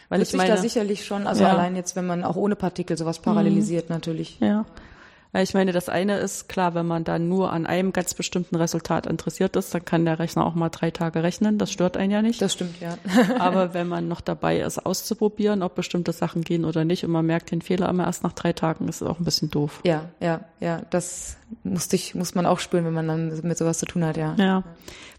Weil 0.09 0.23
ich 0.23 0.33
meine, 0.33 0.55
da 0.55 0.57
sicherlich 0.57 1.05
schon, 1.05 1.27
also 1.27 1.45
ja. 1.45 1.51
allein 1.51 1.77
jetzt, 1.77 1.95
wenn 1.95 2.07
man 2.07 2.25
auch 2.25 2.35
ohne 2.35 2.57
Partikel 2.57 2.99
sowas 2.99 3.21
parallelisiert, 3.21 3.89
mhm. 3.91 3.95
natürlich. 3.95 4.41
Ja. 4.41 4.65
Ich 5.33 5.55
meine, 5.55 5.71
das 5.71 5.89
eine 5.89 6.19
ist 6.19 6.49
klar, 6.49 6.75
wenn 6.75 6.87
man 6.87 7.05
dann 7.05 7.29
nur 7.29 7.53
an 7.53 7.65
einem 7.65 7.93
ganz 7.93 8.15
bestimmten 8.15 8.57
Resultat 8.57 9.07
interessiert 9.07 9.55
ist, 9.55 9.73
dann 9.73 9.85
kann 9.85 10.05
der 10.05 10.19
Rechner 10.19 10.45
auch 10.45 10.57
mal 10.57 10.71
drei 10.71 10.91
Tage 10.91 11.23
rechnen. 11.23 11.57
Das 11.57 11.71
stört 11.71 11.97
einen 11.97 12.11
ja 12.11 12.21
nicht. 12.21 12.43
Das 12.43 12.55
stimmt, 12.55 12.81
ja. 12.81 12.99
Aber 13.39 13.73
wenn 13.73 13.87
man 13.87 14.09
noch 14.09 14.21
dabei 14.21 14.61
ist, 14.61 14.85
auszuprobieren, 14.85 15.63
ob 15.63 15.77
bestimmte 15.77 16.13
Sachen 16.13 16.43
gehen 16.43 16.65
oder 16.65 16.85
nicht, 16.85 17.05
und 17.05 17.13
man 17.13 17.27
merkt 17.27 17.53
den 17.53 17.63
Fehler 17.63 17.89
immer 17.89 18.07
erst 18.07 18.25
nach 18.25 18.33
drei 18.33 18.53
Tagen, 18.53 18.89
ist 18.89 19.03
es 19.03 19.09
auch 19.09 19.21
ein 19.21 19.25
bisschen 19.25 19.51
doof. 19.51 19.81
Ja, 19.85 20.11
ja, 20.19 20.41
ja. 20.59 20.83
Das 20.91 21.37
musste 21.63 21.95
ich, 21.95 22.17
muss 22.17 22.35
man 22.35 22.45
auch 22.45 22.59
spüren, 22.59 22.85
wenn 22.85 22.95
man 22.95 23.07
dann 23.07 23.41
mit 23.43 23.57
sowas 23.57 23.79
zu 23.79 23.87
tun 23.87 24.05
hat, 24.05 24.17
ja. 24.17 24.35
Ja. 24.37 24.65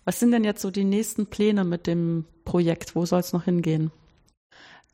Was 0.04 0.20
sind 0.20 0.32
denn 0.32 0.44
jetzt 0.44 0.62
so 0.62 0.72
die 0.72 0.84
nächsten 0.84 1.28
Pläne 1.28 1.64
mit 1.64 1.88
dem 1.88 2.26
Projekt? 2.44 2.96
Wo 2.96 3.06
soll 3.06 3.22
es 3.22 3.32
noch 3.32 3.46
hingehen? 3.46 3.92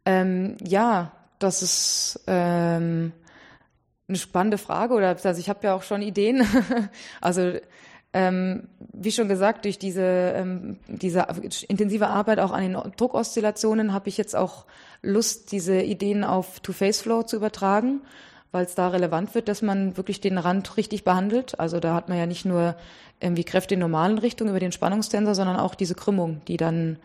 Ähm, 0.05 0.57
ja, 0.63 1.11
das 1.39 1.63
ist 1.63 2.19
ähm, 2.27 3.13
eine 4.07 4.17
spannende 4.17 4.57
Frage 4.57 4.93
oder 4.93 5.09
also 5.09 5.39
ich 5.39 5.49
habe 5.49 5.59
ja 5.63 5.73
auch 5.73 5.83
schon 5.83 6.01
Ideen. 6.01 6.45
also 7.21 7.53
Ähm, 8.13 8.69
wie 8.79 9.11
schon 9.11 9.27
gesagt, 9.27 9.65
durch 9.65 9.77
diese, 9.77 10.01
ähm, 10.01 10.79
diese 10.87 11.27
intensive 11.67 12.07
Arbeit 12.07 12.39
auch 12.39 12.51
an 12.51 12.63
den 12.63 12.91
Druckoszillationen 12.95 13.93
habe 13.93 14.07
ich 14.09 14.17
jetzt 14.17 14.35
auch 14.35 14.65
Lust, 15.01 15.51
diese 15.51 15.81
Ideen 15.81 16.23
auf 16.23 16.61
Two-Phase-Flow 16.61 17.23
zu 17.23 17.35
übertragen, 17.35 18.01
weil 18.51 18.65
es 18.65 18.75
da 18.75 18.87
relevant 18.87 19.35
wird, 19.35 19.49
dass 19.49 19.61
man 19.61 19.97
wirklich 19.97 20.21
den 20.21 20.37
Rand 20.37 20.77
richtig 20.77 21.03
behandelt. 21.03 21.59
Also 21.59 21.79
da 21.79 21.93
hat 21.93 22.07
man 22.07 22.17
ja 22.17 22.25
nicht 22.25 22.45
nur 22.45 22.75
irgendwie 23.19 23.43
Kräfte 23.43 23.73
in 23.73 23.81
normalen 23.81 24.17
Richtungen 24.17 24.51
über 24.51 24.59
den 24.59 24.71
Spannungstensor, 24.71 25.35
sondern 25.35 25.57
auch 25.57 25.75
diese 25.75 25.93
Krümmung, 25.93 26.41
die 26.47 26.57
dann 26.57 26.97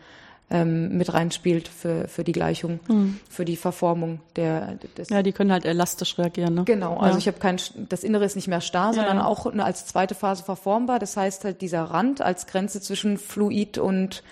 ähm, 0.49 0.97
mit 0.97 1.13
reinspielt 1.13 1.67
für, 1.67 2.07
für 2.07 2.23
die 2.23 2.31
Gleichung, 2.31 2.79
mhm. 2.87 3.19
für 3.29 3.45
die 3.45 3.55
Verformung 3.55 4.19
der. 4.35 4.77
Des 4.97 5.09
ja, 5.09 5.23
die 5.23 5.31
können 5.31 5.51
halt 5.51 5.65
elastisch 5.65 6.17
reagieren. 6.17 6.53
Ne? 6.53 6.63
Genau, 6.65 6.97
also 6.97 7.13
ja. 7.13 7.17
ich 7.17 7.27
habe 7.27 7.39
kein, 7.39 7.57
das 7.89 8.03
Innere 8.03 8.25
ist 8.25 8.35
nicht 8.35 8.47
mehr 8.47 8.61
starr, 8.61 8.93
sondern 8.93 9.17
ja. 9.17 9.25
auch 9.25 9.45
als 9.45 9.85
zweite 9.85 10.15
Phase 10.15 10.43
verformbar. 10.43 10.99
Das 10.99 11.17
heißt 11.17 11.45
halt 11.45 11.61
dieser 11.61 11.83
Rand 11.83 12.21
als 12.21 12.45
Grenze 12.47 12.81
zwischen 12.81 13.17
Fluid 13.17 13.77
und 13.77 14.23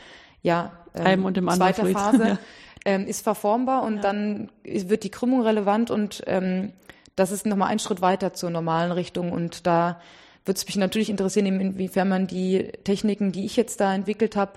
ja 0.43 0.71
ähm, 0.93 1.05
einem 1.05 1.25
und 1.25 1.37
dem 1.37 1.49
anderen 1.49 1.73
zweiter 1.73 1.87
Fluid. 1.87 1.97
Phase 1.97 2.27
ja. 2.27 2.37
ähm, 2.85 3.07
ist 3.07 3.23
verformbar 3.23 3.83
und 3.83 4.03
dann 4.03 4.49
wird 4.63 5.03
die 5.03 5.11
Krümmung 5.11 5.41
relevant 5.41 5.91
und 5.91 6.23
ähm, 6.27 6.73
das 7.15 7.31
ist 7.31 7.45
nochmal 7.45 7.69
ein 7.69 7.79
Schritt 7.79 8.01
weiter 8.01 8.33
zur 8.33 8.49
normalen 8.49 8.91
Richtung 8.91 9.31
und 9.31 9.65
da 9.65 9.99
würde 10.45 10.57
es 10.57 10.65
mich 10.65 10.75
natürlich 10.77 11.09
interessieren, 11.09 11.45
inwiefern 11.45 12.09
man 12.09 12.27
die 12.27 12.71
Techniken, 12.83 13.31
die 13.31 13.45
ich 13.45 13.55
jetzt 13.55 13.79
da 13.79 13.93
entwickelt 13.93 14.35
habe, 14.35 14.53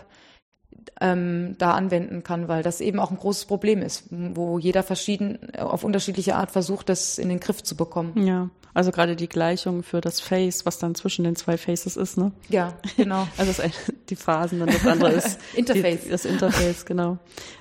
ähm, 1.01 1.57
da 1.59 1.73
anwenden 1.73 2.23
kann, 2.23 2.49
weil 2.49 2.63
das 2.63 2.81
eben 2.81 2.99
auch 2.99 3.11
ein 3.11 3.17
großes 3.17 3.47
Problem 3.47 3.83
ist, 3.83 4.05
wo 4.11 4.59
jeder 4.59 4.83
verschieden 4.83 5.39
auf 5.59 5.85
unterschiedliche 5.85 6.37
Art 6.37 6.51
versucht, 6.51 6.89
das 6.89 7.19
in 7.19 7.29
den 7.29 7.41
Griff 7.41 7.63
zu 7.63 7.77
bekommen. 7.77 8.27
Ja, 8.27 8.51
also 8.75 8.91
gerade 8.91 9.15
die 9.15 9.29
Gleichung 9.29 9.85
für 9.85 10.01
das 10.01 10.19
Face, 10.19 10.67
was 10.67 10.79
dann 10.79 10.97
zwischen 10.97 11.25
den 11.25 11.37
zwei 11.37 11.57
Faces 11.57 11.97
ist, 11.97 12.19
ne? 12.19 12.33
Ja, 12.49 12.77
genau. 12.97 13.27
Also 13.37 13.53
das 13.53 13.61
eine, 13.61 13.73
die 14.09 14.17
Phasen 14.17 14.61
und 14.61 14.75
das 14.75 14.85
andere 14.85 15.13
ist 15.13 15.39
Interface. 15.55 16.03
Die, 16.03 16.11
das 16.11 16.25
Interface, 16.25 16.85
genau. 16.85 17.19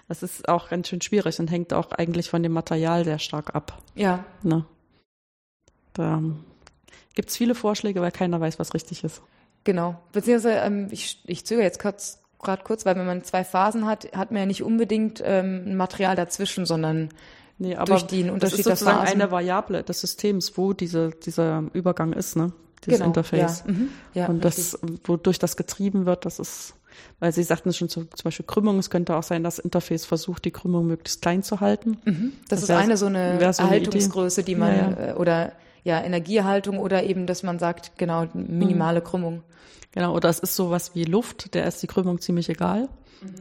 Das 0.07 0.23
ist 0.23 0.49
auch 0.49 0.69
ganz 0.69 0.87
schön 0.87 1.01
schwierig 1.01 1.39
und 1.39 1.51
hängt 1.51 1.71
auch 1.71 1.91
eigentlich 1.91 2.29
von 2.29 2.41
dem 2.41 2.51
Material 2.51 3.05
sehr 3.05 3.19
stark 3.19 3.55
ab. 3.55 3.81
Ja. 3.93 4.25
Ne? 4.41 4.65
Da 5.93 6.21
gibt 7.13 7.29
es 7.29 7.37
viele 7.37 7.53
Vorschläge, 7.53 8.01
weil 8.01 8.11
keiner 8.11 8.41
weiß, 8.41 8.57
was 8.57 8.73
richtig 8.73 9.03
ist. 9.03 9.21
Genau. 9.65 9.99
Beziehungsweise 10.11 10.57
ähm, 10.57 10.87
ich, 10.89 11.23
ich 11.27 11.45
zögere 11.45 11.63
jetzt 11.63 11.79
kurz 11.79 12.22
gerade 12.43 12.63
kurz, 12.63 12.85
weil 12.85 12.95
wenn 12.95 13.05
man 13.05 13.23
zwei 13.23 13.43
Phasen 13.43 13.85
hat, 13.85 14.07
hat 14.15 14.31
man 14.31 14.41
ja 14.41 14.45
nicht 14.45 14.63
unbedingt 14.63 15.21
ähm, 15.25 15.63
ein 15.65 15.75
Material 15.75 16.15
dazwischen, 16.15 16.65
sondern 16.65 17.09
nee, 17.57 17.75
aber 17.75 17.85
durch 17.85 18.03
den 18.03 18.29
Unterschied 18.29 18.59
das 18.59 18.73
ist 18.73 18.79
sozusagen 18.79 19.07
eine 19.07 19.31
Variable 19.31 19.83
des 19.83 20.01
Systems, 20.01 20.57
wo 20.57 20.73
diese, 20.73 21.11
dieser 21.11 21.63
Übergang 21.73 22.13
ist, 22.13 22.35
ne? 22.35 22.51
Dieses 22.85 22.99
genau, 22.99 23.07
Interface. 23.07 23.63
Ja, 23.65 23.71
mhm, 23.71 23.89
ja, 24.13 24.27
Und 24.27 24.43
das, 24.43 24.77
wodurch 25.05 25.39
das 25.39 25.55
getrieben 25.55 26.05
wird, 26.05 26.25
das 26.25 26.39
ist, 26.39 26.73
weil 27.19 27.31
Sie 27.31 27.43
sagten 27.43 27.71
schon 27.71 27.87
zum, 27.87 28.09
zum 28.11 28.23
Beispiel 28.23 28.45
Krümmung, 28.45 28.77
es 28.77 28.89
könnte 28.89 29.15
auch 29.15 29.23
sein, 29.23 29.43
dass 29.43 29.57
Interface 29.57 30.05
versucht, 30.05 30.43
die 30.43 30.51
Krümmung 30.51 30.87
möglichst 30.87 31.21
klein 31.21 31.43
zu 31.43 31.61
halten. 31.61 31.97
Mhm, 32.03 32.33
das, 32.49 32.61
das, 32.61 32.63
ist 32.63 32.71
eine 32.71 32.97
so 32.97 33.05
eine 33.05 33.39
so 33.53 33.63
Erhaltungsgröße, 33.63 34.43
die 34.43 34.55
man, 34.55 34.75
ja, 34.75 34.89
ja. 34.89 35.11
Äh, 35.11 35.13
oder 35.13 35.53
ja, 35.83 36.01
Energieerhaltung 36.01 36.77
oder 36.77 37.03
eben, 37.03 37.27
dass 37.27 37.43
man 37.43 37.59
sagt, 37.59 37.97
genau, 37.97 38.27
minimale 38.33 38.99
mhm. 38.99 39.03
Krümmung. 39.03 39.43
Genau, 39.93 40.15
oder 40.15 40.29
es 40.29 40.39
ist 40.39 40.55
sowas 40.55 40.95
wie 40.95 41.05
Luft, 41.05 41.53
der 41.53 41.65
ist 41.65 41.81
die 41.81 41.87
Krümmung 41.87 42.19
ziemlich 42.19 42.49
egal. 42.49 42.89
Mhm. 43.21 43.35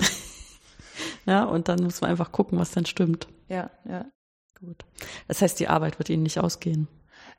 ja, 1.26 1.44
und 1.44 1.68
dann 1.68 1.82
muss 1.82 2.00
man 2.00 2.10
einfach 2.10 2.30
gucken, 2.30 2.58
was 2.58 2.70
dann 2.70 2.86
stimmt. 2.86 3.26
Ja, 3.48 3.70
ja. 3.88 4.06
Gut. 4.60 4.84
Das 5.28 5.42
heißt, 5.42 5.58
die 5.58 5.68
Arbeit 5.68 5.98
wird 5.98 6.08
Ihnen 6.08 6.22
nicht 6.22 6.38
ausgehen. 6.38 6.86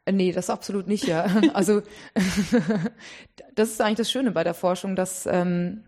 Äh, 0.06 0.12
nee, 0.12 0.32
das 0.32 0.50
absolut 0.50 0.88
nicht, 0.88 1.06
ja. 1.06 1.26
Also 1.54 1.82
das 3.56 3.70
ist 3.70 3.82
eigentlich 3.82 3.98
das 3.98 4.12
Schöne 4.12 4.32
bei 4.32 4.44
der 4.44 4.56
Forschung, 4.56 4.96
dass 4.96 5.26
ähm, 5.28 5.84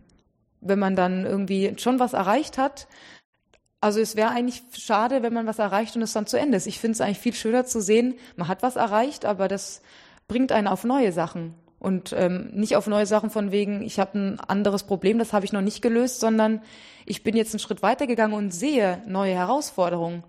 wenn 0.62 0.80
man 0.80 0.96
dann 0.96 1.26
irgendwie 1.26 1.74
schon 1.78 2.00
was 2.00 2.14
erreicht 2.14 2.58
hat, 2.58 2.88
also 3.82 4.00
es 4.00 4.16
wäre 4.16 4.30
eigentlich 4.30 4.64
schade, 4.78 5.22
wenn 5.22 5.34
man 5.34 5.46
was 5.46 5.60
erreicht 5.60 5.96
und 5.96 6.02
es 6.02 6.14
dann 6.14 6.26
zu 6.26 6.40
Ende 6.40 6.58
ist. 6.58 6.66
Ich 6.66 6.80
finde 6.80 6.94
es 6.94 7.02
eigentlich 7.02 7.20
viel 7.20 7.34
schöner 7.34 7.66
zu 7.66 7.82
sehen, 7.82 8.16
man 8.36 8.48
hat 8.48 8.64
was 8.64 8.78
erreicht, 8.78 9.26
aber 9.26 9.48
das 9.48 9.82
bringt 10.28 10.52
einen 10.52 10.68
auf 10.68 10.84
neue 10.84 11.12
Sachen. 11.12 11.54
Und 11.86 12.16
ähm, 12.18 12.50
nicht 12.52 12.76
auf 12.78 12.88
neue 12.88 13.06
Sachen 13.06 13.30
von 13.30 13.52
wegen, 13.52 13.84
ich 13.84 14.00
habe 14.00 14.18
ein 14.18 14.40
anderes 14.40 14.82
Problem, 14.82 15.20
das 15.20 15.34
habe 15.34 15.46
ich 15.46 15.54
noch 15.54 15.62
nicht 15.62 15.84
gelöst, 15.84 16.20
sondern 16.20 16.64
ich 17.06 17.22
bin 17.22 17.36
jetzt 17.36 17.54
einen 17.54 17.60
Schritt 17.60 17.84
weitergegangen 17.84 18.36
und 18.36 18.50
sehe 18.50 19.04
neue 19.06 19.36
Herausforderungen. 19.36 20.24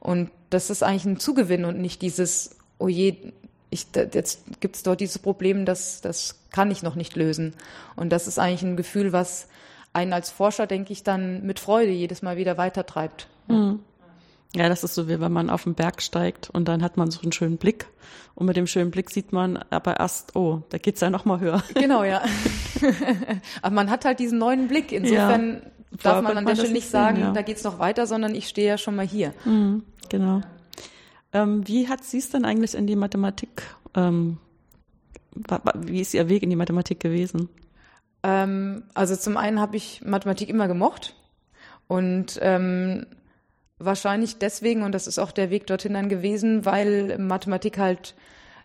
Und 0.00 0.32
das 0.50 0.70
ist 0.70 0.82
eigentlich 0.82 1.04
ein 1.04 1.20
Zugewinn 1.20 1.64
und 1.64 1.78
nicht 1.78 2.02
dieses, 2.02 2.56
oh 2.80 2.88
je, 2.88 3.32
ich, 3.70 3.86
jetzt 3.94 4.40
gibt 4.58 4.74
es 4.74 4.82
dort 4.82 4.98
dieses 4.98 5.20
Problem, 5.20 5.66
das, 5.66 6.00
das 6.00 6.40
kann 6.50 6.72
ich 6.72 6.82
noch 6.82 6.96
nicht 6.96 7.14
lösen. 7.14 7.54
Und 7.94 8.10
das 8.10 8.26
ist 8.26 8.40
eigentlich 8.40 8.62
ein 8.62 8.76
Gefühl, 8.76 9.12
was 9.12 9.46
einen 9.92 10.12
als 10.12 10.30
Forscher, 10.30 10.66
denke 10.66 10.92
ich, 10.92 11.04
dann 11.04 11.46
mit 11.46 11.60
Freude 11.60 11.92
jedes 11.92 12.22
Mal 12.22 12.38
wieder 12.38 12.58
weitertreibt. 12.58 13.28
Mhm. 13.46 13.78
Ja, 14.56 14.68
das 14.68 14.82
ist 14.82 14.94
so 14.94 15.08
wie 15.08 15.20
wenn 15.20 15.32
man 15.32 15.50
auf 15.50 15.64
den 15.64 15.74
Berg 15.74 16.00
steigt 16.00 16.48
und 16.50 16.68
dann 16.68 16.82
hat 16.82 16.96
man 16.96 17.10
so 17.10 17.20
einen 17.20 17.32
schönen 17.32 17.58
Blick. 17.58 17.86
Und 18.34 18.46
mit 18.46 18.56
dem 18.56 18.66
schönen 18.66 18.90
Blick 18.90 19.10
sieht 19.10 19.32
man 19.32 19.58
aber 19.70 19.98
erst, 19.98 20.36
oh, 20.36 20.62
da 20.70 20.78
geht's 20.78 21.00
ja 21.00 21.10
noch 21.10 21.24
mal 21.24 21.40
höher. 21.40 21.62
Genau, 21.74 22.04
ja. 22.04 22.22
aber 23.62 23.74
man 23.74 23.90
hat 23.90 24.04
halt 24.04 24.20
diesen 24.20 24.38
neuen 24.38 24.68
Blick. 24.68 24.92
Insofern 24.92 25.62
ja, 25.90 25.98
darf 26.02 26.22
man 26.22 26.38
an 26.38 26.46
der 26.46 26.54
Stelle 26.54 26.72
nicht 26.72 26.88
sagen, 26.88 27.16
sehen, 27.16 27.26
ja. 27.26 27.32
da 27.32 27.42
geht's 27.42 27.64
noch 27.64 27.78
weiter, 27.78 28.06
sondern 28.06 28.34
ich 28.34 28.48
stehe 28.48 28.68
ja 28.68 28.78
schon 28.78 28.96
mal 28.96 29.06
hier. 29.06 29.34
Mhm, 29.44 29.82
genau. 30.08 30.40
Ähm, 31.32 31.66
wie 31.66 31.88
hat 31.88 32.04
sie 32.04 32.18
es 32.18 32.30
denn 32.30 32.44
eigentlich 32.44 32.74
in 32.74 32.86
die 32.86 32.96
Mathematik, 32.96 33.62
ähm, 33.94 34.38
wie 35.74 36.00
ist 36.00 36.14
ihr 36.14 36.28
Weg 36.28 36.42
in 36.42 36.50
die 36.50 36.56
Mathematik 36.56 37.00
gewesen? 37.00 37.48
Ähm, 38.22 38.84
also 38.94 39.14
zum 39.14 39.36
einen 39.36 39.60
habe 39.60 39.76
ich 39.76 40.02
Mathematik 40.04 40.48
immer 40.48 40.68
gemocht 40.68 41.14
und 41.86 42.38
ähm, 42.40 43.06
Wahrscheinlich 43.78 44.38
deswegen, 44.38 44.82
und 44.82 44.92
das 44.92 45.06
ist 45.06 45.18
auch 45.18 45.30
der 45.30 45.50
Weg 45.50 45.66
dorthin 45.66 45.94
dann 45.94 46.08
gewesen, 46.08 46.64
weil 46.64 47.16
Mathematik 47.18 47.78
halt 47.78 48.14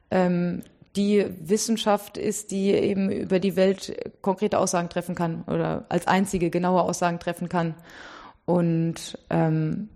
ähm, 0.09 0.63
die 0.95 1.25
Wissenschaft 1.39 2.17
ist, 2.17 2.51
die 2.51 2.71
eben 2.71 3.11
über 3.11 3.39
die 3.39 3.55
Welt 3.55 3.95
konkrete 4.21 4.59
Aussagen 4.59 4.89
treffen 4.89 5.15
kann 5.15 5.43
oder 5.43 5.85
als 5.89 6.07
einzige 6.07 6.49
genaue 6.49 6.81
Aussagen 6.81 7.19
treffen 7.19 7.49
kann. 7.49 7.75
Und 8.45 9.17
ähm, 9.29 9.89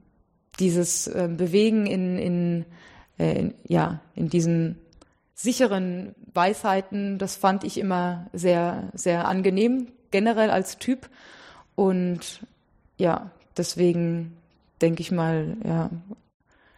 dieses 0.59 1.07
äh, 1.07 1.29
Bewegen 1.31 1.85
in, 1.85 2.17
in, 2.17 2.65
äh, 3.19 3.39
in, 3.39 3.53
ja, 3.67 3.99
in 4.15 4.29
diesen 4.29 4.77
sicheren 5.33 6.15
Weisheiten, 6.33 7.19
das 7.19 7.35
fand 7.35 7.63
ich 7.63 7.77
immer 7.79 8.27
sehr, 8.33 8.89
sehr 8.93 9.27
angenehm, 9.27 9.87
generell 10.09 10.49
als 10.49 10.79
Typ. 10.79 11.09
Und 11.75 12.41
ja, 12.97 13.29
deswegen 13.55 14.35
denke 14.81 15.01
ich 15.01 15.11
mal, 15.11 15.57
ja, 15.65 15.89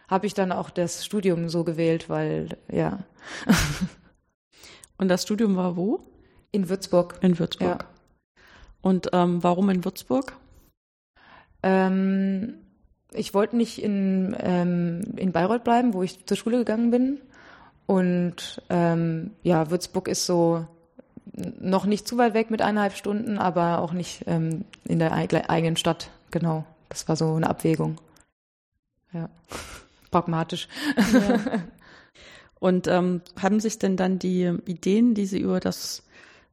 habe 0.08 0.26
ich 0.26 0.34
dann 0.34 0.52
auch 0.52 0.70
das 0.70 1.06
Studium 1.06 1.50
so 1.50 1.64
gewählt, 1.64 2.10
weil, 2.10 2.58
ja. 2.72 3.00
Und 4.98 5.08
das 5.08 5.24
Studium 5.24 5.56
war 5.56 5.78
wo? 5.78 6.02
In 6.52 6.68
Würzburg. 6.68 7.20
In 7.22 7.38
Würzburg. 7.38 7.84
Ja. 7.84 7.90
Und 8.82 9.10
ähm, 9.14 9.44
warum 9.44 9.70
in 9.70 9.86
Würzburg? 9.86 10.34
Ähm, 11.64 12.56
ich 13.14 13.34
wollte 13.34 13.56
nicht 13.56 13.82
in, 13.82 14.36
ähm, 14.40 15.02
in 15.16 15.32
Bayreuth 15.32 15.64
bleiben, 15.64 15.94
wo 15.94 16.04
ich 16.04 16.26
zur 16.26 16.38
Schule 16.38 16.58
gegangen 16.58 16.92
bin. 16.92 17.20
Und 17.86 18.62
ähm, 18.70 19.32
ja, 19.44 19.70
Würzburg 19.70 20.08
ist 20.08 20.26
so 20.26 20.66
noch 21.60 21.86
nicht 21.86 22.08
zu 22.08 22.18
weit 22.18 22.34
weg 22.34 22.52
mit 22.52 22.62
eineinhalb 22.62 22.96
Stunden, 22.96 23.38
aber 23.38 23.80
auch 23.80 23.94
nicht 23.94 24.24
ähm, 24.28 24.66
in 24.86 25.00
der 25.00 25.14
eigenen 25.14 25.78
Stadt, 25.78 26.10
genau. 26.32 26.66
Das 26.90 27.08
war 27.08 27.16
so 27.16 27.36
eine 27.36 27.50
Abwägung. 27.50 28.00
Ja, 29.14 29.30
pragmatisch. 30.12 30.68
Ja. 31.14 31.40
Und 32.60 32.88
ähm, 32.88 33.22
haben 33.42 33.62
sich 33.62 33.80
denn 33.80 33.96
dann 33.96 34.20
die 34.20 34.54
Ideen, 34.66 35.14
die 35.14 35.26
Sie 35.26 35.40
über 35.40 35.62
das 35.62 36.04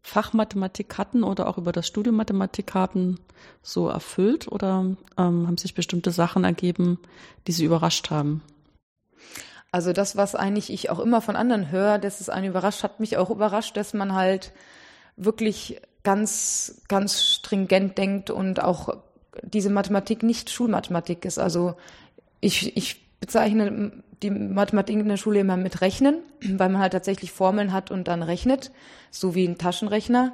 Fach 0.02 0.32
Mathematik 0.32 0.98
hatten 0.98 1.24
oder 1.24 1.48
auch 1.48 1.58
über 1.58 1.72
das 1.72 1.88
Studium 1.88 2.14
Mathematik 2.14 2.74
haben, 2.74 3.18
so 3.60 3.88
erfüllt 3.88 4.46
oder 4.46 4.96
ähm, 5.18 5.46
haben 5.48 5.58
sich 5.58 5.74
bestimmte 5.74 6.12
Sachen 6.12 6.44
ergeben, 6.44 7.00
die 7.48 7.52
Sie 7.52 7.64
überrascht 7.64 8.10
haben? 8.10 8.44
Also 9.72 9.92
das, 9.92 10.16
was 10.16 10.36
eigentlich 10.36 10.70
ich 10.70 10.90
auch 10.90 11.00
immer 11.00 11.20
von 11.20 11.34
anderen 11.34 11.72
höre, 11.72 11.98
dass 11.98 12.20
es 12.20 12.28
einen 12.28 12.50
überrascht, 12.50 12.84
hat 12.84 13.00
mich 13.00 13.16
auch 13.16 13.30
überrascht, 13.30 13.76
dass 13.76 13.94
man 13.94 14.14
halt 14.14 14.52
wirklich 15.16 15.80
ganz, 16.04 16.82
ganz 16.86 17.24
stringent 17.24 17.98
denkt 17.98 18.30
und 18.30 18.62
auch 18.62 18.96
diese 19.42 19.70
Mathematik 19.70 20.22
nicht 20.22 20.50
Schulmathematik 20.50 21.24
ist. 21.24 21.38
Also 21.38 21.74
ich, 22.40 22.76
ich 22.76 23.06
bezeichne 23.20 23.92
die 24.22 24.30
Mathematik 24.30 24.96
in 24.96 25.08
der 25.08 25.16
Schule 25.16 25.40
immer 25.40 25.56
mit 25.56 25.80
Rechnen, 25.80 26.18
weil 26.42 26.68
man 26.68 26.80
halt 26.80 26.92
tatsächlich 26.92 27.32
Formeln 27.32 27.72
hat 27.72 27.90
und 27.90 28.08
dann 28.08 28.22
rechnet, 28.22 28.70
so 29.10 29.34
wie 29.34 29.46
ein 29.46 29.58
Taschenrechner. 29.58 30.32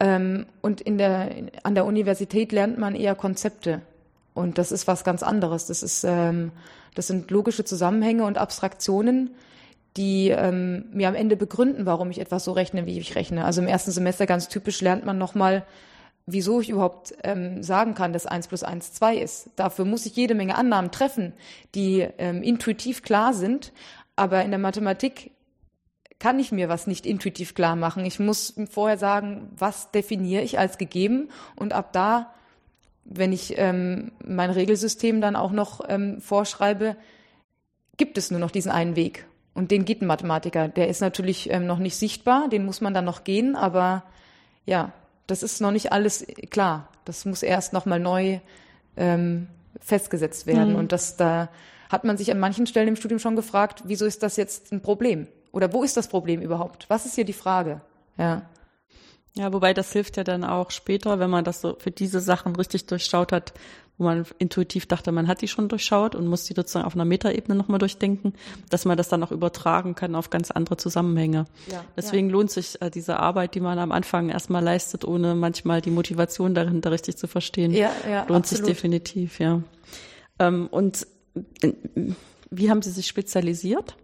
Ähm, 0.00 0.46
und 0.62 0.80
in 0.80 0.98
der, 0.98 1.30
an 1.62 1.74
der 1.74 1.84
Universität 1.84 2.52
lernt 2.52 2.78
man 2.78 2.94
eher 2.94 3.14
Konzepte. 3.14 3.82
Und 4.34 4.58
das 4.58 4.72
ist 4.72 4.86
was 4.86 5.04
ganz 5.04 5.22
anderes. 5.22 5.66
Das 5.66 5.82
ist, 5.82 6.04
ähm, 6.04 6.52
das 6.94 7.06
sind 7.06 7.30
logische 7.30 7.64
Zusammenhänge 7.64 8.24
und 8.24 8.38
Abstraktionen, 8.38 9.30
die 9.96 10.30
ähm, 10.30 10.86
mir 10.92 11.08
am 11.08 11.14
Ende 11.14 11.36
begründen, 11.36 11.84
warum 11.84 12.10
ich 12.10 12.20
etwas 12.20 12.44
so 12.44 12.52
rechne, 12.52 12.86
wie 12.86 12.98
ich 12.98 13.14
rechne. 13.14 13.44
Also 13.44 13.60
im 13.60 13.68
ersten 13.68 13.90
Semester 13.90 14.26
ganz 14.26 14.48
typisch 14.48 14.80
lernt 14.80 15.04
man 15.04 15.18
nochmal, 15.18 15.64
wieso 16.26 16.60
ich 16.60 16.70
überhaupt 16.70 17.14
ähm, 17.24 17.62
sagen 17.62 17.94
kann, 17.94 18.12
dass 18.12 18.26
eins 18.26 18.48
plus 18.48 18.62
eins 18.62 18.92
zwei 18.92 19.16
ist. 19.16 19.50
Dafür 19.56 19.84
muss 19.84 20.06
ich 20.06 20.16
jede 20.16 20.34
Menge 20.34 20.56
Annahmen 20.56 20.90
treffen, 20.90 21.32
die 21.74 22.06
ähm, 22.18 22.42
intuitiv 22.42 23.02
klar 23.02 23.34
sind. 23.34 23.72
Aber 24.14 24.44
in 24.44 24.50
der 24.50 24.60
Mathematik 24.60 25.32
kann 26.18 26.38
ich 26.38 26.52
mir 26.52 26.68
was 26.68 26.86
nicht 26.86 27.04
intuitiv 27.04 27.54
klar 27.54 27.74
machen. 27.74 28.04
Ich 28.04 28.20
muss 28.20 28.54
vorher 28.70 28.96
sagen, 28.96 29.50
was 29.56 29.90
definiere 29.90 30.42
ich 30.42 30.58
als 30.58 30.78
gegeben 30.78 31.30
und 31.56 31.72
ab 31.72 31.92
da, 31.92 32.32
wenn 33.04 33.32
ich 33.32 33.54
ähm, 33.58 34.12
mein 34.24 34.50
Regelsystem 34.50 35.20
dann 35.20 35.34
auch 35.34 35.50
noch 35.50 35.80
ähm, 35.88 36.20
vorschreibe, 36.20 36.96
gibt 37.96 38.18
es 38.18 38.30
nur 38.30 38.38
noch 38.38 38.52
diesen 38.52 38.70
einen 38.70 38.94
Weg. 38.94 39.26
Und 39.54 39.72
den 39.72 39.84
geht 39.84 40.00
ein 40.00 40.06
Mathematiker. 40.06 40.68
Der 40.68 40.86
ist 40.86 41.00
natürlich 41.00 41.50
ähm, 41.50 41.66
noch 41.66 41.78
nicht 41.78 41.96
sichtbar, 41.96 42.48
den 42.48 42.64
muss 42.64 42.80
man 42.80 42.94
dann 42.94 43.04
noch 43.04 43.24
gehen, 43.24 43.56
aber 43.56 44.04
ja, 44.64 44.92
das 45.32 45.42
ist 45.42 45.62
noch 45.62 45.70
nicht 45.70 45.92
alles 45.92 46.26
klar. 46.50 46.88
Das 47.06 47.24
muss 47.24 47.42
erst 47.42 47.72
nochmal 47.72 47.98
neu 47.98 48.40
ähm, 48.98 49.48
festgesetzt 49.80 50.46
werden. 50.46 50.74
Mhm. 50.74 50.78
Und 50.78 50.92
das 50.92 51.16
da 51.16 51.48
hat 51.88 52.04
man 52.04 52.18
sich 52.18 52.30
an 52.30 52.38
manchen 52.38 52.66
Stellen 52.66 52.88
im 52.88 52.96
Studium 52.96 53.18
schon 53.18 53.34
gefragt, 53.34 53.82
wieso 53.86 54.04
ist 54.04 54.22
das 54.22 54.36
jetzt 54.36 54.72
ein 54.72 54.82
Problem? 54.82 55.26
Oder 55.50 55.72
wo 55.72 55.82
ist 55.82 55.96
das 55.96 56.08
Problem 56.08 56.42
überhaupt? 56.42 56.84
Was 56.88 57.06
ist 57.06 57.14
hier 57.14 57.24
die 57.24 57.32
Frage? 57.32 57.80
Ja. 58.18 58.42
Ja, 59.34 59.50
wobei 59.54 59.72
das 59.72 59.90
hilft 59.90 60.18
ja 60.18 60.24
dann 60.24 60.44
auch 60.44 60.70
später, 60.70 61.18
wenn 61.18 61.30
man 61.30 61.44
das 61.44 61.62
so 61.62 61.76
für 61.78 61.90
diese 61.90 62.20
Sachen 62.20 62.54
richtig 62.54 62.84
durchschaut 62.84 63.32
hat, 63.32 63.54
wo 63.98 64.04
man 64.04 64.24
intuitiv 64.38 64.86
dachte, 64.86 65.12
man 65.12 65.28
hat 65.28 65.42
die 65.42 65.48
schon 65.48 65.68
durchschaut 65.68 66.14
und 66.14 66.26
muss 66.26 66.44
die 66.44 66.54
sozusagen 66.54 66.84
auf 66.86 66.94
einer 66.94 67.04
Metaebene 67.04 67.54
nochmal 67.54 67.78
durchdenken, 67.78 68.34
dass 68.70 68.84
man 68.84 68.96
das 68.96 69.08
dann 69.08 69.22
auch 69.22 69.30
übertragen 69.30 69.94
kann 69.94 70.14
auf 70.14 70.30
ganz 70.30 70.50
andere 70.50 70.76
Zusammenhänge. 70.76 71.46
Ja, 71.70 71.84
Deswegen 71.96 72.28
ja. 72.28 72.32
lohnt 72.32 72.50
sich 72.50 72.80
äh, 72.80 72.90
diese 72.90 73.18
Arbeit, 73.18 73.54
die 73.54 73.60
man 73.60 73.78
am 73.78 73.92
Anfang 73.92 74.30
erstmal 74.30 74.62
leistet, 74.62 75.04
ohne 75.04 75.34
manchmal 75.34 75.80
die 75.80 75.90
Motivation 75.90 76.54
dahinter 76.54 76.90
richtig 76.90 77.16
zu 77.16 77.26
verstehen. 77.26 77.72
Ja, 77.72 77.92
ja, 78.08 78.20
lohnt 78.24 78.44
absolut. 78.44 78.64
sich 78.64 78.74
definitiv, 78.74 79.38
ja. 79.38 79.62
Ähm, 80.38 80.68
und 80.70 81.06
äh, 81.60 81.72
wie 82.50 82.70
haben 82.70 82.82
Sie 82.82 82.90
sich 82.90 83.06
spezialisiert 83.06 83.96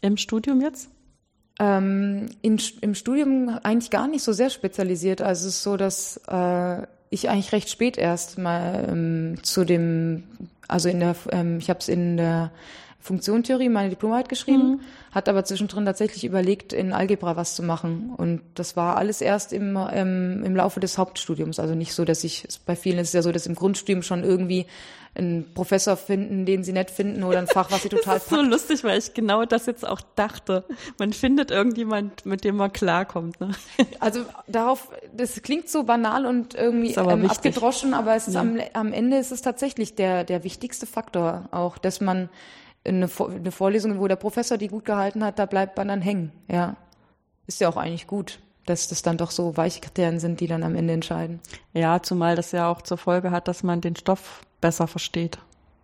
im 0.00 0.16
Studium 0.16 0.60
jetzt? 0.60 0.88
Ähm, 1.58 2.30
in, 2.40 2.58
Im 2.80 2.94
Studium 2.94 3.50
eigentlich 3.62 3.90
gar 3.90 4.08
nicht 4.08 4.22
so 4.22 4.32
sehr 4.32 4.48
spezialisiert. 4.48 5.20
Also 5.20 5.48
es 5.48 5.56
ist 5.56 5.62
so, 5.62 5.76
dass 5.76 6.16
äh, 6.26 6.86
ich 7.10 7.28
eigentlich 7.28 7.52
recht 7.52 7.68
spät 7.68 7.98
erst 7.98 8.38
mal 8.38 8.86
ähm, 8.88 9.42
zu 9.42 9.64
dem, 9.64 10.22
also 10.68 10.88
in 10.88 11.00
der, 11.00 11.16
ähm, 11.30 11.58
ich 11.58 11.68
habe 11.68 11.80
es 11.80 11.88
in 11.88 12.16
der 12.16 12.52
Funktionentheorie 13.00 13.70
meine 13.70 13.88
Diplomarbeit 13.88 14.28
geschrieben, 14.28 14.68
mhm. 14.68 14.80
hat 15.10 15.28
aber 15.28 15.44
zwischendrin 15.44 15.86
tatsächlich 15.86 16.24
überlegt, 16.24 16.72
in 16.72 16.92
Algebra 16.92 17.34
was 17.34 17.54
zu 17.54 17.62
machen. 17.62 18.12
Und 18.16 18.42
das 18.54 18.76
war 18.76 18.96
alles 18.96 19.20
erst 19.22 19.52
im, 19.52 19.78
ähm, 19.90 20.42
im 20.44 20.54
Laufe 20.54 20.80
des 20.80 20.98
Hauptstudiums. 20.98 21.58
Also 21.58 21.74
nicht 21.74 21.94
so, 21.94 22.04
dass 22.04 22.24
ich, 22.24 22.46
bei 22.66 22.76
vielen 22.76 22.98
ist 22.98 23.08
es 23.08 23.14
ja 23.14 23.22
so, 23.22 23.32
dass 23.32 23.46
im 23.46 23.54
Grundstudium 23.54 24.02
schon 24.02 24.22
irgendwie 24.22 24.66
einen 25.14 25.52
Professor 25.54 25.96
finden, 25.96 26.46
den 26.46 26.62
sie 26.62 26.72
nett 26.72 26.90
finden 26.90 27.24
oder 27.24 27.38
ein 27.38 27.46
Fach, 27.46 27.70
was 27.70 27.82
sie 27.82 27.88
total 27.88 28.14
das 28.14 28.24
ist 28.24 28.28
packt. 28.30 28.42
so 28.42 28.46
lustig, 28.46 28.84
weil 28.84 28.98
ich 28.98 29.14
genau 29.14 29.44
das 29.44 29.66
jetzt 29.66 29.86
auch 29.86 30.00
dachte. 30.14 30.64
Man 30.98 31.12
findet 31.12 31.50
irgendjemand, 31.50 32.26
mit 32.26 32.44
dem 32.44 32.56
man 32.56 32.72
klarkommt. 32.72 33.40
Ne? 33.40 33.50
Also 33.98 34.20
darauf, 34.46 34.88
das 35.14 35.42
klingt 35.42 35.68
so 35.68 35.84
banal 35.84 36.24
und 36.24 36.54
irgendwie 36.54 36.94
ähm, 36.94 37.28
abgedroschen, 37.28 37.92
aber 37.92 38.14
es 38.14 38.28
ist 38.28 38.34
ja. 38.34 38.40
am, 38.40 38.58
am 38.72 38.92
Ende 38.92 39.18
ist 39.18 39.30
es 39.30 39.42
tatsächlich 39.42 39.94
der, 39.94 40.24
der 40.24 40.44
wichtigste 40.44 40.86
Faktor 40.86 41.48
auch, 41.50 41.76
dass 41.76 42.00
man 42.00 42.28
eine, 42.84 43.08
eine 43.18 43.52
Vorlesung, 43.52 43.98
wo 43.98 44.08
der 44.08 44.16
Professor 44.16 44.56
die 44.58 44.68
gut 44.68 44.84
gehalten 44.84 45.24
hat, 45.24 45.38
da 45.38 45.46
bleibt 45.46 45.76
man 45.76 45.88
dann 45.88 46.00
hängen. 46.00 46.32
Ja, 46.48 46.76
ist 47.46 47.60
ja 47.60 47.68
auch 47.68 47.76
eigentlich 47.76 48.06
gut 48.06 48.40
dass 48.70 48.88
das 48.88 49.02
dann 49.02 49.16
doch 49.16 49.30
so 49.30 49.56
weiche 49.56 49.80
Kriterien 49.80 50.20
sind, 50.20 50.40
die 50.40 50.46
dann 50.46 50.62
am 50.62 50.74
Ende 50.74 50.94
entscheiden. 50.94 51.40
Ja, 51.74 52.02
zumal 52.02 52.36
das 52.36 52.52
ja 52.52 52.70
auch 52.70 52.82
zur 52.82 52.98
Folge 52.98 53.30
hat, 53.30 53.48
dass 53.48 53.62
man 53.62 53.80
den 53.80 53.96
Stoff 53.96 54.42
besser 54.60 54.86
versteht. 54.86 55.38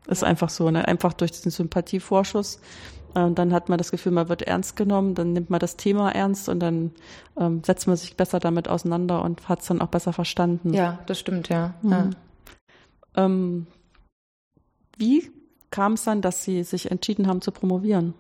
Ist 0.07 0.23
ja. 0.23 0.29
einfach 0.29 0.51
so, 0.51 0.71
ne? 0.71 0.87
Einfach 0.87 1.13
durch 1.13 1.33
den 1.41 1.51
Sympathievorschuss. 1.51 2.61
Und 3.15 3.33
äh, 3.33 3.35
dann 3.35 3.53
hat 3.53 3.69
man 3.69 3.79
das 3.79 3.91
Gefühl, 3.91 4.13
man 4.13 4.29
wird 4.29 4.43
ernst 4.43 4.77
genommen, 4.77 5.15
dann 5.15 5.33
nimmt 5.33 5.51
man 5.51 5.59
das 5.59 5.77
Thema 5.77 6.13
ernst 6.13 6.49
und 6.49 6.61
dann 6.61 6.93
ähm, 7.39 7.63
setzt 7.65 7.87
man 7.87 7.97
sich 7.97 8.17
besser 8.17 8.39
damit 8.39 8.69
auseinander 8.69 9.23
und 9.23 9.49
hat 9.49 9.61
es 9.61 9.67
dann 9.67 9.81
auch 9.81 9.89
besser 9.89 10.13
verstanden. 10.13 10.73
Ja, 10.73 11.01
das 11.07 11.19
stimmt, 11.19 11.49
ja. 11.49 11.75
Mhm. 11.83 11.91
ja. 11.91 12.11
Ähm, 13.17 13.67
wie 14.99 15.31
kam 15.77 15.93
es 15.93 16.05
dann, 16.05 16.23
dass 16.23 16.43
Sie 16.43 16.63
sich 16.63 16.91
entschieden 16.91 17.27
haben 17.27 17.43
zu 17.43 17.53
promovieren? 17.53 18.15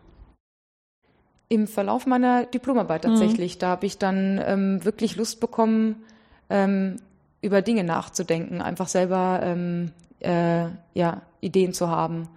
Im 1.48 1.66
Verlauf 1.66 2.04
meiner 2.04 2.44
Diplomarbeit 2.44 3.04
mhm. 3.04 3.08
tatsächlich. 3.08 3.54
Mhm. 3.54 3.60
Da 3.60 3.68
habe 3.68 3.86
ich 3.86 3.96
dann 3.96 4.38
ähm, 4.44 4.84
wirklich 4.84 5.16
Lust 5.16 5.40
bekommen, 5.40 6.04
ähm, 6.50 6.96
über 7.40 7.62
Dinge 7.62 7.82
nachzudenken, 7.82 8.60
einfach 8.60 8.88
selber 8.88 9.40
ähm, 9.42 9.92
äh, 10.20 10.66
ja, 10.92 11.22
Ideen 11.40 11.72
zu 11.72 11.88
haben. 11.88 12.28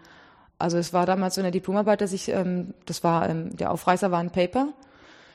Also 0.58 0.78
es 0.78 0.94
war 0.94 1.06
damals 1.06 1.36
so 1.36 1.42
in 1.42 1.46
der 1.46 1.52
Diplomarbeit, 1.52 2.00
dass 2.00 2.14
ich, 2.14 2.30
ähm, 2.30 2.74
das 2.86 3.04
war, 3.04 3.28
ähm, 3.28 3.58
der 3.58 3.72
Aufreißer 3.72 4.12
war 4.12 4.20
ein 4.20 4.32
Paper, 4.32 4.70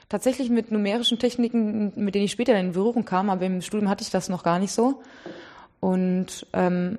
tatsächlich 0.09 0.49
mit 0.49 0.73
numerischen 0.73 1.19
Techniken, 1.19 1.93
mit 1.97 2.15
denen 2.15 2.25
ich 2.25 2.33
später 2.33 2.59
in 2.59 2.73
Berührung 2.73 3.05
kam, 3.05 3.29
aber 3.29 3.45
im 3.45 3.61
Studium 3.61 3.91
hatte 3.91 4.03
ich 4.03 4.11
das 4.11 4.31
noch 4.31 4.45
gar 4.45 4.59
nicht 4.59 4.73
so. 4.73 5.03
Und 5.81 6.47
ähm, 6.55 6.99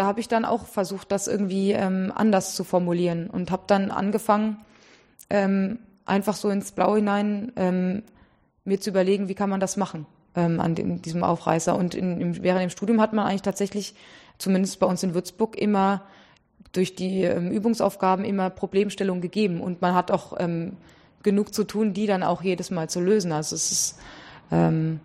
da 0.00 0.06
habe 0.06 0.18
ich 0.18 0.28
dann 0.28 0.46
auch 0.46 0.64
versucht, 0.64 1.12
das 1.12 1.28
irgendwie 1.28 1.72
ähm, 1.72 2.10
anders 2.14 2.54
zu 2.54 2.64
formulieren 2.64 3.28
und 3.28 3.50
habe 3.50 3.64
dann 3.66 3.90
angefangen, 3.90 4.56
ähm, 5.28 5.78
einfach 6.06 6.36
so 6.36 6.48
ins 6.48 6.72
Blau 6.72 6.96
hinein 6.96 7.52
ähm, 7.56 8.02
mir 8.64 8.80
zu 8.80 8.88
überlegen, 8.88 9.28
wie 9.28 9.34
kann 9.34 9.50
man 9.50 9.60
das 9.60 9.76
machen 9.76 10.06
ähm, 10.34 10.58
an 10.58 10.74
dem, 10.74 11.02
diesem 11.02 11.22
Aufreißer. 11.22 11.76
Und 11.76 11.94
in, 11.94 12.18
im, 12.18 12.42
während 12.42 12.62
dem 12.62 12.70
Studium 12.70 12.98
hat 12.98 13.12
man 13.12 13.26
eigentlich 13.26 13.42
tatsächlich, 13.42 13.94
zumindest 14.38 14.80
bei 14.80 14.86
uns 14.86 15.02
in 15.02 15.12
Würzburg, 15.12 15.58
immer 15.58 16.00
durch 16.72 16.94
die 16.94 17.24
ähm, 17.24 17.50
Übungsaufgaben 17.50 18.24
immer 18.24 18.48
Problemstellungen 18.48 19.20
gegeben. 19.20 19.60
Und 19.60 19.82
man 19.82 19.94
hat 19.94 20.10
auch 20.10 20.32
ähm, 20.38 20.78
genug 21.22 21.52
zu 21.52 21.64
tun, 21.64 21.92
die 21.92 22.06
dann 22.06 22.22
auch 22.22 22.40
jedes 22.40 22.70
Mal 22.70 22.88
zu 22.88 23.00
lösen. 23.00 23.32
Also 23.32 23.54
es 23.54 23.70
ist 23.70 23.98
ähm, 24.50 25.00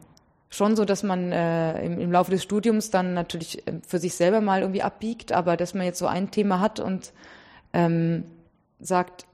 schon 0.56 0.76
so, 0.76 0.86
dass 0.86 1.04
man 1.04 1.32
äh, 1.32 1.86
im, 1.86 2.00
im 2.00 2.12
Laufe 2.12 2.32
des 2.32 2.44
Studiums 2.44 2.90
dann 2.90 3.14
natürlich 3.14 3.68
äh, 3.68 3.74
für 3.86 4.00
sich 4.00 4.16
selber 4.16 4.42
mal 4.42 4.62
irgendwie 4.62 4.82
abbiegt, 4.82 5.32
aber 5.32 5.58
dass 5.58 5.74
man 5.74 5.86
jetzt 5.86 6.00
so 6.00 6.08
ein 6.08 6.32
Thema 6.32 6.60
hat 6.60 6.80
und 6.80 7.14
ähm, 7.74 8.24
sagt, 8.80 9.26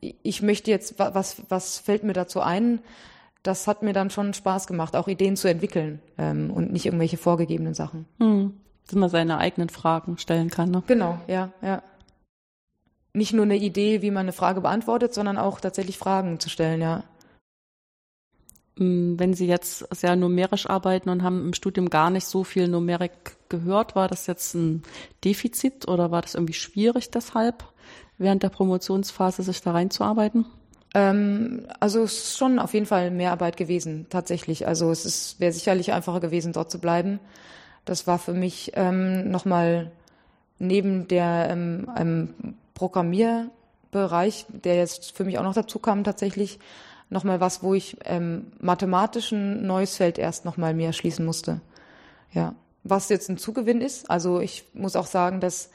ich 0.00 0.42
möchte 0.42 0.70
jetzt, 0.70 0.98
was, 0.98 1.42
was 1.48 1.78
fällt 1.78 2.04
mir 2.04 2.12
dazu 2.12 2.40
ein? 2.40 2.80
Das 3.42 3.66
hat 3.66 3.82
mir 3.82 3.92
dann 3.92 4.10
schon 4.10 4.34
Spaß 4.34 4.66
gemacht, 4.66 4.94
auch 4.94 5.08
Ideen 5.08 5.36
zu 5.36 5.48
entwickeln 5.48 6.00
ähm, 6.18 6.50
und 6.50 6.72
nicht 6.72 6.86
irgendwelche 6.86 7.16
vorgegebenen 7.16 7.74
Sachen. 7.74 8.06
Hm. 8.18 8.54
Dass 8.86 8.94
man 8.94 9.10
seine 9.10 9.38
eigenen 9.38 9.68
Fragen 9.68 10.18
stellen 10.18 10.50
kann. 10.50 10.70
Ne? 10.70 10.82
Genau, 10.86 11.18
ja, 11.26 11.50
ja. 11.62 11.82
Nicht 13.12 13.32
nur 13.32 13.44
eine 13.44 13.56
Idee, 13.56 14.02
wie 14.02 14.10
man 14.10 14.22
eine 14.22 14.32
Frage 14.32 14.60
beantwortet, 14.60 15.14
sondern 15.14 15.38
auch 15.38 15.60
tatsächlich 15.60 15.98
Fragen 15.98 16.38
zu 16.38 16.48
stellen, 16.48 16.80
ja. 16.80 17.04
Hm, 18.78 19.18
wenn 19.18 19.34
Sie 19.34 19.46
jetzt 19.46 19.86
sehr 19.94 20.16
numerisch 20.16 20.68
arbeiten 20.68 21.10
und 21.10 21.22
haben 21.22 21.46
im 21.46 21.52
Studium 21.52 21.90
gar 21.90 22.10
nicht 22.10 22.26
so 22.26 22.44
viel 22.44 22.68
Numerik 22.68 23.36
gehört, 23.48 23.94
war 23.94 24.08
das 24.08 24.26
jetzt 24.26 24.54
ein 24.54 24.82
Defizit 25.24 25.86
oder 25.88 26.10
war 26.10 26.22
das 26.22 26.34
irgendwie 26.34 26.54
schwierig 26.54 27.10
deshalb? 27.10 27.64
während 28.18 28.42
der 28.42 28.50
Promotionsphase 28.50 29.42
sich 29.42 29.62
da 29.62 29.72
reinzuarbeiten? 29.72 30.44
Ähm, 30.94 31.66
also 31.80 32.02
es 32.02 32.12
ist 32.12 32.38
schon 32.38 32.58
auf 32.58 32.74
jeden 32.74 32.86
Fall 32.86 33.10
mehr 33.10 33.32
Arbeit 33.32 33.56
gewesen, 33.56 34.06
tatsächlich. 34.10 34.66
Also 34.66 34.90
es 34.90 35.36
wäre 35.38 35.52
sicherlich 35.52 35.92
einfacher 35.92 36.20
gewesen, 36.20 36.52
dort 36.52 36.70
zu 36.70 36.78
bleiben. 36.78 37.20
Das 37.84 38.06
war 38.06 38.18
für 38.18 38.34
mich 38.34 38.72
ähm, 38.74 39.30
nochmal 39.30 39.90
neben 40.58 41.08
der 41.08 41.48
ähm, 41.50 41.88
ähm, 41.96 42.34
Programmierbereich, 42.74 44.46
der 44.48 44.76
jetzt 44.76 45.16
für 45.16 45.24
mich 45.24 45.38
auch 45.38 45.44
noch 45.44 45.54
dazu 45.54 45.78
kam, 45.78 46.04
tatsächlich 46.04 46.58
nochmal 47.10 47.40
was, 47.40 47.62
wo 47.62 47.74
ich 47.74 47.96
ähm, 48.04 48.52
mathematisch 48.60 49.32
ein 49.32 49.66
neues 49.66 49.96
Feld 49.96 50.18
erst 50.18 50.44
nochmal 50.44 50.74
mir 50.74 50.86
erschließen 50.86 51.24
musste. 51.24 51.60
Ja. 52.32 52.54
Was 52.84 53.08
jetzt 53.08 53.28
ein 53.28 53.38
Zugewinn 53.38 53.80
ist. 53.80 54.10
Also 54.10 54.40
ich 54.40 54.64
muss 54.72 54.96
auch 54.96 55.06
sagen, 55.06 55.40
dass 55.40 55.70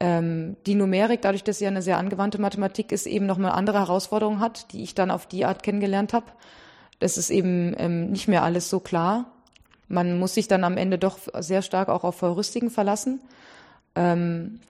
ähm, 0.00 0.56
die 0.66 0.74
Numerik, 0.74 1.22
dadurch, 1.22 1.44
dass 1.44 1.58
sie 1.58 1.64
ja 1.64 1.70
eine 1.70 1.82
sehr 1.82 1.98
angewandte 1.98 2.40
Mathematik 2.40 2.92
ist, 2.92 3.06
eben 3.06 3.26
nochmal 3.26 3.52
andere 3.52 3.78
Herausforderungen 3.78 4.40
hat, 4.40 4.72
die 4.72 4.82
ich 4.82 4.94
dann 4.94 5.10
auf 5.10 5.26
die 5.26 5.44
Art 5.44 5.62
kennengelernt 5.62 6.12
habe. 6.12 6.26
Das 6.98 7.18
ist 7.18 7.30
eben 7.30 7.74
ähm, 7.78 8.10
nicht 8.10 8.28
mehr 8.28 8.42
alles 8.42 8.70
so 8.70 8.80
klar. 8.80 9.32
Man 9.88 10.18
muss 10.18 10.34
sich 10.34 10.48
dann 10.48 10.64
am 10.64 10.76
Ende 10.76 10.98
doch 10.98 11.18
sehr 11.38 11.62
stark 11.62 11.88
auch 11.88 12.04
auf 12.04 12.20
Heuristiken 12.22 12.70
verlassen. 12.70 13.20
Ähm, 13.94 14.60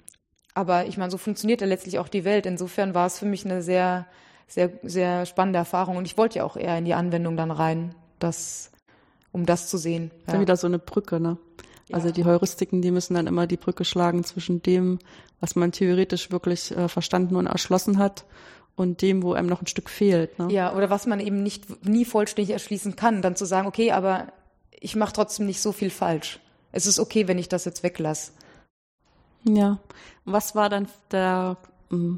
aber 0.55 0.87
ich 0.87 0.97
meine, 0.97 1.11
so 1.11 1.19
funktioniert 1.19 1.61
ja 1.61 1.67
letztlich 1.67 1.99
auch 1.99 2.09
die 2.09 2.25
Welt. 2.25 2.47
Insofern 2.47 2.95
war 2.95 3.07
es 3.07 3.19
für 3.19 3.27
mich 3.27 3.45
eine 3.45 3.63
sehr, 3.63 4.07
sehr, 4.47 4.71
sehr 4.83 5.27
spannende 5.27 5.59
Erfahrung. 5.59 5.97
Und 5.97 6.07
ich 6.07 6.17
wollte 6.17 6.39
ja 6.39 6.45
auch 6.45 6.57
eher 6.57 6.79
in 6.79 6.85
die 6.85 6.95
Anwendung 6.95 7.37
dann 7.37 7.51
rein, 7.51 7.95
das, 8.19 8.71
um 9.33 9.47
das 9.47 9.69
zu 9.69 9.79
sehen. 9.79 10.11
Ja. 10.27 10.35
Ist 10.35 10.41
wieder 10.41 10.57
so 10.57 10.67
eine 10.67 10.79
Brücke, 10.79 11.21
ne? 11.21 11.39
Also 11.93 12.11
die 12.11 12.25
Heuristiken, 12.25 12.83
die 12.83 12.91
müssen 12.91 13.15
dann 13.15 13.29
immer 13.29 13.47
die 13.47 13.57
Brücke 13.57 13.85
schlagen 13.85 14.25
zwischen 14.25 14.61
dem, 14.61 14.99
was 15.41 15.55
man 15.55 15.71
theoretisch 15.71 16.33
wirklich 16.33 16.77
äh, 16.77 16.89
verstanden 16.89 17.37
und 17.37 17.47
erschlossen 17.47 17.99
hat 17.99 18.25
und 18.75 19.03
dem, 19.03 19.23
wo 19.23 19.35
einem 19.35 19.49
noch 19.49 19.63
ein 19.63 19.69
Stück 19.69 19.89
fehlt. 19.89 20.39
Ne? 20.39 20.49
Ja, 20.51 20.75
oder 20.75 20.91
was 20.91 21.07
man 21.07 21.21
eben 21.21 21.43
nicht 21.43 21.87
nie 21.87 22.05
vollständig 22.05 22.53
erschließen 22.53 22.97
kann, 22.97 23.23
dann 23.23 23.37
zu 23.37 23.45
sagen, 23.45 23.69
okay, 23.69 23.93
aber 23.93 24.33
ich 24.73 24.97
mache 24.97 25.13
trotzdem 25.13 25.47
nicht 25.47 25.61
so 25.61 25.71
viel 25.71 25.91
falsch. 25.91 26.41
Es 26.73 26.87
ist 26.87 26.99
okay, 26.99 27.29
wenn 27.29 27.39
ich 27.39 27.49
das 27.49 27.65
jetzt 27.65 27.83
weglasse. 27.83 28.33
Ja. 29.45 29.79
Was 30.25 30.55
war 30.55 30.69
dann 30.69 30.89
der 31.13 31.57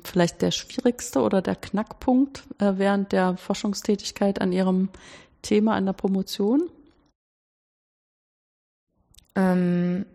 vielleicht 0.04 0.42
der 0.42 0.50
schwierigste 0.50 1.20
oder 1.20 1.42
der 1.42 1.56
Knackpunkt 1.56 2.44
äh, 2.58 2.74
während 2.76 3.12
der 3.12 3.36
Forschungstätigkeit 3.36 4.40
an 4.40 4.52
Ihrem 4.52 4.88
Thema 5.42 5.74
an 5.74 5.86
der 5.86 5.92
Promotion? 5.92 6.68
Ähm, 9.34 10.06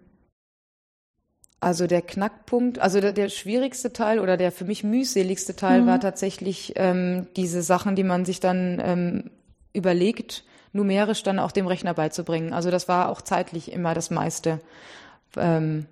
also 1.60 1.88
der 1.88 2.02
Knackpunkt, 2.02 2.80
also 2.80 3.00
der, 3.00 3.14
der, 3.14 3.30
schwierigste 3.30 3.94
Teil 3.94 4.20
oder 4.20 4.36
der 4.36 4.52
für 4.52 4.66
mich 4.66 4.84
mühseligste 4.84 5.56
Teil 5.56 5.84
mhm. 5.84 5.88
war 5.88 6.00
tatsächlich 6.00 6.74
ähm, 6.76 7.28
diese 7.38 7.62
Sachen, 7.62 7.96
die 7.96 8.04
man 8.04 8.26
sich 8.26 8.42
dann 8.42 8.82
ähm, 8.84 9.32
überlegt, 9.72 10.44
numerisch 10.74 11.24
dann 11.24 11.40
auch 11.40 11.52
dem 11.52 11.68
Rechner 11.68 11.94
beizubringen. 11.94 12.52
Also 12.52 12.70
das 12.70 12.88
war 12.90 13.08
auch 13.08 13.22
zeitlich 13.22 13.72
immer 13.72 13.94
das 13.94 14.10
meiste. 14.10 14.60
Ähm, 15.38 15.86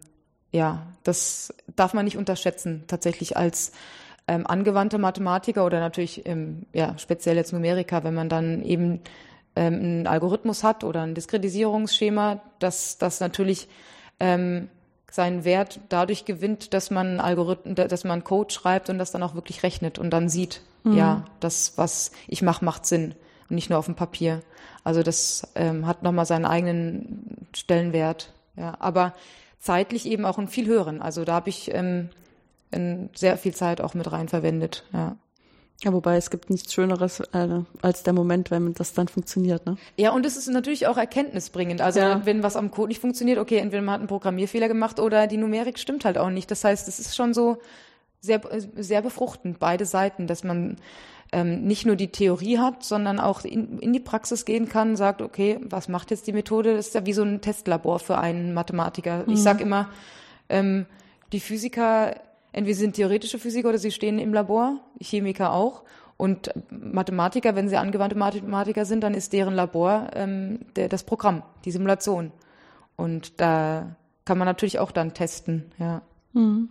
ja, 0.52 0.86
das 1.04 1.54
darf 1.76 1.93
man 1.93 2.06
nicht 2.06 2.18
unterschätzen, 2.18 2.84
tatsächlich 2.88 3.38
als 3.38 3.72
ähm, 4.28 4.45
angewandte 4.45 4.97
Mathematiker 4.97 5.66
oder 5.66 5.80
natürlich 5.80 6.26
ähm, 6.26 6.66
ja, 6.74 6.97
speziell 6.97 7.36
jetzt 7.36 7.54
Numeriker, 7.54 8.04
wenn 8.04 8.14
man 8.14 8.30
dann 8.30 8.62
eben 8.64 9.02
ähm, 9.56 9.74
einen 9.74 10.08
Algorithmus 10.08 10.64
hat 10.64 10.84
oder 10.84 11.02
ein 11.02 11.16
Diskretisierungsschema, 11.16 12.41
dass 12.60 12.97
das 12.97 13.20
natürlich 13.20 13.68
ähm, 14.20 14.70
seinen 15.10 15.43
Wert 15.43 15.80
dadurch 15.89 16.26
gewinnt, 16.26 16.74
dass 16.74 16.91
man 16.91 17.20
Algorithmen, 17.20 17.76
dass 17.76 18.04
man 18.04 18.24
Code 18.24 18.54
schreibt 18.54 18.89
und 18.89 18.97
das 18.97 19.12
dann 19.12 19.24
auch 19.24 19.36
wirklich 19.36 19.64
rechnet 19.64 19.99
und 19.99 20.12
dann 20.12 20.30
sieht, 20.30 20.62
mhm. 20.84 20.97
ja, 20.97 21.26
das, 21.39 21.74
was 21.78 22.12
ich 22.28 22.41
mache, 22.41 22.64
macht 22.64 22.86
Sinn 22.86 23.16
und 23.49 23.56
nicht 23.56 23.70
nur 23.70 23.80
auf 23.80 23.86
dem 23.86 23.95
Papier. 23.95 24.41
Also 24.84 25.04
das 25.04 25.52
ähm, 25.56 25.86
hat 25.86 26.04
nochmal 26.04 26.26
seinen 26.26 26.45
eigenen 26.45 27.47
Stellenwert. 27.54 28.34
Ja, 28.56 28.76
aber 28.80 29.14
zeitlich 29.62 30.05
eben 30.05 30.26
auch 30.26 30.38
einen 30.38 30.47
viel 30.47 30.68
höheren. 30.68 31.01
Also 31.01 31.24
da 31.24 31.34
habe 31.34 31.49
ich 31.49 31.72
ähm, 31.74 32.09
sehr 33.14 33.38
viel 33.38 33.53
Zeit 33.53 33.80
auch 33.80 33.93
mit 33.93 34.12
rein 34.12 34.28
verwendet. 34.28 34.84
Ja. 34.91 35.16
Ja, 35.84 35.93
wobei 35.93 36.16
es 36.16 36.30
gibt 36.30 36.51
nichts 36.51 36.74
Schöneres 36.74 37.22
äh, 37.34 37.62
als 37.82 38.03
der 38.03 38.14
Moment, 38.14 38.51
wenn 38.51 38.76
das 38.76 38.93
dann 38.93 39.07
funktioniert, 39.07 39.66
ne? 39.66 39.78
Ja, 39.97 40.12
und 40.12 40.28
es 40.28 40.38
ist 40.38 40.47
natürlich 40.47 40.86
auch 40.86 40.97
erkenntnisbringend. 40.97 41.82
Also 41.82 41.99
ja. 41.99 42.24
wenn 42.24 42.43
was 42.43 42.55
am 42.55 42.70
Code 42.70 42.89
nicht 42.89 43.01
funktioniert, 43.01 43.39
okay, 43.39 43.57
entweder 43.57 43.82
man 43.82 43.93
hat 43.93 44.01
einen 44.01 44.07
Programmierfehler 44.07 44.68
gemacht 44.68 44.99
oder 44.99 45.26
die 45.26 45.38
Numerik 45.38 45.80
stimmt 45.80 46.05
halt 46.05 46.20
auch 46.20 46.30
nicht. 46.30 46.51
Das 46.51 46.64
heißt, 46.64 46.88
es 46.88 46.99
ist 46.99 47.16
schon 47.16 47.34
so 47.34 47.57
sehr, 48.20 48.41
sehr 48.76 49.01
befruchtend, 49.01 49.57
beide 49.57 49.86
Seiten, 49.88 50.28
dass 50.28 50.43
man 50.43 50.78
ähm, 51.32 51.63
nicht 51.63 51.86
nur 51.86 51.95
die 51.95 52.11
Theorie 52.11 52.57
hat, 52.57 52.84
sondern 52.84 53.19
auch 53.19 53.43
in, 53.43 53.79
in 53.79 53.93
die 53.93 53.99
Praxis 53.99 54.45
gehen 54.45 54.67
kann, 54.67 54.95
sagt, 54.95 55.21
okay, 55.21 55.59
was 55.61 55.88
macht 55.88 56.11
jetzt 56.11 56.27
die 56.27 56.34
Methode? 56.34 56.75
Das 56.75 56.88
ist 56.88 56.95
ja 56.95 57.05
wie 57.05 57.13
so 57.13 57.23
ein 57.23 57.41
Testlabor 57.41 57.99
für 57.99 58.17
einen 58.17 58.53
Mathematiker. 58.53 59.23
Mhm. 59.25 59.34
Ich 59.34 59.41
sage 59.41 59.63
immer, 59.63 59.89
ähm, 60.49 60.86
die 61.32 61.39
Physiker 61.39 62.15
entweder 62.51 62.77
sind 62.77 62.95
theoretische 62.95 63.39
Physiker 63.39 63.69
oder 63.69 63.77
sie 63.77 63.91
stehen 63.91 64.19
im 64.19 64.34
Labor, 64.34 64.79
Chemiker 64.99 65.53
auch. 65.53 65.84
Und 66.17 66.51
Mathematiker, 66.69 67.55
wenn 67.55 67.67
sie 67.67 67.77
angewandte 67.77 68.17
Mathematiker 68.17 68.86
sind, 68.86 69.01
dann 69.01 69.15
ist 69.15 69.34
deren 69.34 69.55
Labor 69.55 70.11
ähm, 70.13 70.59
der, 70.75 70.88
das 70.88 71.03
Programm, 71.03 71.41
die 71.65 71.71
Simulation. 71.71 72.32
Und 72.95 73.41
da 73.41 73.95
kann 74.25 74.38
man 74.38 74.45
natürlich 74.45 74.77
auch 74.77 74.91
dann 74.91 75.13
testen, 75.13 75.71
ja. 75.79 76.03
Hm. 76.34 76.69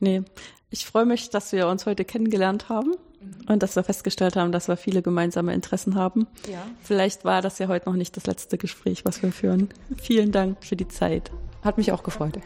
Nee, 0.00 0.22
ich 0.70 0.86
freue 0.86 1.04
mich, 1.04 1.30
dass 1.30 1.52
wir 1.52 1.68
uns 1.68 1.84
heute 1.84 2.04
kennengelernt 2.04 2.68
haben 2.68 2.92
mhm. 2.92 3.11
Und 3.48 3.62
dass 3.62 3.76
wir 3.76 3.82
festgestellt 3.82 4.36
haben, 4.36 4.52
dass 4.52 4.68
wir 4.68 4.76
viele 4.76 5.02
gemeinsame 5.02 5.52
Interessen 5.54 5.94
haben. 5.94 6.26
Ja. 6.50 6.64
Vielleicht 6.82 7.24
war 7.24 7.42
das 7.42 7.58
ja 7.58 7.68
heute 7.68 7.88
noch 7.88 7.96
nicht 7.96 8.16
das 8.16 8.26
letzte 8.26 8.58
Gespräch, 8.58 9.04
was 9.04 9.22
wir 9.22 9.32
führen. 9.32 9.68
Vielen 10.00 10.32
Dank 10.32 10.64
für 10.64 10.76
die 10.76 10.88
Zeit. 10.88 11.30
Hat 11.62 11.78
mich 11.78 11.92
auch 11.92 12.02
gefreut. 12.02 12.38